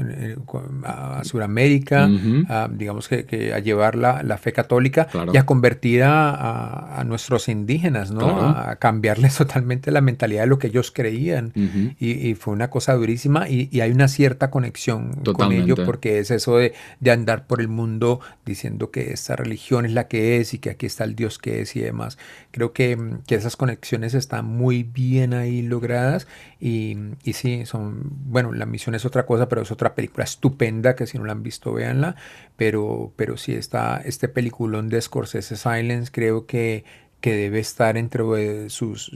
a 0.83 1.23
Sudamérica, 1.23 2.07
Ujú. 2.07 2.45
a, 2.49 2.69
digamos 2.71 3.07
que, 3.07 3.25
que 3.25 3.53
a 3.53 3.59
llevar 3.59 3.95
la, 3.95 4.23
la 4.23 4.37
fe 4.37 4.53
católica 4.53 5.07
Claro. 5.07 5.31
y 5.33 5.37
a 5.37 5.45
convertir 5.45 6.03
a, 6.03 6.29
a- 6.31 6.99
a 6.99 7.03
nuestros 7.03 7.49
indígenas, 7.49 8.11
¿no? 8.11 8.19
Claro. 8.19 8.41
A, 8.47 8.75
cambiarles 8.77 9.35
totalmente 9.37 9.91
la 9.91 10.01
mentalidad 10.01 10.41
de 10.43 10.47
lo 10.47 10.59
que 10.59 10.67
ellos 10.67 10.91
creían. 10.91 11.51
Ujú. 11.55 11.95
Y, 11.99 12.29
y 12.29 12.35
fue 12.35 12.53
una 12.53 12.69
cosa 12.69 12.93
durísima 12.93 13.49
y, 13.49 13.67
y 13.71 13.81
hay 13.81 13.91
una 13.91 14.07
cierta 14.07 14.49
conexión 14.51 15.11
con 15.13 15.23
Totalmente. 15.23 15.63
ello 15.73 15.85
porque 15.85 16.19
es 16.19 16.31
eso 16.31 16.57
de, 16.57 16.73
de 16.99 17.11
andar 17.11 17.45
por 17.47 17.59
el 17.61 17.67
mundo 17.67 18.19
diciendo 18.45 18.91
que 18.91 19.11
esta 19.11 19.35
religión 19.35 19.85
es 19.85 19.91
la 19.91 20.07
que 20.07 20.37
es 20.39 20.53
y 20.53 20.59
que 20.59 20.69
aquí 20.69 20.85
está 20.85 21.03
el 21.03 21.15
Dios 21.15 21.37
que 21.39 21.61
es 21.61 21.75
y 21.75 21.81
demás. 21.81 22.17
Creo 22.51 22.71
que, 22.73 22.95
mm, 22.95 23.19
que 23.27 23.35
esas 23.35 23.55
conexiones 23.55 23.64
están 23.69 24.45
muy 24.45 24.83
bien 24.83 25.33
ahí 25.33 25.61
logradas 25.61 26.27
y, 26.59 26.95
y 27.23 27.33
sí, 27.33 27.65
son, 27.65 28.01
bueno, 28.29 28.51
la 28.53 28.65
misión 28.65 28.95
es 28.95 29.05
otra 29.05 29.25
cosa, 29.25 29.47
pero 29.49 29.61
es 29.61 29.71
otra 29.71 29.95
película 29.95 30.23
estupenda 30.23 30.95
que 30.95 31.07
si 31.07 31.17
no 31.17 31.25
la 31.25 31.31
han 31.33 31.43
visto, 31.43 31.73
véanla, 31.73 32.15
pero, 32.55 33.13
pero 33.15 33.37
sí, 33.37 33.53
está 33.53 34.01
este 34.05 34.27
peliculón 34.27 34.89
de 34.89 35.01
Scorsese 35.01 35.55
Silence, 35.57 36.11
creo 36.11 36.45
que 36.45 36.83
que 37.21 37.33
debe 37.33 37.59
estar 37.59 37.95
dentro 37.95 38.33
de 38.33 38.69
sus, 38.69 39.09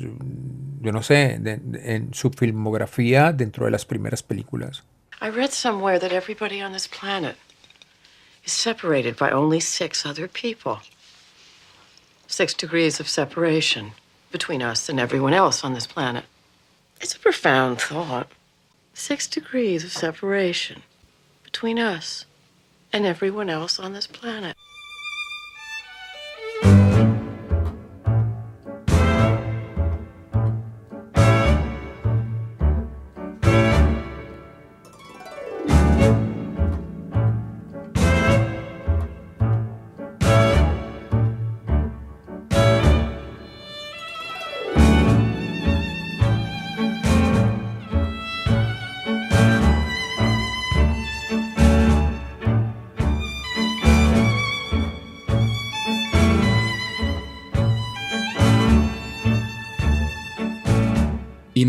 yo 0.81 0.91
no 0.91 1.03
sé, 1.03 1.37
de- 1.39 1.57
de- 1.57 1.95
en 1.95 2.11
su 2.13 2.31
filmografía 2.31 3.33
dentro 3.33 3.65
de 3.65 3.71
las 3.71 3.85
primeras 3.85 4.23
películas. 4.23 4.83
I 5.21 5.29
read 5.29 5.51
somewhere 5.51 5.99
that 5.99 6.11
everybody 6.11 6.59
on 6.63 6.73
this 6.73 6.87
planet 6.87 7.35
is 8.43 8.51
separated 8.51 9.15
by 9.19 9.29
only 9.31 9.61
six 9.61 10.07
other 10.07 10.27
people. 10.27 10.77
Six 12.25 12.55
degrees 12.55 12.99
of 12.99 13.07
separation 13.07 13.91
between 14.31 14.61
us 14.61 14.89
and 14.89 14.99
everyone 14.99 15.33
else 15.33 15.63
on 15.63 15.73
this 15.73 15.87
planet. 15.87 16.25
It's 17.01 17.15
a 17.15 17.19
profound 17.19 17.79
thought. 17.81 18.31
Six 18.93 19.27
degrees 19.27 19.83
of 19.83 19.91
separation 19.91 20.83
between 21.43 21.79
us 21.79 22.25
and 22.91 23.05
everyone 23.05 23.49
else 23.49 23.79
on 23.79 23.93
this 23.93 24.07
planet. 24.07 24.55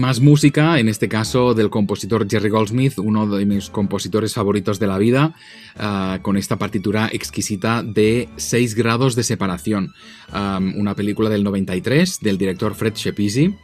Más 0.01 0.21
música, 0.21 0.81
en 0.81 0.89
este 0.89 1.09
caso 1.09 1.55
del 1.55 1.71
compositor 1.71 2.29
Jerry 2.29 2.49
Goldsmith, 2.49 2.99
uno 2.99 3.27
de 3.27 3.47
mis 3.47 3.71
compositores 3.71 4.35
favoritos 4.35 4.81
de 4.81 4.87
la 4.87 4.99
vida, 4.99 5.35
ah, 5.77 6.19
con 6.23 6.37
esta 6.37 6.57
partitura 6.57 7.09
exquisita 7.13 7.83
de 7.83 8.29
6 8.37 8.75
grados 8.75 9.15
de 9.15 9.23
separación, 9.23 9.93
una 10.33 10.95
película 10.95 11.29
del 11.29 11.45
93 11.45 12.21
del 12.21 12.39
director 12.39 12.75
Fred 12.75 12.95
Shepisi, 12.95 13.55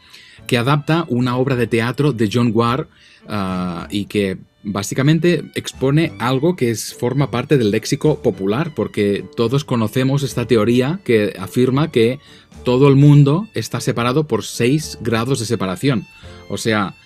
que 0.47 0.59
adapta 0.59 1.05
una 1.09 1.37
obra 1.37 1.57
de 1.57 1.67
teatro 1.67 2.13
de 2.13 2.29
John 2.33 2.51
Ward 2.55 2.87
ah, 3.29 3.89
y 3.91 4.07
que 4.07 4.39
básicamente 4.63 5.45
expone 5.55 6.13
algo 6.19 6.57
que 6.57 6.71
es, 6.71 6.93
forma 6.93 7.31
parte 7.31 7.57
del 7.57 7.71
léxico 7.71 8.21
popular, 8.21 8.73
porque 8.75 9.25
todos 9.37 9.65
conocemos 9.65 10.23
esta 10.25 10.47
teoría 10.47 11.01
que 11.05 11.35
afirma 11.39 11.93
que 11.93 12.19
todo 12.67 12.89
el 12.89 12.97
mundo 12.97 13.47
está 13.55 13.81
separado 13.81 14.27
por 14.27 14.43
6 14.43 14.99
grados 15.01 15.39
de 15.39 15.47
separación. 15.47 16.05
O 16.49 16.59
sea, 16.59 16.97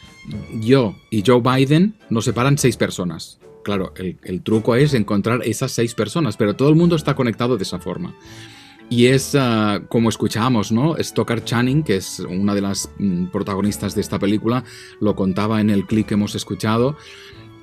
yo 0.55 0.97
y 1.11 1.23
Joe 1.25 1.43
Biden 1.43 1.97
nos 2.09 2.25
separan 2.25 2.57
6 2.57 2.79
personas. 2.79 3.39
Claro, 3.63 3.93
el, 3.95 4.41
truco 4.41 4.75
es 4.75 4.95
encontrar 4.95 5.43
esas 5.45 5.73
6 5.73 5.95
personas, 5.95 6.39
pero 6.39 6.57
todo 6.57 6.71
el 6.71 6.77
mundo 6.77 6.97
está 6.97 7.15
conectado 7.15 7.59
de 7.59 7.65
esa 7.65 7.79
forma. 7.79 8.15
Y 8.89 9.09
es 9.09 9.35
ah, 9.35 9.83
como 9.91 10.09
escuchábamos, 10.09 10.73
¿no? 10.73 10.97
Stoker 10.99 11.45
Channing, 11.45 11.83
que 11.83 11.97
es 11.97 12.21
una 12.21 12.55
de 12.55 12.63
las 12.63 12.91
mm, 12.99 13.27
protagonistas 13.27 13.95
de 13.95 14.01
esta 14.01 14.19
película, 14.19 14.65
lo 14.99 15.15
contaba 15.15 15.61
en 15.61 15.69
el 15.69 15.87
clip 15.87 16.07
que 16.07 16.15
hemos 16.15 16.35
escuchado. 16.35 16.97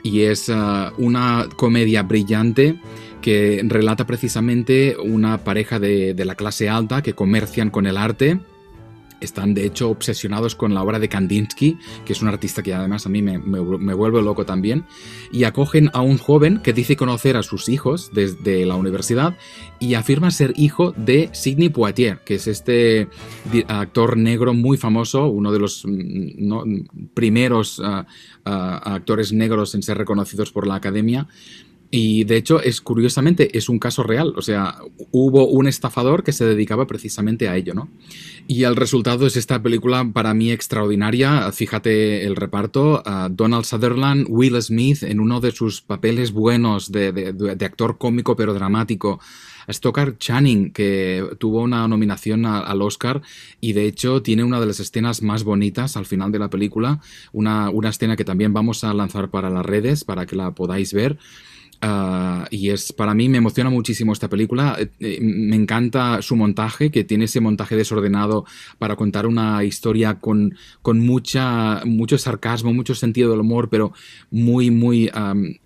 Y 0.04 0.22
es 0.22 0.52
ah, 0.52 0.94
una 1.00 1.50
comedia 1.56 2.04
brillante 2.04 2.80
que 3.22 3.62
relata 3.66 4.06
precisamente 4.06 4.96
una 4.98 5.40
pareja 5.40 5.80
de, 5.80 6.16
la 6.26 6.36
clase 6.36 6.70
alta 6.70 7.02
que 7.02 7.14
comercian 7.14 7.70
con 7.70 7.88
el 7.88 7.98
arte. 7.98 8.40
Están 9.20 9.56
de 9.56 9.66
hecho 9.66 9.90
obsesionados 9.90 10.54
con 10.54 10.76
la 10.76 10.84
obra 10.84 11.00
de 11.00 11.10
Kandinsky, 11.10 11.80
que 12.06 12.14
es 12.14 12.22
un 12.22 12.28
artista 12.28 12.62
que 12.62 12.76
además 12.76 13.08
a 13.08 13.10
mí 13.10 13.24
me, 13.24 13.38
vuelve 13.40 14.22
loco 14.22 14.46
también, 14.46 14.86
y 15.32 15.46
acogen 15.46 15.90
a 15.94 16.02
un 16.02 16.20
joven 16.20 16.60
que 16.60 16.72
dice 16.72 16.96
conocer 16.96 17.36
a 17.36 17.42
sus 17.42 17.68
hijos 17.68 18.12
desde 18.14 18.64
la 18.68 18.76
universidad 18.76 19.36
y 19.80 19.96
afirma 19.96 20.30
ser 20.30 20.54
hijo 20.56 20.92
de 20.92 21.30
Sidney 21.34 21.70
Poitier, 21.70 22.20
que 22.26 22.36
es 22.36 22.46
este 22.46 23.08
actor 23.68 24.18
negro 24.18 24.54
muy 24.54 24.78
famoso, 24.78 25.26
uno 25.26 25.52
de 25.52 25.60
los 25.60 25.84
mm, 25.84 27.10
primeros 27.16 27.82
ah, 27.84 28.06
ah, 28.46 28.94
actores 28.94 29.34
negros 29.34 29.74
en 29.74 29.82
ser 29.82 29.98
reconocidos 29.98 30.52
por 30.52 30.68
la 30.68 30.76
academia 30.76 31.28
y 31.90 32.26
de 32.26 32.36
hecho, 32.36 32.62
es 32.62 32.82
curiosamente, 32.82 33.58
es 33.58 33.70
un 33.70 33.80
caso 33.80 34.04
real. 34.04 34.34
O 34.36 34.42
sea, 34.42 34.80
hubo 35.12 35.48
un 35.48 35.68
estafador 35.68 36.24
que 36.24 36.34
se 36.34 36.46
dedicaba 36.46 36.86
precisamente 36.86 37.48
a 37.48 37.56
ello, 37.56 37.74
¿no? 37.74 37.90
Y 38.46 38.64
el 38.64 38.76
resultado 38.76 39.26
es 39.26 39.38
esta 39.38 39.62
película 39.64 40.10
para 40.14 40.34
mí 40.34 40.52
extraordinaria. 40.52 41.50
Fíjate 41.52 42.26
el 42.26 42.36
reparto. 42.36 43.04
Donald 43.32 43.64
Sutherland, 43.64 44.26
Will 44.30 44.62
Smith 44.62 45.04
en 45.04 45.20
uno 45.22 45.40
de 45.40 45.52
sus 45.52 45.82
papeles 45.82 46.32
buenos 46.32 46.92
de, 46.92 47.58
actor 47.62 47.98
cómico 47.98 48.36
pero 48.36 48.54
dramático. 48.54 49.20
Stoker 49.70 50.18
Channing, 50.18 50.72
que 50.72 51.26
tuvo 51.40 51.62
una 51.62 51.88
nominación 51.90 52.46
al 52.46 52.82
Oscar 52.82 53.22
y 53.60 53.74
de 53.74 53.86
hecho 53.86 54.22
tiene 54.22 54.46
una 54.46 54.62
de 54.62 54.66
las 54.66 54.80
escenas 54.80 55.22
más 55.22 55.44
bonitas 55.44 55.98
al 55.98 56.06
final 56.06 56.32
de 56.32 56.40
la 56.40 56.50
película, 56.50 57.02
una, 57.34 57.70
una 57.70 57.90
escena 57.90 58.16
que 58.16 58.24
también 58.24 58.54
vamos 58.54 58.86
a 58.86 58.94
lanzar 58.94 59.30
para 59.30 59.50
las 59.50 59.66
redes 59.66 60.06
para 60.06 60.26
que 60.26 60.38
la 60.38 60.52
podáis 60.52 60.94
ver. 60.94 61.18
Ah, 61.80 62.48
y 62.50 62.70
es 62.70 62.92
para 62.92 63.14
mí 63.14 63.30
me 63.30 63.38
emociona 63.38 63.70
muchísimo 63.70 64.12
esta 64.12 64.30
película. 64.30 64.76
Eh, 64.80 64.90
eh, 65.00 65.20
me 65.22 65.56
encanta 65.56 66.22
su 66.22 66.36
montaje, 66.36 66.90
que 66.90 67.04
tiene 67.04 67.26
ese 67.26 67.40
montaje 67.40 67.76
desordenado 67.76 68.46
para 68.80 68.96
contar 68.96 69.28
una 69.28 69.64
historia 69.64 70.16
con, 70.16 70.56
con 70.82 71.00
mucha, 71.00 71.84
mucho 71.86 72.18
sarcasmo, 72.18 72.74
mucho 72.74 72.96
sentido 72.96 73.30
del 73.30 73.42
humor, 73.42 73.70
pero 73.70 73.94
muy, 74.32 74.72
muy 74.72 75.12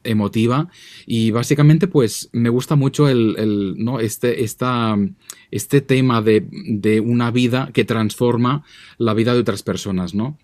emotiva. 0.03 0.69
Y 1.05 1.31
básicamente, 1.31 1.87
pues 1.87 2.29
me 2.33 2.49
gusta 2.49 2.75
mucho 2.75 3.07
el, 3.07 3.75
¿no? 3.77 3.99
este, 3.99 4.43
esta, 4.43 4.97
este 5.49 5.81
tema 5.81 6.21
de, 6.21 6.45
de 6.51 6.99
una 6.99 7.31
vida 7.31 7.69
que 7.73 7.85
transforma 7.85 8.63
la 8.97 9.13
vida 9.13 9.33
de 9.33 9.39
otras 9.39 9.63
personas, 9.63 10.13
¿no? 10.13 10.37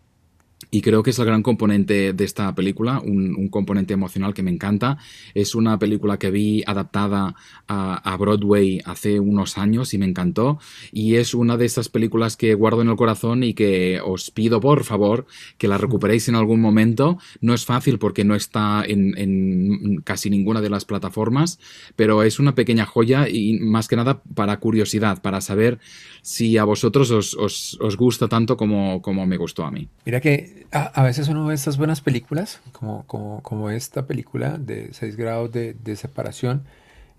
Y 0.69 0.81
creo 0.81 1.01
que 1.01 1.11
es 1.11 1.19
el 1.19 1.25
gran 1.25 1.43
componente 1.43 2.13
de 2.13 2.23
esta 2.25 2.53
película, 2.53 2.99
un, 2.99 3.47
componente 3.49 3.93
emocional 3.93 4.33
que 4.33 4.43
me 4.43 4.51
encanta. 4.51 4.97
Es 5.33 5.55
una 5.55 5.79
película 5.79 6.17
que 6.19 6.29
vi 6.29 6.63
adaptada 6.67 7.35
a, 7.67 8.17
Broadway 8.17 8.81
hace 8.83 9.19
unos 9.19 9.57
años 9.57 9.93
y 9.93 9.97
me 9.97 10.05
encantó. 10.05 10.59
Y 10.91 11.15
es 11.15 11.33
una 11.33 11.55
de 11.55 11.65
esas 11.65 11.87
películas 11.87 12.35
que 12.35 12.53
guardo 12.53 12.81
en 12.81 12.89
el 12.89 12.95
corazón 12.97 13.43
y 13.43 13.53
que 13.53 14.01
os 14.03 14.31
pido 14.31 14.59
por 14.59 14.83
favor 14.83 15.25
que 15.57 15.67
la 15.67 15.77
recuperéis 15.77 16.27
en 16.27 16.35
algún 16.35 16.59
momento. 16.59 17.17
No 17.39 17.53
es 17.53 17.65
fácil 17.65 17.99
porque 17.99 18.25
no 18.25 18.35
está 18.35 18.83
en, 18.85 20.01
casi 20.03 20.29
ninguna 20.29 20.61
de 20.61 20.69
las 20.69 20.83
plataformas, 20.83 21.59
pero 21.95 22.23
es 22.23 22.39
una 22.39 22.55
pequeña 22.55 22.85
joya 22.85 23.29
y 23.29 23.59
más 23.59 23.87
que 23.87 23.95
nada 23.95 24.21
para 24.35 24.59
curiosidad, 24.59 25.21
para 25.21 25.39
saber 25.39 25.79
si 26.27 26.57
a 26.57 26.65
vosotros 26.65 27.09
os, 27.09 27.95
gusta 27.97 28.27
tanto 28.27 28.57
como, 28.57 29.01
como 29.01 29.25
me 29.25 29.37
gustó 29.37 29.63
a 29.63 29.71
mí. 29.71 29.87
Mira 30.05 30.19
que 30.19 30.67
a, 30.73 31.01
veces 31.03 31.29
uno 31.29 31.45
ve 31.45 31.55
estas 31.55 31.77
buenas 31.77 32.01
películas, 32.01 32.59
como, 32.73 33.05
como, 33.07 33.41
como 33.43 33.69
esta 33.69 34.07
película 34.07 34.57
de 34.57 34.89
6 34.91 35.15
grados 35.15 35.53
de, 35.53 35.95
separación, 35.95 36.65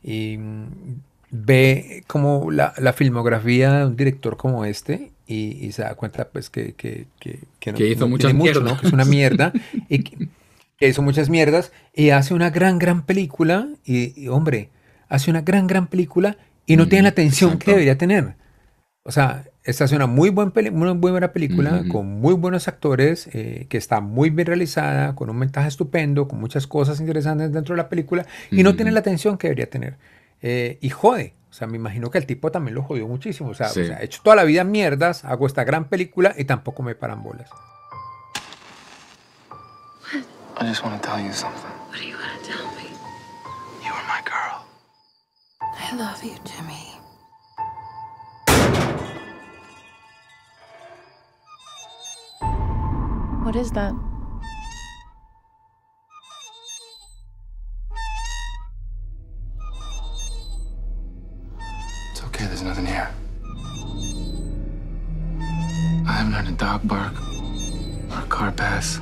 y 0.02 0.36
mm, 0.36 0.66
ve 1.30 2.04
como 2.06 2.50
la, 2.50 2.74
filmografía 2.92 3.78
de 3.78 3.86
un 3.86 3.96
director 3.96 4.36
como 4.36 4.66
este 4.66 5.10
y, 5.26 5.72
se 5.72 5.84
da 5.84 5.94
cuenta 5.94 6.28
pues 6.28 6.50
que, 6.50 6.74
que, 6.74 7.06
que, 7.18 7.72
no, 7.72 7.78
hizo 7.82 8.08
mucho, 8.08 8.28
que 8.28 8.86
es 8.88 8.92
una 8.92 9.06
mierda 9.06 9.54
y 9.88 10.00
que, 10.00 10.28
hizo 10.86 11.00
muchas 11.00 11.30
mierdas 11.30 11.72
y 11.94 12.10
hace 12.10 12.34
una 12.34 12.50
gran, 12.50 12.78
gran 12.78 13.06
película 13.06 13.70
y, 13.86 14.28
hombre, 14.28 14.68
hace 15.08 15.30
una 15.30 15.40
gran, 15.40 15.66
gran 15.66 15.86
película 15.86 16.36
y 16.66 16.76
no 16.76 16.88
tiene 16.88 17.04
la 17.04 17.08
atención 17.08 17.58
que 17.58 17.70
debería 17.70 17.96
tener. 17.96 18.36
O 19.08 19.10
sea, 19.10 19.44
esta 19.64 19.86
es 19.86 19.92
una 19.92 20.06
muy, 20.06 20.28
buen 20.28 20.52
muy 20.74 21.10
buena 21.10 21.32
película, 21.32 21.82
con 21.90 22.20
muy 22.20 22.34
buenos 22.34 22.68
actores, 22.68 23.26
eh, 23.32 23.64
que 23.70 23.78
está 23.78 24.02
muy 24.02 24.28
bien 24.28 24.46
realizada, 24.46 25.14
con 25.14 25.30
un 25.30 25.38
mensaje 25.38 25.66
estupendo, 25.66 26.28
con 26.28 26.38
muchas 26.38 26.66
cosas 26.66 27.00
interesantes 27.00 27.50
dentro 27.50 27.74
de 27.74 27.78
la 27.78 27.88
película, 27.88 28.26
y 28.50 28.62
no 28.62 28.76
tiene 28.76 28.92
la 28.92 29.00
atención 29.00 29.38
que 29.38 29.46
debería 29.46 29.70
tener. 29.70 29.96
Eh, 30.42 30.76
y 30.82 30.90
jode. 30.90 31.32
O 31.50 31.54
sea, 31.54 31.66
me 31.66 31.78
imagino 31.78 32.10
que 32.10 32.18
el 32.18 32.26
tipo 32.26 32.52
también 32.52 32.74
lo 32.74 32.82
jodió 32.82 33.08
muchísimo. 33.08 33.48
O 33.48 33.54
sea, 33.54 33.70
he 33.74 34.04
hecho 34.04 34.20
toda 34.22 34.36
la 34.36 34.44
vida 34.44 34.62
mierdas, 34.62 35.24
hago 35.24 35.46
esta 35.46 35.64
gran 35.64 35.86
película 35.88 36.34
y 36.36 36.44
tampoco 36.44 36.82
me 36.82 36.94
paran 36.94 37.22
bolas. 37.22 37.48
I 40.60 40.66
just 40.66 40.84
want 40.84 41.00
to 41.00 41.08
tell 41.08 41.18
you 41.18 41.32
something. 41.32 41.72
What 41.88 41.96
do 41.96 42.06
you 42.06 42.14
want 42.14 42.42
to 42.42 42.46
tell 42.46 42.66
me? 42.76 42.90
You 43.82 43.90
are 43.90 44.04
my 44.06 44.20
girl. 44.22 44.66
I 45.62 45.96
love 45.96 46.22
you, 46.22 46.36
Jimmy. 46.44 46.97
What 53.44 53.56
is 53.56 53.70
that? 53.70 53.94
It's 62.10 62.22
okay, 62.24 62.46
there's 62.46 62.62
nothing 62.62 62.84
here. 62.84 63.08
I 66.06 66.12
haven't 66.12 66.32
heard 66.32 66.48
a 66.48 66.52
dog 66.52 66.86
bark 66.86 67.14
or 68.10 68.18
a 68.18 68.26
car 68.28 68.52
pass. 68.52 68.98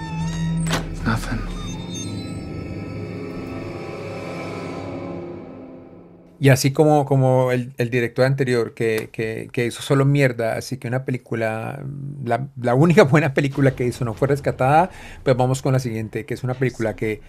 Nothing. 1.05 1.56
Y 6.39 6.51
así 6.51 6.73
como, 6.73 7.07
como 7.07 7.51
el, 7.51 7.73
director 7.91 8.27
anterior 8.27 8.75
que, 8.75 9.09
que, 9.11 9.67
hizo 9.67 9.81
solo 9.81 10.05
mierda, 10.05 10.57
así 10.57 10.77
que 10.77 10.87
una 10.87 11.05
película, 11.05 11.83
la, 12.25 12.49
la, 12.61 12.75
única 12.75 13.03
buena 13.05 13.33
película 13.33 13.75
que 13.75 13.87
hizo 13.87 14.05
no 14.05 14.13
fue 14.15 14.29
rescatada, 14.29 14.91
pues 15.23 15.37
vamos 15.37 15.63
con 15.63 15.73
la 15.73 15.79
siguiente, 15.79 16.27
que 16.27 16.35
es 16.35 16.45
una 16.45 16.55
película 16.55 16.95
que 16.95 17.23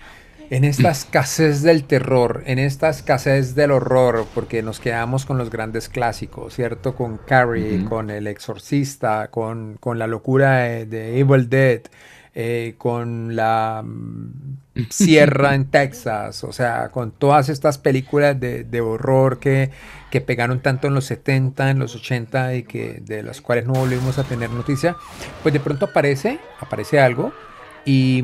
en 0.49 0.63
esta 0.63 0.89
escasez 0.91 1.61
del 1.63 1.85
terror, 1.85 2.43
en 2.45 2.59
esta 2.59 2.89
escasez 2.89 3.55
del 3.55 3.71
horror, 3.71 4.25
porque 4.33 4.61
nos 4.61 4.79
quedamos 4.79 5.25
con 5.25 5.37
los 5.37 5.49
grandes 5.49 5.89
clásicos, 5.89 6.53
¿cierto? 6.53 6.95
Con 6.95 7.17
Carrie, 7.17 7.85
con 7.85 8.09
El 8.09 8.27
Exorcista, 8.27 9.29
con, 9.29 9.77
con 9.79 9.99
la 9.99 10.07
locura 10.07 10.63
de 10.85 11.19
Evil 11.19 11.49
Dead. 11.49 11.81
Eh, 12.39 12.75
con 12.77 13.35
la 13.35 13.81
mm, 13.83 14.85
Sierra 14.91 15.55
en 15.55 15.65
Texas, 15.71 16.43
o 16.43 16.53
sea, 16.53 16.89
con 16.89 17.09
todas 17.09 17.49
estas 17.49 17.79
películas 17.79 18.39
de, 18.39 18.79
horror 18.79 19.39
que, 19.39 19.71
que, 20.11 20.21
pegaron 20.21 20.59
tanto 20.59 20.87
en 20.87 20.93
los 20.93 21.05
70, 21.05 21.71
en 21.71 21.79
los 21.79 21.95
80 21.95 22.53
y 22.53 22.61
que 22.61 23.01
de 23.01 23.23
las 23.23 23.41
cuales 23.41 23.65
no 23.65 23.73
volvimos 23.73 24.19
a 24.19 24.23
tener 24.23 24.51
noticia, 24.51 24.95
pues 25.41 25.51
de 25.51 25.59
pronto 25.59 25.85
aparece, 25.85 26.39
aparece 26.59 26.99
algo 26.99 27.33
y, 27.85 28.23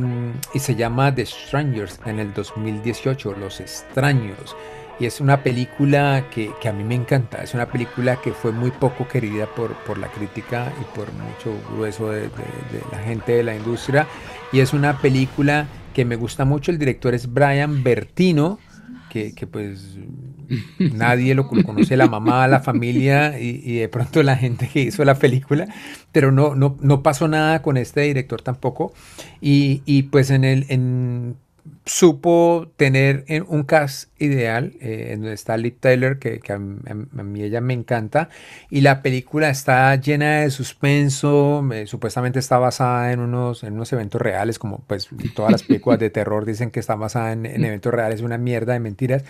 y 0.54 0.60
se 0.60 0.76
llama 0.76 1.16
The 1.16 1.26
Strangers 1.26 2.00
en 2.06 2.20
el 2.20 2.36
2018, 2.36 3.34
Los 3.40 3.62
Extraños. 3.62 4.56
Y 5.00 5.06
es 5.06 5.20
una 5.20 5.42
película 5.42 6.26
que, 6.34 6.52
que, 6.62 6.70
a 6.70 6.74
mí 6.74 6.84
me 6.84 6.96
encanta. 6.96 7.44
Es 7.44 7.54
una 7.54 7.66
película 7.66 8.22
que 8.22 8.32
fue 8.32 8.52
muy 8.52 8.72
poco 8.72 9.08
querida 9.08 9.48
por, 9.48 9.74
por 9.84 9.98
la 9.98 10.08
crítica 10.08 10.72
y 10.80 10.98
por 10.98 11.12
mucho 11.14 11.54
grueso 11.74 12.12
de, 12.12 12.22
de, 12.22 12.28
de, 12.28 12.84
la 12.92 13.00
gente 13.00 13.32
de 13.34 13.44
la 13.44 13.56
industria. 13.56 14.08
Y 14.52 14.60
es 14.60 14.74
una 14.74 15.00
película 15.00 15.68
que 15.94 16.06
me 16.06 16.16
gusta 16.16 16.46
mucho. 16.46 16.72
El 16.72 16.78
director 16.78 17.14
es 17.14 17.32
Brian 17.32 17.84
Bertino, 17.84 18.60
que, 19.10 19.34
que 19.34 19.48
pues 19.48 19.98
nadie 20.80 21.34
lo, 21.36 21.48
conoce, 21.48 21.98
la 21.98 22.08
mamá, 22.08 22.48
la 22.48 22.60
familia 22.60 23.40
y, 23.40 23.62
y, 23.64 23.80
de 23.80 23.90
pronto 23.90 24.22
la 24.24 24.36
gente 24.36 24.70
que 24.72 24.82
hizo 24.82 25.04
la 25.06 25.16
película. 25.16 25.68
Pero 26.12 26.32
no, 26.32 26.56
no, 26.56 26.78
no 26.82 27.02
pasó 27.02 27.28
nada 27.28 27.62
con 27.62 27.78
este 27.78 28.02
director 28.02 28.42
tampoco. 28.42 28.94
Y, 29.42 29.82
y 29.86 30.04
pues 30.04 30.30
en 30.30 30.44
el... 30.44 30.66
En, 30.70 31.36
supo 31.86 32.72
tener 32.78 33.26
un 33.48 33.64
cast 33.64 34.10
ideal, 34.24 34.74
eh, 34.80 35.10
en 35.12 35.22
donde 35.22 35.34
está 35.34 35.58
Liv 35.58 35.76
Taylor, 35.80 36.18
que, 36.18 36.40
que 36.40 36.54
a, 36.54 36.56
a, 36.56 36.60
a, 36.60 37.24
mí 37.24 37.44
ella 37.44 37.62
me 37.62 37.74
encanta, 37.74 38.30
y 38.70 38.82
la 38.82 39.02
película 39.02 39.50
está 39.50 39.96
llena 39.96 40.42
de 40.42 40.50
suspenso, 40.50 41.68
eh, 41.74 41.86
supuestamente 41.86 42.40
está 42.40 42.58
basada 42.58 43.12
en 43.12 43.20
unos, 43.20 43.64
en 43.64 43.74
unos 43.74 43.92
eventos 43.94 44.22
reales, 44.22 44.60
como 44.60 44.80
pues 44.88 45.10
todas 45.36 45.52
las 45.52 45.64
películas 45.64 46.00
de 46.00 46.10
terror 46.10 46.46
dicen 46.54 46.72
que 46.72 46.80
está 46.80 46.96
basada 46.96 47.34
en, 47.34 47.46
en, 47.46 47.64
eventos 47.66 47.94
reales, 47.94 48.22
una 48.22 48.38
mierda 48.38 48.74
de 48.74 48.80
mentiras, 48.80 49.24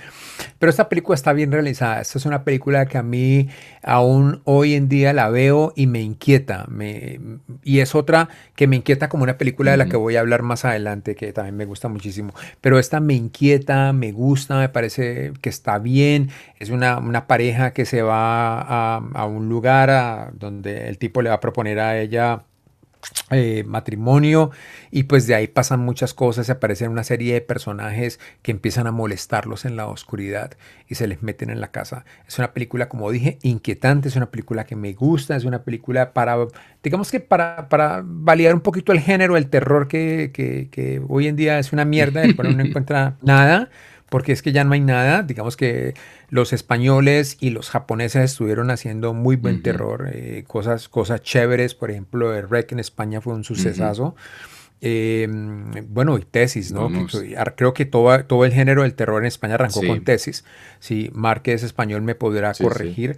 pero 0.59 0.69
esta 0.69 0.89
película 0.89 1.15
está 1.15 1.33
bien 1.33 1.51
realizada, 1.51 2.01
esta 2.01 2.17
es 2.19 2.25
una 2.25 2.43
película 2.43 2.85
que 2.85 2.97
a 2.97 3.03
mí 3.03 3.49
aún 3.81 4.41
hoy 4.45 4.75
en 4.75 4.89
día 4.89 5.13
la 5.13 5.29
veo 5.29 5.73
y 5.75 5.87
me 5.87 6.01
inquieta, 6.01 6.65
me, 6.69 7.19
y 7.63 7.79
es 7.79 7.95
otra 7.95 8.29
que 8.55 8.67
me 8.67 8.75
inquieta 8.75 9.09
como 9.09 9.23
una 9.23 9.37
película 9.37 9.71
de 9.71 9.77
la 9.77 9.87
que 9.87 9.97
voy 9.97 10.15
a 10.15 10.19
hablar 10.19 10.43
más 10.43 10.65
adelante, 10.65 11.15
que 11.15 11.33
también 11.33 11.57
me 11.57 11.65
gusta 11.65 11.87
muchísimo, 11.87 12.33
pero 12.61 12.79
esta 12.79 12.99
me 12.99 13.13
inquieta, 13.13 13.93
me 13.93 14.11
gusta, 14.11 14.57
me 14.57 14.69
parece 14.69 15.33
que 15.41 15.49
está 15.49 15.79
bien. 15.79 16.29
Es 16.59 16.69
una, 16.69 16.97
una 16.97 17.27
pareja 17.27 17.73
que 17.73 17.85
se 17.85 18.01
va 18.01 18.61
a, 18.61 18.97
a 18.97 19.25
un 19.25 19.49
lugar 19.49 19.89
a, 19.89 20.31
donde 20.33 20.87
el 20.87 20.97
tipo 20.97 21.21
le 21.21 21.29
va 21.29 21.35
a 21.35 21.39
proponer 21.39 21.79
a 21.79 21.99
ella 21.99 22.43
eh, 23.31 23.63
matrimonio 23.65 24.51
y 24.91 25.03
pues 25.03 25.27
de 25.27 25.35
ahí 25.35 25.47
pasan 25.47 25.79
muchas 25.79 26.13
cosas, 26.13 26.45
se 26.45 26.51
aparecen 26.51 26.91
una 26.91 27.03
serie 27.03 27.33
de 27.33 27.41
personajes 27.41 28.19
que 28.41 28.51
empiezan 28.51 28.87
a 28.87 28.91
molestarlos 28.91 29.65
en 29.65 29.75
la 29.75 29.87
oscuridad 29.87 30.51
y 30.87 30.95
se 30.95 31.07
les 31.07 31.23
meten 31.23 31.49
en 31.49 31.59
la 31.59 31.71
casa. 31.71 32.05
Es 32.27 32.37
una 32.37 32.53
película, 32.53 32.89
como 32.89 33.09
dije, 33.11 33.39
inquietante, 33.41 34.07
es 34.07 34.15
una 34.15 34.29
película 34.29 34.65
que 34.65 34.75
me 34.75 34.93
gusta, 34.93 35.35
es 35.35 35.45
una 35.45 35.63
película 35.63 36.13
para, 36.13 36.37
digamos 36.83 37.11
que 37.11 37.19
para, 37.19 37.69
para 37.69 38.03
validar 38.05 38.53
un 38.53 38.61
poquito 38.61 38.91
el 38.91 38.99
género, 38.99 39.37
el 39.37 39.49
terror 39.49 39.87
que, 39.87 40.31
que, 40.33 40.69
que 40.71 41.01
hoy 41.07 41.27
en 41.27 41.35
día 41.35 41.59
es 41.59 41.73
una 41.73 41.85
mierda, 41.85 42.21
después 42.21 42.55
no 42.55 42.63
encuentra 42.63 43.17
nada 43.21 43.69
porque 44.13 44.31
es 44.31 44.43
que 44.43 44.51
ya 44.51 44.63
no 44.63 44.73
hay 44.73 44.79
nada. 44.79 45.23
Digamos 45.23 45.57
que 45.57 45.95
los 46.29 46.53
españoles 46.53 47.35
y 47.39 47.49
los 47.49 47.71
japoneses 47.71 48.25
estuvieron 48.25 48.69
haciendo 48.69 49.15
muy 49.15 49.37
buen 49.37 49.55
uh 49.55 49.57
-huh. 49.57 49.63
terror, 49.63 50.09
eh, 50.13 50.43
cosas, 50.45 50.87
cosas 50.87 51.23
chéveres. 51.23 51.73
Por 51.73 51.89
ejemplo, 51.89 52.31
el 52.35 52.47
Rec 52.47 52.73
en 52.73 52.79
España 52.79 53.21
fue 53.21 53.33
un 53.33 53.43
sucesazo. 53.43 54.03
Uh 54.03 54.09
-huh. 54.09 54.15
Eh, 54.81 55.27
bueno, 55.89 56.19
y 56.19 56.25
tesis, 56.25 56.71
¿no? 56.71 56.89
Que, 56.89 57.35
creo 57.55 57.73
que 57.73 57.85
todo, 57.85 58.23
todo 58.25 58.45
el 58.45 58.53
género 58.53 58.83
del 58.83 58.93
terror 58.93 59.19
en 59.19 59.25
España 59.25 59.55
arrancó 59.55 59.79
sí. 59.79 59.87
con 59.87 60.03
tesis. 60.03 60.45
Si 60.79 61.09
Márquez 61.15 61.63
español 61.63 62.03
me 62.03 62.13
podrá 62.13 62.53
sí, 62.53 62.63
corregir. 62.63 63.17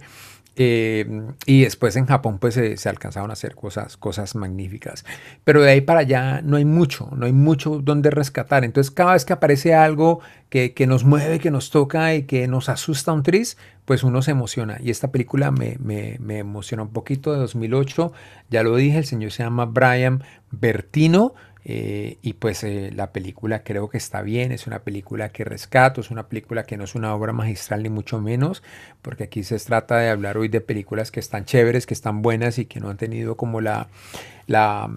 Eh, 0.58 1.06
y 1.44 1.64
después 1.64 1.96
en 1.96 2.06
Japón 2.06 2.38
pues 2.38 2.54
se, 2.54 2.78
se, 2.78 2.88
alcanzaron 2.88 3.28
a 3.28 3.34
hacer 3.34 3.54
cosas, 3.54 3.98
cosas 3.98 4.34
magníficas. 4.34 5.04
Pero 5.44 5.60
de 5.60 5.70
ahí 5.70 5.82
para 5.82 6.00
allá 6.00 6.40
no 6.42 6.56
hay 6.56 6.64
mucho, 6.64 7.10
no 7.14 7.26
hay 7.26 7.32
mucho 7.32 7.80
donde 7.82 8.10
rescatar. 8.10 8.64
Entonces 8.64 8.90
cada 8.90 9.12
vez 9.12 9.26
que 9.26 9.34
aparece 9.34 9.74
algo 9.74 10.20
que, 10.48 10.72
que 10.72 10.86
nos 10.86 11.04
mueve, 11.04 11.40
que 11.40 11.50
nos 11.50 11.70
toca 11.70 12.14
y 12.14 12.22
que 12.22 12.48
nos 12.48 12.70
asusta 12.70 13.12
un 13.12 13.22
tris, 13.22 13.58
pues 13.84 14.02
uno 14.02 14.22
se 14.22 14.30
emociona. 14.30 14.78
Y 14.82 14.90
esta 14.90 15.12
película 15.12 15.50
me, 15.50 15.76
me, 15.78 16.16
me 16.20 16.38
emociona 16.38 16.82
un 16.84 16.90
poquito 16.90 17.32
de 17.32 17.38
2008. 17.38 18.12
Ya 18.48 18.62
lo 18.62 18.76
dije, 18.76 18.96
el 18.96 19.04
señor 19.04 19.32
se 19.32 19.42
llama 19.42 19.66
Brian 19.66 20.24
Bertino. 20.50 21.34
Eh, 21.68 22.18
y 22.22 22.34
pues 22.34 22.62
eh, 22.62 22.92
la 22.94 23.10
película 23.10 23.64
creo 23.64 23.88
que 23.88 23.98
está 23.98 24.22
bien, 24.22 24.52
es 24.52 24.68
una 24.68 24.84
película 24.84 25.30
que 25.30 25.42
rescato, 25.42 26.00
es 26.00 26.12
una 26.12 26.28
película 26.28 26.62
que 26.62 26.76
no 26.76 26.84
es 26.84 26.94
una 26.94 27.12
obra 27.12 27.32
magistral 27.32 27.82
ni 27.82 27.88
mucho 27.88 28.20
menos, 28.20 28.62
porque 29.02 29.24
aquí 29.24 29.42
se 29.42 29.58
trata 29.58 29.98
de 29.98 30.10
hablar 30.10 30.38
hoy 30.38 30.46
de 30.46 30.60
películas 30.60 31.10
que 31.10 31.18
están 31.18 31.44
chéveres, 31.44 31.84
que 31.84 31.94
están 31.94 32.22
buenas 32.22 32.60
y 32.60 32.66
que 32.66 32.78
no 32.78 32.88
han 32.88 32.98
tenido 32.98 33.36
como 33.36 33.60
la, 33.60 33.88
la 34.46 34.88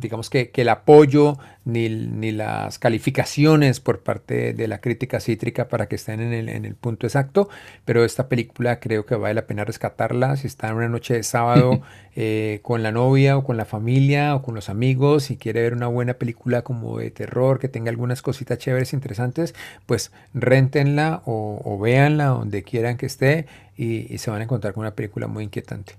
digamos 0.00 0.30
que, 0.30 0.50
que, 0.50 0.62
el 0.62 0.70
apoyo 0.70 1.38
ni, 1.64 1.88
ni, 1.88 2.32
las 2.32 2.78
calificaciones 2.78 3.80
por 3.80 4.02
parte 4.02 4.54
de 4.54 4.68
la 4.68 4.80
crítica 4.80 5.20
cítrica 5.20 5.68
para 5.68 5.86
que 5.88 5.96
estén 5.96 6.20
en 6.20 6.32
el, 6.32 6.48
en 6.48 6.64
el, 6.64 6.74
punto 6.74 7.06
exacto, 7.06 7.48
pero 7.84 8.04
esta 8.04 8.28
película 8.28 8.80
creo 8.80 9.04
que 9.04 9.14
vale 9.14 9.34
la 9.34 9.46
pena 9.46 9.64
rescatarla. 9.64 10.36
Si 10.36 10.46
está 10.46 10.68
en 10.68 10.76
una 10.76 10.88
noche 10.88 11.14
de 11.14 11.22
sábado 11.22 11.82
eh, 12.16 12.60
con 12.62 12.82
la 12.82 12.92
novia 12.92 13.36
o 13.36 13.44
con 13.44 13.56
la 13.56 13.64
familia 13.66 14.34
o 14.34 14.42
con 14.42 14.54
los 14.54 14.68
amigos 14.68 15.30
y 15.30 15.36
quiere 15.36 15.62
ver 15.62 15.74
una 15.74 15.86
buena 15.86 16.14
película 16.14 16.62
como 16.62 16.98
de 16.98 17.10
terror 17.10 17.58
que 17.58 17.68
tenga 17.68 17.90
algunas 17.90 18.22
cositas 18.22 18.58
chéveres 18.58 18.92
interesantes, 18.92 19.54
pues 19.86 20.12
rentenla 20.32 21.22
o, 21.26 21.60
o 21.64 21.78
véanla 21.78 22.26
donde 22.26 22.62
quieran 22.62 22.96
que 22.96 23.06
esté 23.06 23.46
y, 23.76 24.12
y 24.12 24.18
se 24.18 24.30
van 24.30 24.40
a 24.40 24.44
encontrar 24.44 24.72
con 24.72 24.82
una 24.82 24.94
película 24.94 25.26
muy 25.26 25.44
inquietante 25.44 25.94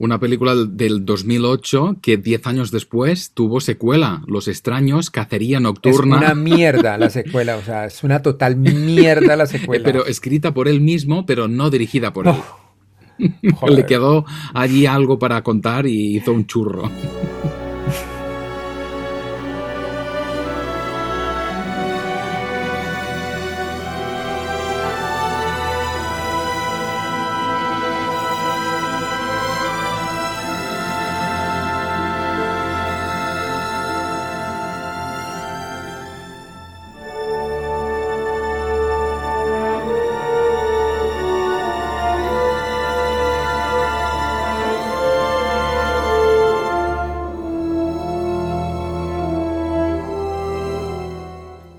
una 0.00 0.18
película 0.18 0.54
del 0.54 1.04
2008 1.04 1.98
que 2.00 2.16
10 2.16 2.46
años 2.46 2.70
después 2.70 3.32
tuvo 3.34 3.60
secuela, 3.60 4.22
Los 4.26 4.48
extraños, 4.48 5.10
Cacería 5.10 5.60
Nocturna. 5.60 6.16
Es 6.16 6.22
una 6.22 6.34
mierda 6.34 6.96
la 6.96 7.10
secuela, 7.10 7.56
o 7.58 7.62
sea, 7.62 7.84
es 7.84 8.02
una 8.02 8.22
total 8.22 8.56
mierda 8.56 9.36
la 9.36 9.44
secuela. 9.54 9.84
pero 9.84 10.06
escrita 10.06 10.54
por 10.54 10.68
él 10.68 10.80
mismo, 10.80 11.26
pero 11.26 11.48
no 11.48 11.68
dirigida 11.68 12.12
por 12.12 12.26
él. 12.28 12.34
Oh, 13.60 13.68
Le 13.68 13.84
quedó 13.84 14.24
allí 14.54 14.86
algo 14.86 15.18
para 15.18 15.42
contar 15.42 15.86
y 15.86 16.16
hizo 16.16 16.32
un 16.32 16.46
churro. 16.46 16.90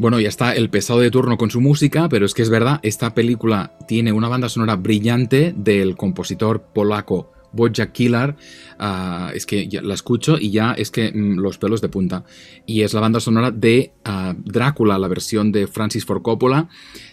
Bueno, 0.01 0.19
ya 0.19 0.29
está 0.29 0.55
el 0.55 0.71
pesado 0.71 0.99
de 0.99 1.11
turno 1.11 1.37
con 1.37 1.51
su 1.51 1.61
música, 1.61 2.09
pero 2.09 2.25
es 2.25 2.33
que 2.33 2.41
es 2.41 2.49
verdad, 2.49 2.79
esta 2.81 3.13
película 3.13 3.77
tiene 3.87 4.11
una 4.11 4.29
banda 4.29 4.49
sonora 4.49 4.75
brillante 4.75 5.53
del 5.55 5.95
compositor 5.95 6.63
polaco 6.73 7.31
Wojciech 7.53 7.91
Killer, 7.91 8.35
uh, 8.79 9.29
es 9.35 9.45
que 9.45 9.69
la 9.83 9.93
escucho 9.93 10.39
y 10.39 10.49
ya 10.49 10.71
es 10.71 10.89
que 10.89 11.11
mm, 11.11 11.37
los 11.37 11.59
pelos 11.59 11.81
de 11.81 11.89
punta. 11.89 12.23
Y 12.65 12.81
es 12.81 12.95
la 12.95 12.99
banda 12.99 13.19
sonora 13.19 13.51
de 13.51 13.93
uh, 14.07 14.33
Drácula, 14.43 14.97
la 14.97 15.07
versión 15.07 15.51
de 15.51 15.67
Francis 15.67 16.03
Ford 16.03 16.23
Coppola, 16.23 16.67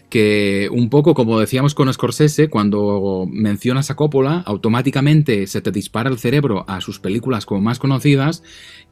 que 0.08 0.70
un 0.72 0.88
poco 0.88 1.12
como 1.12 1.38
decíamos 1.38 1.74
con 1.74 1.92
Scorsese, 1.92 2.48
cuando 2.48 3.26
mencionas 3.30 3.90
a 3.90 3.96
Coppola, 3.96 4.42
automáticamente 4.46 5.46
se 5.46 5.60
te 5.60 5.72
dispara 5.72 6.08
el 6.08 6.18
cerebro 6.18 6.64
a 6.68 6.80
sus 6.80 7.00
películas 7.00 7.44
como 7.44 7.60
más 7.60 7.78
conocidas, 7.78 8.42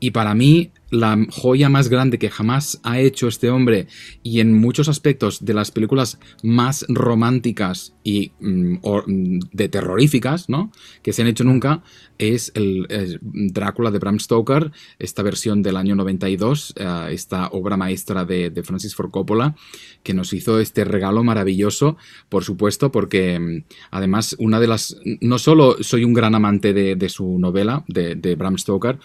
y 0.00 0.10
para 0.10 0.34
mí 0.34 0.72
la 0.90 1.18
joya 1.30 1.68
más 1.68 1.88
grande 1.88 2.18
que 2.18 2.30
jamás 2.30 2.80
ha 2.84 3.00
hecho 3.00 3.28
este 3.28 3.50
hombre 3.50 3.88
y 4.22 4.40
en 4.40 4.54
muchos 4.54 4.88
aspectos 4.88 5.44
de 5.44 5.54
las 5.54 5.70
películas 5.70 6.18
más 6.42 6.84
románticas 6.88 7.94
y 8.04 8.32
mm, 8.40 8.76
o, 8.82 9.02
de 9.06 9.68
terroríficas, 9.68 10.48
¿no? 10.48 10.70
Que 11.02 11.12
se 11.12 11.22
han 11.22 11.28
hecho 11.28 11.44
nunca 11.44 11.82
es 12.18 12.52
el, 12.54 12.86
Drácula 13.20 13.90
de 13.90 13.98
Bram 13.98 14.18
Stoker, 14.18 14.72
esta 14.98 15.22
versión 15.22 15.62
del 15.62 15.76
año 15.76 15.94
92, 15.96 16.74
uh, 16.78 17.08
esta 17.08 17.48
obra 17.48 17.76
maestra 17.76 18.24
de, 18.24 18.52
Francis 18.64 18.94
Ford 18.94 19.10
Coppola, 19.10 19.54
que 20.02 20.14
nos 20.14 20.32
hizo 20.32 20.60
este 20.60 20.84
regalo 20.84 21.22
maravilloso, 21.24 21.96
por 22.28 22.44
supuesto, 22.44 22.90
porque 22.90 23.38
mm, 23.38 23.64
además 23.90 24.36
una 24.38 24.60
de 24.60 24.66
las... 24.66 24.96
No 25.20 25.38
solo 25.38 25.82
soy 25.82 26.04
un 26.04 26.14
gran 26.14 26.34
amante 26.34 26.72
de, 26.72 27.08
su 27.08 27.38
novela, 27.38 27.84
de 27.88 28.34
Bram 28.36 28.56
Stoker, 28.56 28.98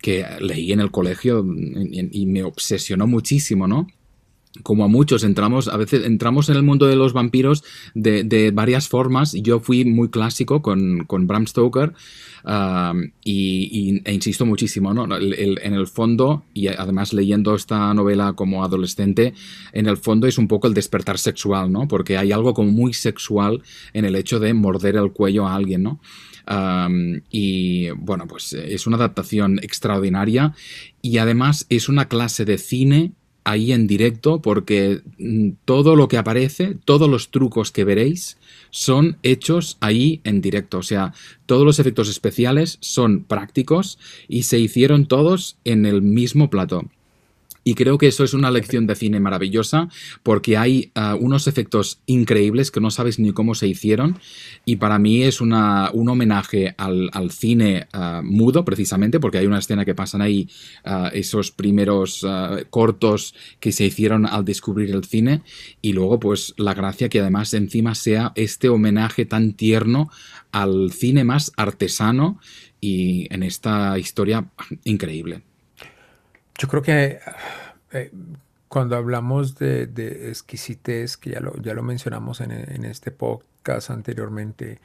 que 0.00 0.24
leí 0.40 0.72
en 0.72 0.80
el 0.80 0.90
colegio 0.90 1.44
y, 1.44 2.22
y 2.22 2.26
me 2.26 2.42
obsesionó 2.44 3.06
muchísimo, 3.06 3.66
¿no? 3.66 3.86
como 4.62 4.84
a 4.84 4.88
muchos 4.88 5.24
entramos, 5.24 5.68
a 5.68 5.76
veces 5.76 6.04
entramos 6.04 6.48
en 6.48 6.56
el 6.56 6.62
mundo 6.62 6.86
de 6.86 6.96
los 6.96 7.12
vampiros 7.12 7.64
de, 7.94 8.50
varias 8.52 8.88
formas. 8.88 9.32
Yo 9.32 9.60
fui 9.60 9.84
muy 9.84 10.08
clásico 10.08 10.62
con, 10.62 11.04
con 11.06 11.26
Bram 11.26 11.46
Stoker 11.46 11.92
y, 13.24 14.02
e 14.04 14.12
insisto 14.12 14.46
muchísimo, 14.46 14.94
¿no? 14.94 15.16
En 15.16 15.74
el 15.74 15.86
fondo, 15.86 16.44
y 16.54 16.68
además 16.68 17.12
leyendo 17.12 17.54
esta 17.54 17.92
novela 17.94 18.32
como 18.32 18.64
adolescente, 18.64 19.34
en 19.72 19.86
el 19.86 19.96
fondo 19.96 20.26
es 20.26 20.38
un 20.38 20.48
poco 20.48 20.66
el 20.66 20.74
despertar 20.74 21.18
sexual, 21.18 21.70
¿no? 21.70 21.88
Porque 21.88 22.16
hay 22.16 22.32
algo 22.32 22.54
como 22.54 22.70
muy 22.70 22.94
sexual 22.94 23.62
en 23.92 24.04
el 24.04 24.14
hecho 24.14 24.40
de 24.40 24.54
morder 24.54 24.96
el 24.96 25.12
cuello 25.12 25.46
a 25.46 25.54
alguien, 25.54 25.82
¿no? 25.82 26.00
Y 27.30 27.90
bueno, 27.90 28.26
pues 28.26 28.52
eh, 28.52 28.74
es 28.74 28.86
una 28.86 28.96
adaptación 28.96 29.58
extraordinaria 29.62 30.54
y 31.02 31.18
además 31.18 31.66
es 31.68 31.88
una 31.88 32.08
clase 32.08 32.44
de 32.44 32.58
cine 32.58 33.12
ahí 33.44 33.72
en 33.72 33.86
directo 33.86 34.42
porque 34.42 35.02
mm, 35.18 35.50
todo 35.64 35.96
lo 35.96 36.08
que 36.08 36.18
aparece, 36.18 36.76
todos 36.84 37.08
los 37.08 37.30
trucos 37.30 37.70
que 37.70 37.84
veréis 37.84 38.36
son 38.70 39.16
hechos 39.22 39.78
ahí 39.80 40.20
en 40.24 40.40
directo. 40.40 40.78
O 40.78 40.82
sea, 40.82 41.12
todos 41.46 41.64
los 41.64 41.78
efectos 41.78 42.08
especiales 42.08 42.78
son 42.80 43.24
prácticos 43.24 43.98
y 44.28 44.42
se 44.44 44.58
hicieron 44.58 45.06
todos 45.06 45.56
en 45.64 45.86
el 45.86 46.02
mismo 46.02 46.50
plato. 46.50 46.84
Y 47.68 47.74
creo 47.74 47.98
que 47.98 48.06
eso 48.06 48.24
es 48.24 48.32
una 48.32 48.50
lección 48.50 48.86
de 48.86 48.94
cine 48.94 49.20
maravillosa 49.20 49.90
porque 50.22 50.56
hay 50.56 50.90
ah, 50.94 51.14
unos 51.20 51.46
efectos 51.48 52.00
increíbles 52.06 52.70
que 52.70 52.80
no 52.80 52.90
sabes 52.90 53.18
ni 53.18 53.32
cómo 53.32 53.54
se 53.54 53.68
hicieron 53.68 54.18
y 54.64 54.76
para 54.76 54.98
mí 54.98 55.22
es 55.22 55.42
una, 55.42 55.90
un 55.92 56.08
homenaje 56.08 56.74
al, 56.78 57.10
al 57.12 57.30
cine 57.30 57.86
ah, 57.92 58.22
mudo 58.24 58.64
precisamente 58.64 59.20
porque 59.20 59.36
hay 59.36 59.46
una 59.46 59.58
escena 59.58 59.84
que 59.84 59.94
pasan 59.94 60.22
ahí 60.22 60.48
ah, 60.86 61.10
esos 61.12 61.50
primeros 61.50 62.26
cortos 62.70 63.34
que 63.60 63.70
se 63.70 63.84
hicieron 63.84 64.24
al 64.24 64.46
descubrir 64.46 64.90
el 64.92 65.04
cine 65.04 65.42
y 65.82 65.92
luego 65.92 66.18
pues 66.18 66.54
la 66.56 66.72
gracia 66.72 67.10
que 67.10 67.20
además 67.20 67.52
encima 67.52 67.94
sea 67.94 68.32
este 68.34 68.70
homenaje 68.70 69.26
tan 69.26 69.52
tierno 69.52 70.08
al 70.52 70.90
cine 70.90 71.22
más 71.22 71.52
artesano 71.58 72.40
y 72.80 73.26
en 73.30 73.42
esta 73.42 73.98
historia 73.98 74.48
increíble. 74.84 75.42
Yo 76.58 76.66
creo 76.66 76.82
que 76.82 77.20
eh, 77.92 78.10
cuando 78.66 78.96
hablamos 78.96 79.56
de, 79.56 79.86
de 79.86 80.28
exquisitez, 80.28 81.16
que 81.16 81.30
ya 81.30 81.40
lo, 81.40 81.56
ya 81.62 81.72
lo 81.72 81.82
mencionamos 81.82 82.40
en, 82.40 82.50
en 82.50 82.84
este 82.84 83.12
podcast 83.12 83.90
anteriormente, 83.90 84.80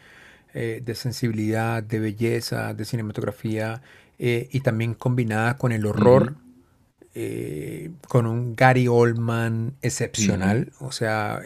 eh, 0.54 0.82
de 0.86 0.96
sensibilidad, 0.96 1.82
de 1.82 2.00
belleza, 2.00 2.76
de 2.76 2.86
cinematografía, 2.86 3.82
eh, 4.20 4.48
y 4.52 4.60
también 4.60 4.94
combinada 4.94 5.58
con 5.58 5.72
el 5.72 5.86
horror, 5.86 6.36
con 8.08 8.26
un 8.26 8.56
Gary 8.56 8.88
Oldman 8.88 9.76
excepcional, 9.84 10.72
o 10.80 10.92
sea, 10.92 11.42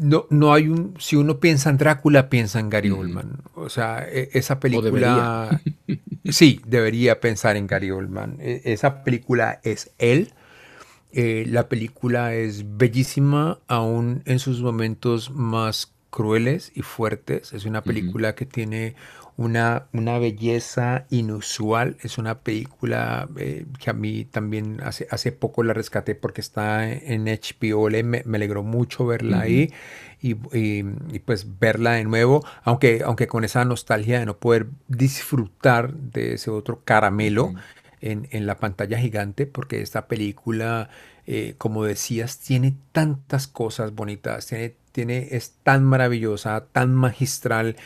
no, 0.00 0.26
no 0.30 0.52
hay 0.54 0.68
un. 0.68 0.94
Si 0.98 1.16
uno 1.16 1.38
piensa 1.40 1.70
en 1.70 1.76
Drácula, 1.78 2.28
piensa 2.30 2.60
en 2.60 2.70
Gary 2.70 2.90
Oldman. 2.90 3.40
O 3.54 3.68
sea, 3.68 4.06
e- 4.08 4.30
esa 4.32 4.60
película. 4.60 5.60
sí, 6.24 6.60
debería 6.66 7.20
pensar 7.20 7.56
en 7.56 7.66
Gary 7.66 7.90
Oldman. 7.90 8.36
E- 8.40 8.62
Esa 8.64 9.04
película 9.04 9.60
es 9.62 9.90
él. 9.98 10.32
Eh, 11.10 11.46
la 11.48 11.68
película 11.68 12.34
es 12.34 12.76
bellísima, 12.76 13.58
aún 13.66 14.22
en 14.26 14.38
sus 14.38 14.60
momentos 14.60 15.30
más 15.30 15.92
crueles 16.10 16.70
y 16.74 16.82
fuertes. 16.82 17.52
Es 17.52 17.64
una 17.64 17.82
película 17.82 18.34
que 18.34 18.46
tiene 18.46 18.94
una, 19.38 19.88
una 19.94 20.18
belleza 20.18 21.06
inusual. 21.10 21.96
Es 22.02 22.18
una 22.18 22.40
película 22.40 23.28
eh, 23.38 23.66
que 23.80 23.90
a 23.90 23.94
mí 23.94 24.26
también 24.26 24.82
hace, 24.84 25.08
hace 25.10 25.32
poco 25.32 25.62
la 25.64 25.74
rescaté 25.74 26.14
porque 26.16 26.42
está 26.42 26.92
en 26.92 27.28
HBO. 27.28 27.88
Le- 27.88 28.04
Me, 28.04 28.22
me 28.26 28.36
alegró 28.38 28.62
mucho 28.64 29.06
verla 29.06 29.40
ahí 29.40 29.72
y, 30.20 30.34
y- 30.56 30.84
y, 31.12 31.18
pues 31.20 31.58
verla 31.58 31.92
de 31.92 32.04
nuevo, 32.04 32.44
aunque, 32.64 33.02
aunque 33.04 33.28
con 33.28 33.44
esa 33.44 33.64
nostalgia 33.64 34.18
de 34.20 34.26
no 34.26 34.38
poder 34.38 34.66
disfrutar 34.88 35.94
de 35.94 36.34
ese 36.34 36.50
otro 36.50 36.82
caramelo 36.84 37.54
en, 38.00 38.28
en 38.30 38.46
la 38.46 38.58
pantalla 38.58 38.98
gigante, 38.98 39.46
porque 39.46 39.80
esta 39.82 40.06
película, 40.08 40.90
eh, 41.26 41.54
como 41.58 41.84
decías, 41.84 42.38
tiene 42.38 42.76
tantas 42.92 43.46
cosas 43.48 43.94
bonitas, 43.94 44.46
tiene, 44.46 44.76
tiene, 44.92 45.28
es 45.32 45.54
tan 45.62 45.84
maravillosa, 45.84 46.66
tan 46.72 46.94
magistral, 46.94 47.76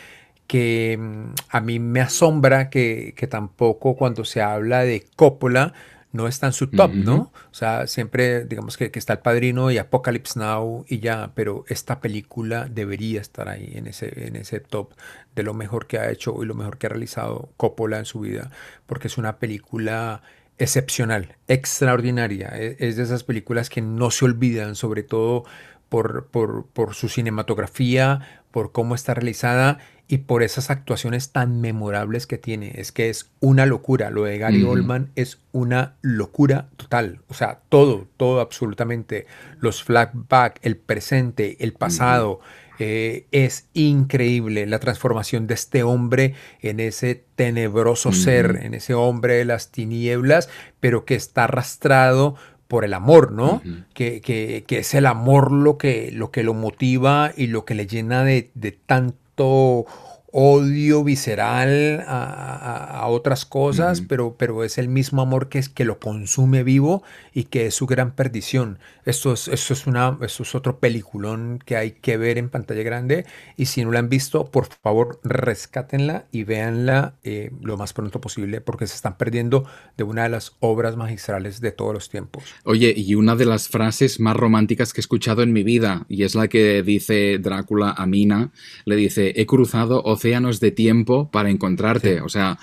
que 0.53 0.99
mm, 1.01 1.35
a 1.51 1.61
mí 1.61 1.79
me 1.79 2.01
asombra 2.01 2.71
que, 2.71 3.15
que 3.17 3.27
tampoco 3.27 3.97
cuando 3.97 4.25
se 4.25 4.43
habla 4.43 4.81
de 4.85 5.07
Coppola 5.17 5.73
no 6.13 6.29
está 6.29 6.47
en 6.47 6.53
su 6.53 6.69
top. 6.69 6.99
¿no? 7.03 7.33
O 7.51 7.55
sea, 7.55 7.87
siempre 7.87 8.45
digamos 8.45 8.77
que, 8.77 8.91
que 8.91 8.99
está 8.99 9.15
El 9.15 9.21
Padrino 9.21 9.71
y 9.71 9.79
Apocalypse 9.79 10.39
Now 10.39 10.85
y 10.89 11.01
ya, 11.01 11.33
pero 11.35 11.65
esta 11.69 12.01
película 12.01 12.67
debería 12.71 13.21
estar 13.21 13.49
ahí 13.49 13.73
en 13.75 13.87
ese, 13.87 14.27
en 14.27 14.37
ese 14.37 14.61
top 14.61 14.93
de 15.35 15.43
lo 15.43 15.55
mejor 15.55 15.87
que 15.87 15.99
ha 15.99 16.11
hecho 16.11 16.43
y 16.43 16.47
lo 16.47 16.55
mejor 16.55 16.77
que 16.79 16.87
ha 16.87 16.91
realizado 16.91 17.51
Coppola 17.57 17.99
en 17.99 18.05
su 18.05 18.21
vida, 18.21 18.51
porque 18.87 19.09
es 19.09 19.17
una 19.19 19.39
película 19.39 20.23
excepcional, 20.59 21.37
extraordinaria. 21.49 22.51
E- 22.57 22.77
Es 22.79 22.97
de 22.97 23.05
esas 23.05 23.25
películas 23.25 23.71
que 23.71 23.81
no 23.81 24.11
se 24.11 24.25
olvidan, 24.27 24.75
sobre 24.75 25.03
todo 25.03 25.45
por, 25.89 26.27
por, 26.29 26.67
por 26.67 26.95
su 26.95 27.09
cinematografía, 27.09 28.42
por 28.53 28.71
cómo 28.73 28.95
está 28.95 29.15
realizada 29.15 29.79
y 30.09 30.19
por 30.19 30.43
esas 30.43 30.71
actuaciones 30.71 31.33
tan 31.33 31.61
memorables 31.63 32.27
que 32.27 32.37
tiene. 32.39 32.73
Es 32.77 32.93
que 32.93 33.09
es 33.09 33.31
una 33.41 33.65
locura. 33.67 34.11
Lo 34.11 34.25
de 34.25 34.37
Gary 34.39 34.63
Ujú. 34.63 34.73
Oldman 34.73 35.11
es 35.17 35.39
una 35.53 35.95
locura 36.03 36.69
total. 36.77 37.21
O 37.29 37.35
sea, 37.35 37.61
todo, 37.71 38.07
todo 38.19 38.41
absolutamente. 38.41 39.27
Los 39.59 39.83
flashbacks, 39.83 40.61
el 40.63 40.77
presente, 40.77 41.57
el 41.65 41.73
pasado. 41.73 42.41
eh, 42.79 43.27
es 43.33 43.69
increíble 43.75 44.67
la 44.67 44.81
transformación 44.81 45.47
de 45.47 45.55
este 45.55 45.83
hombre 45.85 46.35
en 46.61 46.81
ese 46.81 47.25
tenebroso 47.37 48.13
ser, 48.13 48.61
en 48.63 48.75
ese 48.75 48.95
hombre 48.95 49.35
de 49.35 49.45
las 49.45 49.71
tinieblas, 49.71 50.49
pero 50.81 51.05
que 51.05 51.15
está 51.15 51.45
arrastrado 51.45 52.35
por 52.73 52.87
el 52.87 52.95
amor, 52.95 53.33
¿no? 53.33 53.61
Que, 53.93 54.23
que- 54.23 54.65
que 54.67 54.79
es 54.79 54.95
el 54.95 55.05
amor 55.05 55.53
lo 55.53 55.77
que, 55.77 56.11
lo 56.11 56.31
que 56.31 56.43
lo 56.43 56.55
motiva 56.55 57.31
y 57.37 57.49
lo 57.49 57.67
que 57.67 57.75
le 57.75 57.87
llena 57.87 58.25
de, 58.25 58.51
de 58.55 58.73
tanto 58.73 59.85
odio 60.33 61.05
visceral 61.05 62.03
a, 62.07 62.25
a- 62.25 63.01
a 63.01 63.07
otras 63.09 63.45
cosas, 63.47 64.01
pero, 64.01 64.35
pero 64.39 64.65
es 64.65 64.79
el 64.79 64.89
mismo 64.89 65.23
amor 65.23 65.49
que 65.49 65.59
es 65.59 65.69
que 65.69 65.85
lo 65.85 65.99
consume 66.01 66.63
vivo 66.65 67.03
y 67.35 67.45
que 67.45 67.67
es 67.67 67.75
su 67.75 67.87
gran 67.87 68.15
perdición. 68.15 68.79
Esto 69.05 69.33
es, 69.35 69.49
esto 69.49 69.73
es, 69.75 69.87
una, 69.87 70.17
esto 70.23 70.43
es 70.43 70.55
otro 70.55 70.79
peliculón 70.79 71.59
que 71.65 71.77
hay 71.77 71.93
que 71.93 72.17
ver 72.17 72.39
en 72.39 72.49
pantalla 72.49 72.83
grande 72.83 73.27
y 73.57 73.67
si 73.67 73.85
no 73.85 73.93
la 73.93 73.99
han 73.99 74.09
visto, 74.09 74.51
por 74.51 74.67
favor 74.83 75.21
rescátenla 75.25 76.27
y 76.33 76.45
véanla 76.45 77.15
eh, 77.25 77.51
lo 77.63 77.77
más 77.77 77.93
pronto 77.93 78.21
posible 78.21 78.61
porque 78.61 78.87
se 78.87 78.95
están 78.97 79.19
perdiendo 79.19 79.65
de 79.97 80.05
una 80.05 80.23
de 80.25 80.29
las 80.31 80.57
obras 80.61 80.97
magistrales 80.97 81.61
de 81.61 81.73
todos 81.73 81.93
los 81.93 82.09
tiempos. 82.09 82.45
Oye, 82.65 82.95
y 82.97 83.15
una 83.17 83.37
de 83.37 83.45
las 83.45 83.69
frases 83.69 84.19
más 84.21 84.37
románticas 84.37 84.93
que 84.93 85.01
he 85.01 85.03
escuchado 85.03 85.43
en 85.43 85.53
mi 85.53 85.63
vida, 85.63 86.07
y 86.09 86.23
es 86.23 86.35
la 86.35 86.49
que 86.49 86.83
dice 86.83 87.39
Drácula 87.39 87.91
a 87.91 88.07
Mina, 88.07 88.53
le 88.85 88.97
dice, 88.97 89.33
he 89.37 89.47
cruzado 89.47 90.03
océanos 90.23 90.61
de 90.61 90.71
tiempo 90.71 91.29
para 91.31 91.51
encontrarte. 91.51 92.21
O 92.21 92.29
sea, 92.29 92.59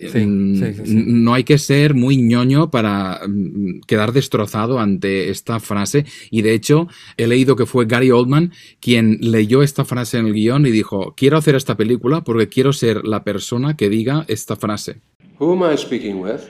Sí, 0.00 0.26
mm, 0.26 0.56
sí, 0.56 0.74
sí, 0.74 0.86
sí. 0.86 1.04
no 1.06 1.32
hay 1.32 1.44
que 1.44 1.58
ser 1.58 1.94
muy 1.94 2.16
ñoño 2.16 2.70
para 2.72 3.20
mm, 3.24 3.82
quedar 3.86 4.10
destrozado 4.10 4.80
ante 4.80 5.30
esta 5.30 5.60
frase. 5.60 6.04
Y 6.30 6.42
de 6.42 6.54
hecho, 6.54 6.88
he 7.16 7.28
leído 7.28 7.54
que 7.54 7.66
fue 7.66 7.84
Gary 7.86 8.10
Oldman 8.10 8.50
quien 8.80 9.18
leyó 9.20 9.62
esta 9.62 9.84
frase 9.84 10.18
en 10.18 10.26
el 10.26 10.32
guion 10.32 10.66
y 10.66 10.72
dijo, 10.72 11.14
quiero 11.16 11.36
hacer 11.36 11.54
esta 11.54 11.76
película 11.76 12.22
porque 12.22 12.48
quiero 12.48 12.72
ser 12.72 13.04
la 13.04 13.22
persona 13.22 13.76
que 13.76 13.88
diga 13.88 14.24
esta 14.26 14.56
frase. 14.56 15.02
Who 15.38 15.52
am 15.52 15.72
I 15.72 15.76
speaking 15.76 16.20
with? 16.20 16.40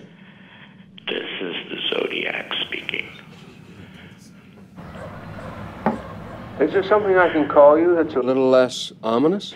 This 1.06 1.28
is 1.42 1.56
the 1.68 1.78
Zodiac 1.90 2.46
speaking. 2.66 3.04
Is 6.58 6.72
there 6.72 6.84
something 6.88 7.16
I 7.18 7.30
can 7.34 7.48
call 7.48 7.78
you 7.78 7.94
that's 7.94 8.16
a 8.16 8.22
little 8.22 8.48
less 8.50 8.94
ominous? 9.02 9.54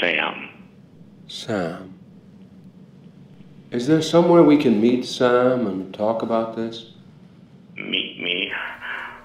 Sam. 0.00 0.48
Sam. 1.26 1.94
Is 3.70 3.86
there 3.86 4.00
somewhere 4.00 4.42
we 4.42 4.56
can 4.56 4.80
meet 4.80 5.04
Sam 5.04 5.66
and 5.66 5.92
talk 5.92 6.22
about 6.22 6.56
this? 6.56 6.92
Meet 7.76 8.22
me 8.22 8.52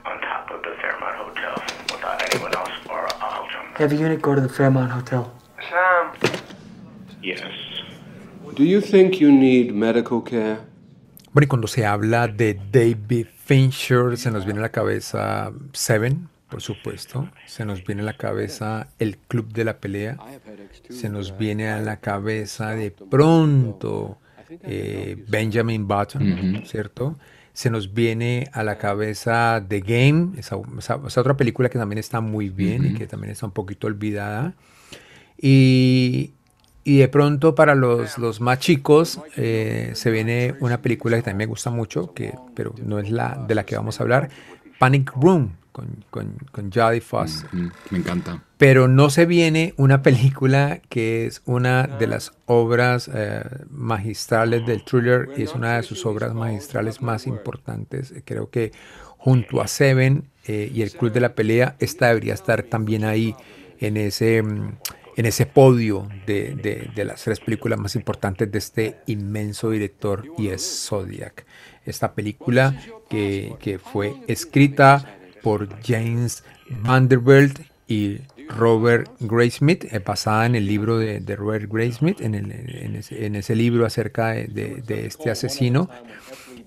on 0.06 0.20
top 0.22 0.52
of 0.52 0.62
the 0.64 0.76
Fairmont 0.82 1.16
Hotel 1.16 1.64
without 1.92 2.34
anyone 2.34 2.54
else 2.56 2.72
or 2.90 3.08
I'll 3.22 3.48
jump. 3.50 3.78
Have 3.78 3.92
a 3.92 3.96
unit 3.96 4.22
go 4.22 4.36
to 4.36 4.42
the 4.42 4.50
Fairmont 4.50 4.92
Hotel. 4.92 5.32
Sam. 5.70 6.12
Yes. 7.22 7.44
Do 8.56 8.64
you 8.64 8.82
think 8.82 9.22
you 9.22 9.32
need 9.32 9.74
medical 9.74 10.22
care? 10.22 10.60
Bueno, 11.34 11.46
y 11.46 11.48
cuando 11.48 11.68
se 11.68 11.86
habla 11.86 12.28
de 12.28 12.60
David 12.72 13.28
Fincher, 13.28 14.18
se 14.18 14.30
nos 14.30 14.46
viene 14.46 14.60
a 14.60 14.64
la 14.64 14.70
cabeza 14.70 15.52
Seven, 15.74 16.30
por 16.54 16.62
supuesto. 16.62 17.30
Se 17.48 17.66
nos 17.66 17.84
viene 17.84 18.04
a 18.04 18.06
la 18.06 18.14
cabeza 18.18 18.88
El 19.00 19.18
Club 19.18 19.52
de 19.52 19.64
la 19.66 19.78
Pelea. 19.80 20.18
Se 20.90 21.10
nos 21.10 21.38
viene 21.38 21.70
a 21.70 21.80
la 21.82 21.98
cabeza 21.98 22.72
de 22.72 22.92
pronto 22.92 24.18
eh, 24.62 25.24
Benjamin 25.28 25.88
Button, 25.88 26.64
¿cierto? 26.66 27.18
Se 27.54 27.70
nos 27.72 27.94
viene 27.94 28.50
a 28.54 28.64
la 28.64 28.78
cabeza 28.78 29.64
The 29.68 29.80
Game, 29.82 30.40
esa, 30.40 30.58
esa- 30.78 31.00
esa 31.08 31.22
otra 31.22 31.36
película 31.38 31.70
que 31.70 31.78
también 31.80 31.98
está 32.00 32.22
muy 32.22 32.50
bien 32.50 32.86
y 32.86 32.94
que 32.94 33.08
también 33.08 33.32
está 33.32 33.46
un 33.48 33.52
poquito 33.52 33.88
olvidada. 33.88 34.54
Y, 35.42 36.34
y 36.84 36.98
de 36.98 37.08
pronto 37.08 37.56
para 37.56 37.74
los, 37.76 38.18
los 38.18 38.42
más 38.42 38.60
chicos 38.60 39.20
eh, 39.38 39.92
se 39.96 40.12
viene 40.12 40.56
una 40.60 40.82
película 40.82 41.18
que 41.18 41.24
también 41.24 41.38
me 41.40 41.46
gusta 41.52 41.70
mucho, 41.72 42.14
que, 42.14 42.34
pero 42.56 42.74
no 42.84 43.00
es 43.00 43.10
la 43.10 43.44
de 43.48 43.56
la 43.56 43.66
que 43.66 43.76
vamos 43.76 44.00
a 44.00 44.04
hablar, 44.04 44.30
Panic 44.80 45.12
Room, 45.16 45.52
con, 45.74 46.06
con, 46.10 46.38
con 46.54 46.72
Jodie 46.72 47.02
Foster. 47.02 47.50
Ujú, 47.54 47.70
Me 47.90 47.98
encanta. 47.98 48.42
Pero 48.58 48.88
no 48.88 49.10
se 49.10 49.26
viene 49.26 49.74
una 49.76 50.02
película 50.02 50.80
que 50.88 51.26
es 51.26 51.42
una 51.46 51.84
de 51.88 52.08
las 52.08 52.32
obras 52.46 53.10
eh, 53.14 53.44
magistrales 53.70 54.66
del 54.66 54.86
thriller 54.86 55.30
y 55.36 55.44
es 55.44 55.54
una 55.54 55.76
de 55.76 55.84
sus 55.84 56.06
obras 56.06 56.34
magistrales 56.34 57.02
más 57.02 57.28
importantes. 57.28 58.14
Creo 58.24 58.50
que 58.50 58.72
junto 59.18 59.62
a 59.62 59.68
Seven 59.68 60.30
eh, 60.48 60.72
y 60.74 60.82
el 60.82 60.92
Club 60.92 61.12
de 61.12 61.20
la 61.20 61.36
Pelea, 61.36 61.76
esta 61.80 62.08
debería 62.08 62.34
estar 62.34 62.64
también 62.64 63.04
ahí 63.04 63.36
en 63.80 63.98
ese, 63.98 64.42
mm, 64.44 64.78
en 65.18 65.26
ese 65.26 65.46
podio 65.46 66.08
de, 66.26 66.56
de- 66.56 66.90
de 66.96 67.06
las 67.06 67.24
tres 67.24 67.40
películas 67.40 67.80
más 67.80 67.96
importantes 67.96 68.52
de 68.52 68.58
este 68.58 68.96
inmenso 69.08 69.70
director 69.70 70.24
y 70.38 70.48
es 70.50 70.86
Zodiac. 70.88 71.46
Esta 71.86 72.14
película 72.14 72.76
que, 73.10 73.56
que 73.60 73.78
fue 73.80 74.16
escrita 74.28 75.18
por 75.44 75.70
James 75.84 76.44
Vanderbilt 76.82 77.60
y 77.88 78.22
Robert 78.50 79.10
Graysmith, 79.20 79.86
eh, 79.86 80.00
basada 80.00 80.46
en 80.46 80.56
el 80.56 80.66
libro 80.66 80.98
de, 80.98 81.20
Robert 81.36 81.70
Graysmith, 81.72 82.22
en, 82.22 82.36
en 82.36 83.36
ese, 83.36 83.56
libro 83.56 83.86
acerca 83.86 84.30
de, 84.30 84.84
este 85.06 85.30
asesino, 85.30 85.90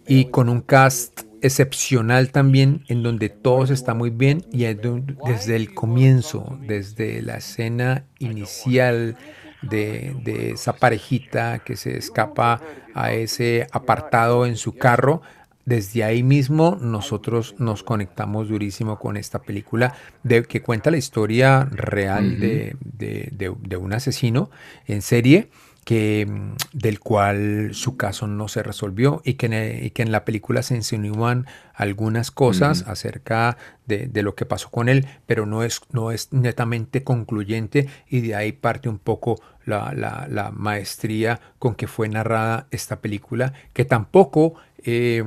y 0.06 0.26
con 0.26 0.48
un 0.48 0.60
cast 0.60 1.22
excepcional 1.42 2.30
también, 2.30 2.84
en 2.88 3.02
donde 3.02 3.28
todo 3.28 3.64
está 3.64 3.94
muy 3.94 4.10
bien, 4.10 4.44
y 4.52 4.64
es 4.64 4.80
de- 4.80 5.02
desde 5.26 5.56
el 5.56 5.74
comienzo, 5.74 6.58
desde 6.66 7.22
la 7.22 7.38
escena 7.38 8.04
inicial 8.18 9.16
de 9.62 10.50
esa 10.52 10.74
parejita 10.74 11.60
que 11.60 11.76
se 11.76 11.96
escapa 11.96 12.60
a 12.94 13.12
ese 13.12 13.66
apartado 13.72 14.46
en 14.46 14.56
su 14.56 14.76
carro, 14.76 15.22
desde 15.66 16.02
ahí 16.04 16.22
mismo 16.22 16.78
nosotros 16.80 17.54
nos 17.58 17.82
conectamos 17.82 18.48
durísimo 18.48 18.98
con 18.98 19.16
esta 19.18 19.40
película 19.42 19.94
de, 20.22 20.44
que 20.44 20.62
cuenta 20.62 20.90
la 20.90 20.96
historia 20.96 21.68
real 21.70 22.38
de, 22.38 22.76
de- 22.80 23.28
de- 23.32 23.54
de 23.60 23.76
un 23.76 23.92
asesino 23.92 24.48
en 24.86 25.02
serie 25.02 25.50
que, 25.84 26.26
del 26.72 26.98
cual 26.98 27.70
su 27.72 27.96
caso 27.96 28.26
no 28.26 28.48
se 28.48 28.64
resolvió 28.64 29.22
y 29.24 29.34
que 29.34 29.46
en, 29.46 29.84
y 29.86 29.90
que 29.90 30.02
en 30.02 30.10
la 30.10 30.24
película 30.24 30.62
se 30.64 30.74
insinúan 30.74 31.46
algunas 31.74 32.32
cosas 32.32 32.82
acerca 32.88 33.56
de, 33.86 34.08
de 34.08 34.22
lo 34.24 34.34
que 34.34 34.46
pasó 34.46 34.68
con 34.70 34.88
él, 34.88 35.06
pero 35.26 35.46
no 35.46 35.62
es, 35.62 35.80
no 35.92 36.10
es 36.10 36.32
netamente 36.32 37.04
concluyente 37.04 37.88
y 38.08 38.20
de 38.20 38.34
ahí 38.34 38.50
parte 38.50 38.88
un 38.88 38.98
poco 38.98 39.40
la, 39.64 39.92
la- 39.94 40.26
la 40.28 40.50
maestría 40.50 41.38
con 41.60 41.76
que 41.76 41.86
fue 41.86 42.08
narrada 42.08 42.66
esta 42.72 43.00
película, 43.00 43.52
que 43.72 43.84
tampoco 43.84 44.54
eh, 44.86 45.22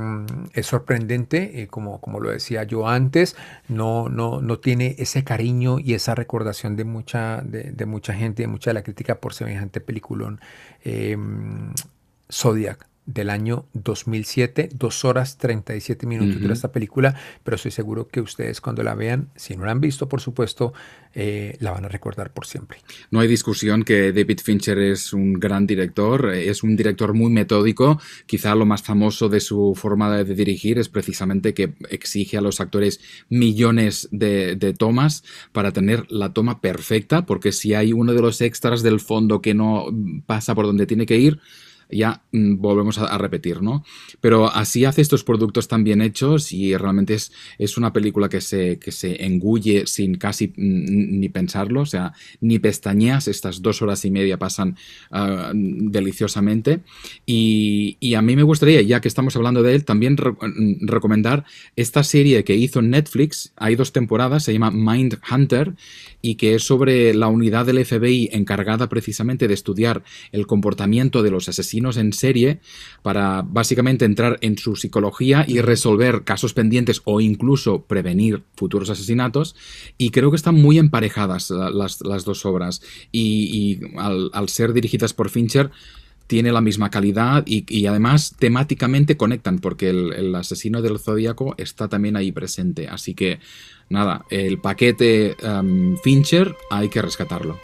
es 0.53 0.65
sorprendente, 0.65 1.61
eh, 1.61 1.67
como, 1.67 2.01
como 2.01 2.19
lo 2.19 2.31
decía 2.31 2.63
yo 2.63 2.87
antes, 2.87 3.35
no, 3.67 4.09
no, 4.09 4.41
no 4.41 4.59
tiene 4.59 4.95
ese 4.97 5.23
cariño 5.23 5.79
y 5.79 5.93
esa 5.93 6.15
recordación 6.15 6.75
de 6.75 6.85
mucha, 6.85 7.41
de, 7.43 7.85
mucha 7.85 8.13
gente, 8.13 8.43
de 8.43 8.47
mucha 8.47 8.71
de 8.71 8.75
la 8.75 8.83
crítica 8.83 9.19
por 9.19 9.33
semejante 9.33 9.81
peliculón. 9.81 10.39
Eh, 10.83 11.17
Zodiac 12.31 12.88
del 13.09 13.31
año 13.31 13.65
2007, 13.73 14.69
dos 14.73 15.03
horas 15.03 15.39
37 15.39 16.05
minutos 16.05 16.35
Ujú. 16.35 16.43
dura 16.43 16.53
esta 16.53 16.71
película, 16.71 17.15
pero 17.43 17.55
estoy 17.55 17.71
seguro 17.71 18.07
que 18.07 18.21
ustedes 18.21 18.61
cuando 18.61 18.83
la 18.83 18.93
vean, 18.93 19.29
si 19.35 19.57
no 19.57 19.65
la 19.65 19.71
han 19.71 19.81
visto, 19.81 20.07
por 20.07 20.21
supuesto, 20.21 20.73
eh, 21.15 21.57
la 21.59 21.71
van 21.71 21.85
a 21.85 21.87
recordar 21.87 22.31
por 22.31 22.45
siempre. 22.45 22.77
No 23.09 23.19
hay 23.19 23.27
discusión 23.27 23.83
que 23.83 24.13
David 24.13 24.41
Fincher 24.43 24.77
es 24.77 25.11
un 25.11 25.33
gran 25.33 25.65
director, 25.65 26.31
eh, 26.31 26.49
es 26.49 26.61
un 26.61 26.75
director 26.75 27.15
muy 27.15 27.31
metódico. 27.31 27.99
Quizá 28.27 28.53
lo 28.53 28.67
más 28.67 28.83
famoso 28.83 29.27
de 29.27 29.39
su 29.39 29.73
forma 29.75 30.15
de 30.15 30.35
dirigir 30.35 30.77
es 30.77 30.87
precisamente 30.87 31.55
que 31.55 31.73
exige 31.89 32.37
a 32.37 32.41
los 32.41 32.61
actores 32.61 32.99
millones 33.27 34.07
de, 34.11 34.55
de 34.55 34.73
tomas 34.73 35.23
para 35.51 35.71
tener 35.71 36.05
la 36.11 36.31
toma 36.31 36.61
perfecta, 36.61 37.25
porque 37.25 37.51
si 37.53 37.73
hay 37.73 37.91
uno 37.91 38.13
de 38.13 38.21
los 38.21 38.39
extras 38.41 38.83
del 38.83 38.99
fondo 38.99 39.41
que 39.41 39.55
no 39.55 39.87
pasa 40.27 40.53
por 40.53 40.67
donde 40.67 40.85
tiene 40.85 41.07
que 41.07 41.17
ir, 41.17 41.39
ya 41.89 42.21
mm, 42.31 42.57
volvemos 42.57 42.99
a, 42.99 43.17
repetir, 43.17 43.61
¿no? 43.61 43.83
Pero 44.21 44.47
así 44.47 44.85
hace 44.85 45.01
estos 45.01 45.23
productos 45.23 45.67
tan 45.67 45.83
bien 45.83 46.01
hechos 46.01 46.51
y 46.51 46.75
realmente 46.77 47.15
es, 47.15 47.31
es 47.57 47.77
una 47.77 47.91
película 47.91 48.29
que 48.29 48.41
se, 48.41 48.77
que 48.79 48.91
se 48.91 49.25
engulle 49.25 49.87
sin 49.87 50.15
casi 50.15 50.47
mm, 50.49 51.19
ni 51.19 51.29
pensarlo, 51.29 51.81
o 51.81 51.85
sea, 51.85 52.13
ni 52.41 52.59
pestañeas, 52.59 53.27
estas 53.27 53.61
dos 53.61 53.81
horas 53.81 54.05
y 54.05 54.11
media 54.11 54.37
pasan 54.37 54.77
ah, 55.11 55.51
deliciosamente. 55.53 56.81
Y, 57.25 57.97
a 58.15 58.21
mí 58.21 58.35
me 58.35 58.43
gustaría, 58.43 58.81
ya 58.81 59.01
que 59.01 59.07
estamos 59.07 59.35
hablando 59.35 59.63
de 59.63 59.75
él, 59.75 59.85
también 59.85 60.15
mm, 60.15 60.87
recomendar 60.87 61.45
esta 61.75 62.03
serie 62.03 62.43
que 62.43 62.55
hizo 62.55 62.81
Netflix, 62.81 63.53
hay 63.55 63.75
dos 63.75 63.93
temporadas, 63.93 64.43
se 64.43 64.53
llama 64.53 64.71
Mind 64.71 65.19
Hunter, 65.31 65.73
y 66.21 66.35
que 66.35 66.55
es 66.55 66.63
sobre 66.63 67.13
la 67.13 67.27
unidad 67.27 67.65
del 67.65 67.83
FBI 67.85 68.29
encargada 68.33 68.89
precisamente 68.89 69.47
de 69.47 69.53
estudiar 69.53 70.03
el 70.31 70.47
comportamiento 70.47 71.23
de 71.23 71.31
los 71.31 71.47
asesinos 71.47 71.78
en 71.79 72.13
serie 72.13 72.59
para 73.01 73.41
básicamente 73.41 74.05
entrar 74.05 74.37
en 74.41 74.57
su 74.57 74.75
psicología 74.75 75.45
y 75.47 75.61
resolver 75.61 76.23
casos 76.23 76.53
pendientes 76.53 77.01
o 77.05 77.21
incluso 77.21 77.83
prevenir 77.83 78.43
futuros 78.55 78.89
asesinatos. 78.89 79.55
Y 79.97 80.11
creo 80.11 80.29
que 80.29 80.35
están 80.37 80.55
muy 80.55 80.77
emparejadas 80.77 81.49
la- 81.49 81.69
las, 81.69 82.01
las 82.01 82.25
dos 82.25 82.45
obras. 82.45 82.81
Y, 83.11 83.79
al, 83.97 84.49
ser 84.49 84.73
dirigidas 84.73 85.13
por 85.13 85.29
Fincher, 85.29 85.71
tiene 86.27 86.51
la 86.51 86.61
misma 86.61 86.89
calidad 86.91 87.43
y, 87.47 87.85
además 87.87 88.35
temáticamente 88.37 89.17
conectan 89.17 89.59
porque 89.59 89.89
el, 89.89 90.13
el 90.13 90.35
asesino 90.35 90.81
del 90.81 90.99
zodíaco 90.99 91.55
está 91.57 91.87
también 91.87 92.15
ahí 92.17 92.31
presente. 92.31 92.87
Así 92.87 93.15
que 93.15 93.39
nada, 93.89 94.25
el 94.29 94.59
paquete 94.59 95.35
em, 95.41 95.97
Fincher 95.97 96.55
hay 96.69 96.89
que 96.89 97.01
rescatarlo. 97.01 97.57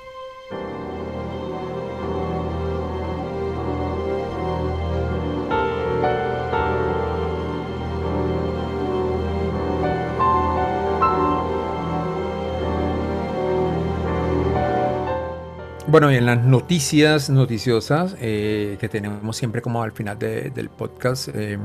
Bueno, 15.95 16.11
y 16.11 16.17
en 16.17 16.25
las 16.25 16.43
noticias 16.43 17.29
noticiosas 17.29 18.17
eh, 18.19 18.75
que 18.81 18.89
tenemos 18.89 19.37
siempre 19.37 19.61
como 19.61 19.81
al 19.81 19.93
final 19.93 20.19
de- 20.19 20.49
del 20.49 20.67
podcast, 20.67 21.29
eh, 21.33 21.57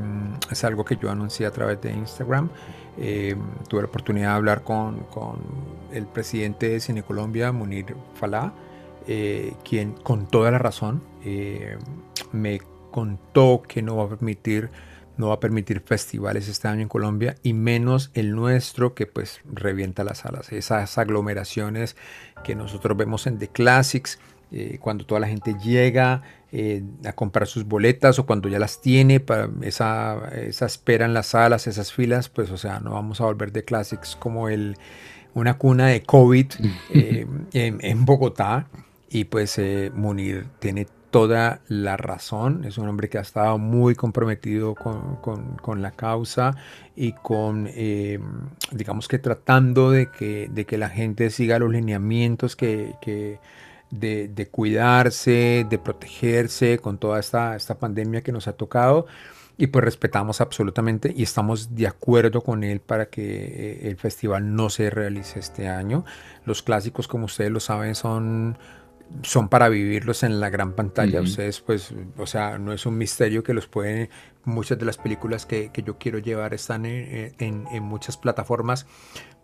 es 0.49 0.63
algo 0.63 0.85
que 0.85 0.97
yo 0.97 1.11
anuncié 1.11 1.47
a 1.47 1.51
través 1.51 1.81
de 1.81 1.91
Instagram. 1.91 2.49
Eh, 2.97 3.35
tuve 3.67 3.81
la 3.83 3.89
oportunidad 3.89 4.29
de 4.29 4.35
hablar 4.37 4.63
con, 4.63 5.01
con 5.11 5.39
el 5.93 6.07
presidente 6.07 6.69
de 6.69 6.79
Cine 6.79 7.03
Colombia, 7.03 7.51
Munir 7.51 7.97
Falá, 8.15 8.53
eh, 9.09 9.55
quien 9.69 9.95
con 9.95 10.29
toda 10.29 10.53
la 10.53 10.59
razón 10.59 11.03
eh, 11.25 11.77
me 12.31 12.61
contó 12.93 13.63
que 13.67 13.83
no 13.83 13.97
va 13.97 14.05
a 14.05 14.09
permitir 14.11 14.71
no 15.21 15.29
va 15.29 15.35
a 15.35 15.41
permitir 15.41 15.81
festivales 15.81 16.49
este 16.49 16.67
año 16.67 16.83
en 16.83 16.89
Colombia 16.89 17.37
y 17.43 17.53
menos 17.53 18.11
el 18.15 18.35
nuestro 18.35 18.95
que 18.95 19.07
pues 19.07 19.41
revienta 19.45 20.03
las 20.03 20.19
salas. 20.19 20.53
Esas 20.53 20.99
aglomeraciones 20.99 21.97
que 22.43 22.57
nosotros 22.57 22.97
vemos 22.97 23.27
en 23.27 23.39
The 23.39 23.49
Classics, 23.49 24.19
eh, 24.51 24.79
cuando 24.81 25.07
toda 25.07 25.21
la 25.21 25.29
gente 25.29 25.55
llega 25.63 26.23
eh, 26.51 26.83
a 27.05 27.13
comprar 27.13 27.47
sus 27.47 27.65
boletas 27.65 28.19
o 28.19 28.27
cuando 28.27 28.49
ya 28.49 28.59
las 28.59 28.81
tiene, 28.81 29.21
para 29.21 29.49
esa, 29.63 30.31
esa 30.35 30.67
espera 30.67 31.05
en 31.05 31.15
las 31.15 31.29
salas, 31.29 31.69
esas 31.69 31.93
filas, 31.93 32.29
pues 32.29 32.51
o 32.51 32.57
sea, 32.57 32.81
no 32.81 32.93
vamos 32.93 33.21
a 33.21 33.25
volver 33.25 33.53
The 33.53 33.65
Classics 33.65 34.17
como 34.17 34.49
el, 34.49 34.77
una 35.35 35.59
cuna 35.59 35.87
de 35.87 36.03
COVID 36.03 36.47
eh, 36.95 37.27
en, 37.53 37.79
en 37.81 38.05
Bogotá. 38.05 38.67
Y 39.13 39.25
pues 39.25 39.59
eh, 39.59 39.91
Munir 39.93 40.47
tiene 40.61 40.87
toda 41.11 41.61
la 41.69 41.97
razón. 41.97 42.65
Es 42.65 42.79
un 42.79 42.89
hombre 42.89 43.09
que 43.09 43.19
ha 43.19 43.23
estado 43.23 43.59
muy 43.59 43.95
comprometido 43.95 44.75
con, 44.75 45.17
con- 45.17 45.83
la 45.83 45.93
causa 45.93 46.57
y 46.97 47.13
con, 47.13 47.69
eh, 47.71 48.19
digamos 48.73 49.09
que 49.09 49.19
tratando 49.19 49.91
de 49.91 50.11
que, 50.11 50.49
de 50.53 50.67
que 50.67 50.79
la 50.79 50.89
gente 50.89 51.31
siga 51.31 51.59
los 51.59 51.71
lineamientos 51.71 52.57
que, 52.57 52.95
que- 53.01 53.39
de, 53.91 54.29
de 54.29 54.49
cuidarse, 54.49 55.67
de 55.69 55.79
protegerse 55.79 56.79
con 56.79 56.99
toda 56.99 57.19
esta, 57.19 57.57
esta 57.57 57.79
pandemia 57.79 58.23
que 58.23 58.33
nos 58.33 58.47
ha 58.49 58.53
tocado. 58.53 59.07
Y 59.57 59.67
pues 59.67 59.85
respetamos 59.85 60.41
absolutamente 60.41 61.13
y 61.15 61.23
estamos 61.23 61.75
de 61.75 61.87
acuerdo 61.87 62.41
con 62.43 62.65
él 62.65 62.81
para 62.81 63.07
que 63.11 63.23
eh, 63.85 63.89
el 63.89 63.97
festival 63.97 64.55
no 64.55 64.71
se 64.71 64.89
realice 64.91 65.39
este 65.39 65.69
año. 65.69 66.05
Los 66.47 66.63
clásicos, 66.63 67.09
como 67.09 67.27
ustedes 67.27 67.51
lo 67.51 67.61
saben, 67.61 67.95
son 67.95 68.57
son 69.23 69.49
para 69.49 69.69
vivirlos 69.69 70.23
en 70.23 70.41
la 70.41 70.51
gran 70.51 70.73
pantalla. 70.75 71.21
Ujú. 71.21 71.29
Ustedes, 71.29 71.61
pues, 71.61 71.93
o 72.17 72.27
sea, 72.27 72.59
no 72.59 72.73
es 72.73 72.87
un 72.87 72.97
misterio 72.99 73.43
que 73.43 73.55
los 73.55 73.67
pueden, 73.67 74.09
muchas 74.45 74.79
de 74.79 74.85
las 74.87 74.97
películas 74.99 75.47
que, 75.47 75.71
que 75.73 75.83
yo 75.83 75.99
quiero 75.99 76.19
llevar 76.19 76.55
están 76.55 76.87
en, 76.87 77.35
en- 77.39 77.67
en 77.71 77.83
muchas 77.83 78.17
plataformas, 78.17 78.87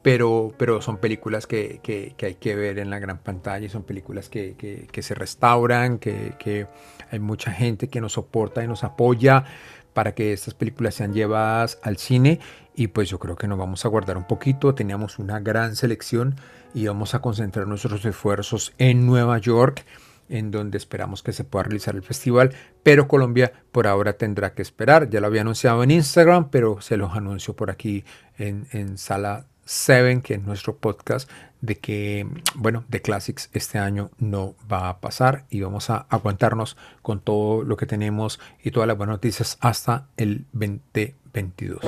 pero, 0.03 0.55
pero 0.57 0.81
son 0.81 0.99
películas 0.99 1.47
que, 1.47 1.81
que- 1.83 2.15
que 2.17 2.27
hay 2.27 2.35
que 2.37 2.55
ver 2.55 2.79
en 2.79 2.91
la 2.91 2.99
gran 2.99 3.19
pantalla 3.19 3.67
y 3.67 3.69
son 3.69 3.83
películas 3.83 4.29
que, 4.29 4.55
que- 4.57 4.87
que 4.91 5.03
se 5.03 5.15
restauran, 5.15 5.99
que, 5.99 6.35
que 6.39 6.67
hay 7.11 7.19
mucha 7.19 7.51
gente 7.51 7.89
que 7.89 8.01
nos 8.01 8.13
soporta 8.13 8.63
y 8.63 8.69
nos 8.69 8.85
apoya 8.85 9.45
para 9.93 10.15
que 10.15 10.33
estas 10.33 10.55
películas 10.55 10.95
sean 10.95 11.13
llevadas 11.13 11.79
al 11.83 11.97
cine 11.97 12.39
y 12.75 12.89
pues 12.89 13.09
yo 13.09 13.19
creo 13.19 13.37
que 13.37 13.49
nos 13.49 13.59
vamos 13.59 13.85
a 13.85 13.89
guardar 13.89 14.17
un 14.19 14.27
poquito, 14.27 14.75
teníamos 14.75 15.19
una 15.19 15.41
gran 15.41 15.75
selección 15.75 16.37
y 16.77 16.87
vamos 16.87 17.15
a 17.15 17.21
concentrar 17.21 17.67
nuestros 17.67 18.05
esfuerzos 18.05 18.75
en 18.77 19.07
Nueva 19.07 19.39
York 19.39 19.87
en 20.29 20.51
donde 20.51 20.77
esperamos 20.77 21.23
que 21.23 21.33
se 21.33 21.43
pueda 21.43 21.63
realizar 21.63 21.95
el 21.95 22.03
festival, 22.03 22.55
pero 22.83 23.09
Colombia 23.09 23.51
por 23.73 23.87
ahora 23.87 24.19
tendrá 24.19 24.53
que 24.53 24.61
esperar, 24.61 25.09
ya 25.09 25.21
lo 25.21 25.29
había 25.29 25.41
anunciado 25.41 25.83
en 25.83 25.91
Instagram, 25.91 26.51
pero 26.51 26.83
se 26.83 26.99
los 26.99 27.17
anuncio 27.17 27.57
por 27.57 27.71
aquí 27.71 28.05
en, 28.37 28.67
en 28.73 28.99
Sala 28.99 29.47
7, 29.65 30.21
que 30.21 30.35
es 30.35 30.43
nuestro 30.43 30.77
podcast, 30.77 31.31
de 31.63 31.79
que, 31.79 32.29
bueno, 32.55 32.85
The 32.91 33.01
Classics 33.01 33.49
este 33.55 33.79
año 33.79 34.11
no 34.19 34.55
va 34.71 34.91
a 34.91 35.01
pasar 35.01 35.47
y 35.49 35.63
vamos 35.63 35.89
a 35.89 36.07
aguantarnos 36.11 36.77
con 37.01 37.21
todo 37.21 37.63
lo 37.63 37.79
que 37.79 37.87
tenemos 37.87 38.39
y 38.63 38.71
todas 38.71 38.87
las 38.87 38.99
buenas 38.99 39.15
noticias 39.15 39.57
hasta 39.63 40.09
el 40.19 40.45
2022. 40.53 41.81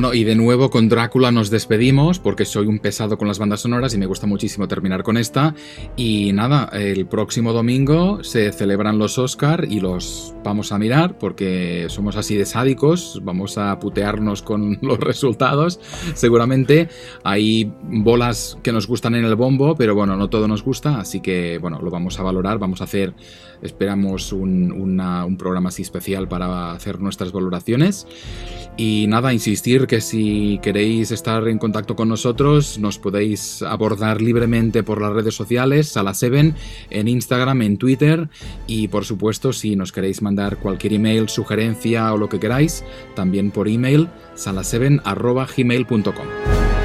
Bueno, 0.00 0.14
y 0.14 0.24
de 0.24 0.34
nuevo 0.34 0.70
con 0.70 0.88
Drácula 0.88 1.30
nos 1.30 1.50
despedimos 1.50 2.18
porque 2.20 2.46
soy 2.46 2.66
un 2.66 2.78
pesado 2.78 3.18
con 3.18 3.28
las 3.28 3.38
bandas 3.38 3.60
sonoras 3.60 3.92
y 3.92 3.98
me 3.98 4.06
gusta 4.06 4.26
muchísimo 4.26 4.66
terminar 4.66 5.02
con 5.02 5.18
esta. 5.18 5.54
Y 5.94 6.32
nada, 6.32 6.70
el 6.72 7.04
próximo 7.04 7.52
domingo 7.52 8.24
se 8.24 8.50
celebran 8.50 8.98
los 8.98 9.18
Oscar 9.18 9.66
y 9.68 9.78
los 9.78 10.34
vamos 10.42 10.72
a 10.72 10.78
mirar 10.78 11.18
porque 11.18 11.84
somos 11.90 12.16
así 12.16 12.34
de 12.34 12.46
sádicos, 12.46 13.20
vamos 13.24 13.58
a 13.58 13.78
putearnos 13.78 14.40
con 14.40 14.78
los 14.80 14.98
resultados. 14.98 15.78
Seguramente 16.14 16.88
hay 17.22 17.70
bolas 17.82 18.56
que 18.62 18.72
nos 18.72 18.86
gustan 18.86 19.16
en 19.16 19.26
el 19.26 19.34
bombo, 19.34 19.74
pero 19.74 19.94
bueno, 19.94 20.16
no 20.16 20.30
todo 20.30 20.48
nos 20.48 20.64
gusta, 20.64 20.98
así 20.98 21.20
que 21.20 21.58
bueno, 21.58 21.78
lo 21.82 21.90
vamos 21.90 22.18
a 22.18 22.22
valorar, 22.22 22.58
vamos 22.58 22.80
a 22.80 22.84
hacer, 22.84 23.12
esperamos 23.62 24.32
un, 24.32 24.72
un 24.72 25.36
programa 25.36 25.68
así 25.68 25.82
especial 25.82 26.28
para 26.28 26.72
hacer 26.72 27.00
nuestras 27.00 27.32
valoraciones. 27.32 28.06
Y 28.76 29.06
nada, 29.08 29.32
insistir 29.32 29.86
que 29.86 30.00
si 30.00 30.58
queréis 30.62 31.10
estar 31.10 31.46
en 31.48 31.58
contacto 31.58 31.96
con 31.96 32.08
nosotros, 32.08 32.78
nos 32.78 32.98
podéis 32.98 33.62
abordar 33.62 34.22
libremente 34.22 34.82
por 34.82 35.02
las 35.02 35.12
redes 35.12 35.34
sociales, 35.34 35.88
Sala 35.88 36.14
7, 36.14 36.54
en 36.90 37.08
Instagram, 37.08 37.62
en 37.62 37.76
Twitter 37.76 38.28
y 38.66 38.88
por 38.88 39.04
supuesto 39.04 39.52
si 39.52 39.76
nos 39.76 39.92
queréis 39.92 40.22
mandar 40.22 40.58
cualquier 40.58 40.94
email, 40.94 41.28
sugerencia 41.28 42.12
o 42.12 42.16
lo 42.16 42.28
que 42.28 42.40
queráis, 42.40 42.84
también 43.14 43.50
por 43.50 43.68
email, 43.68 44.08
sala7.gmail.com. 44.36 46.79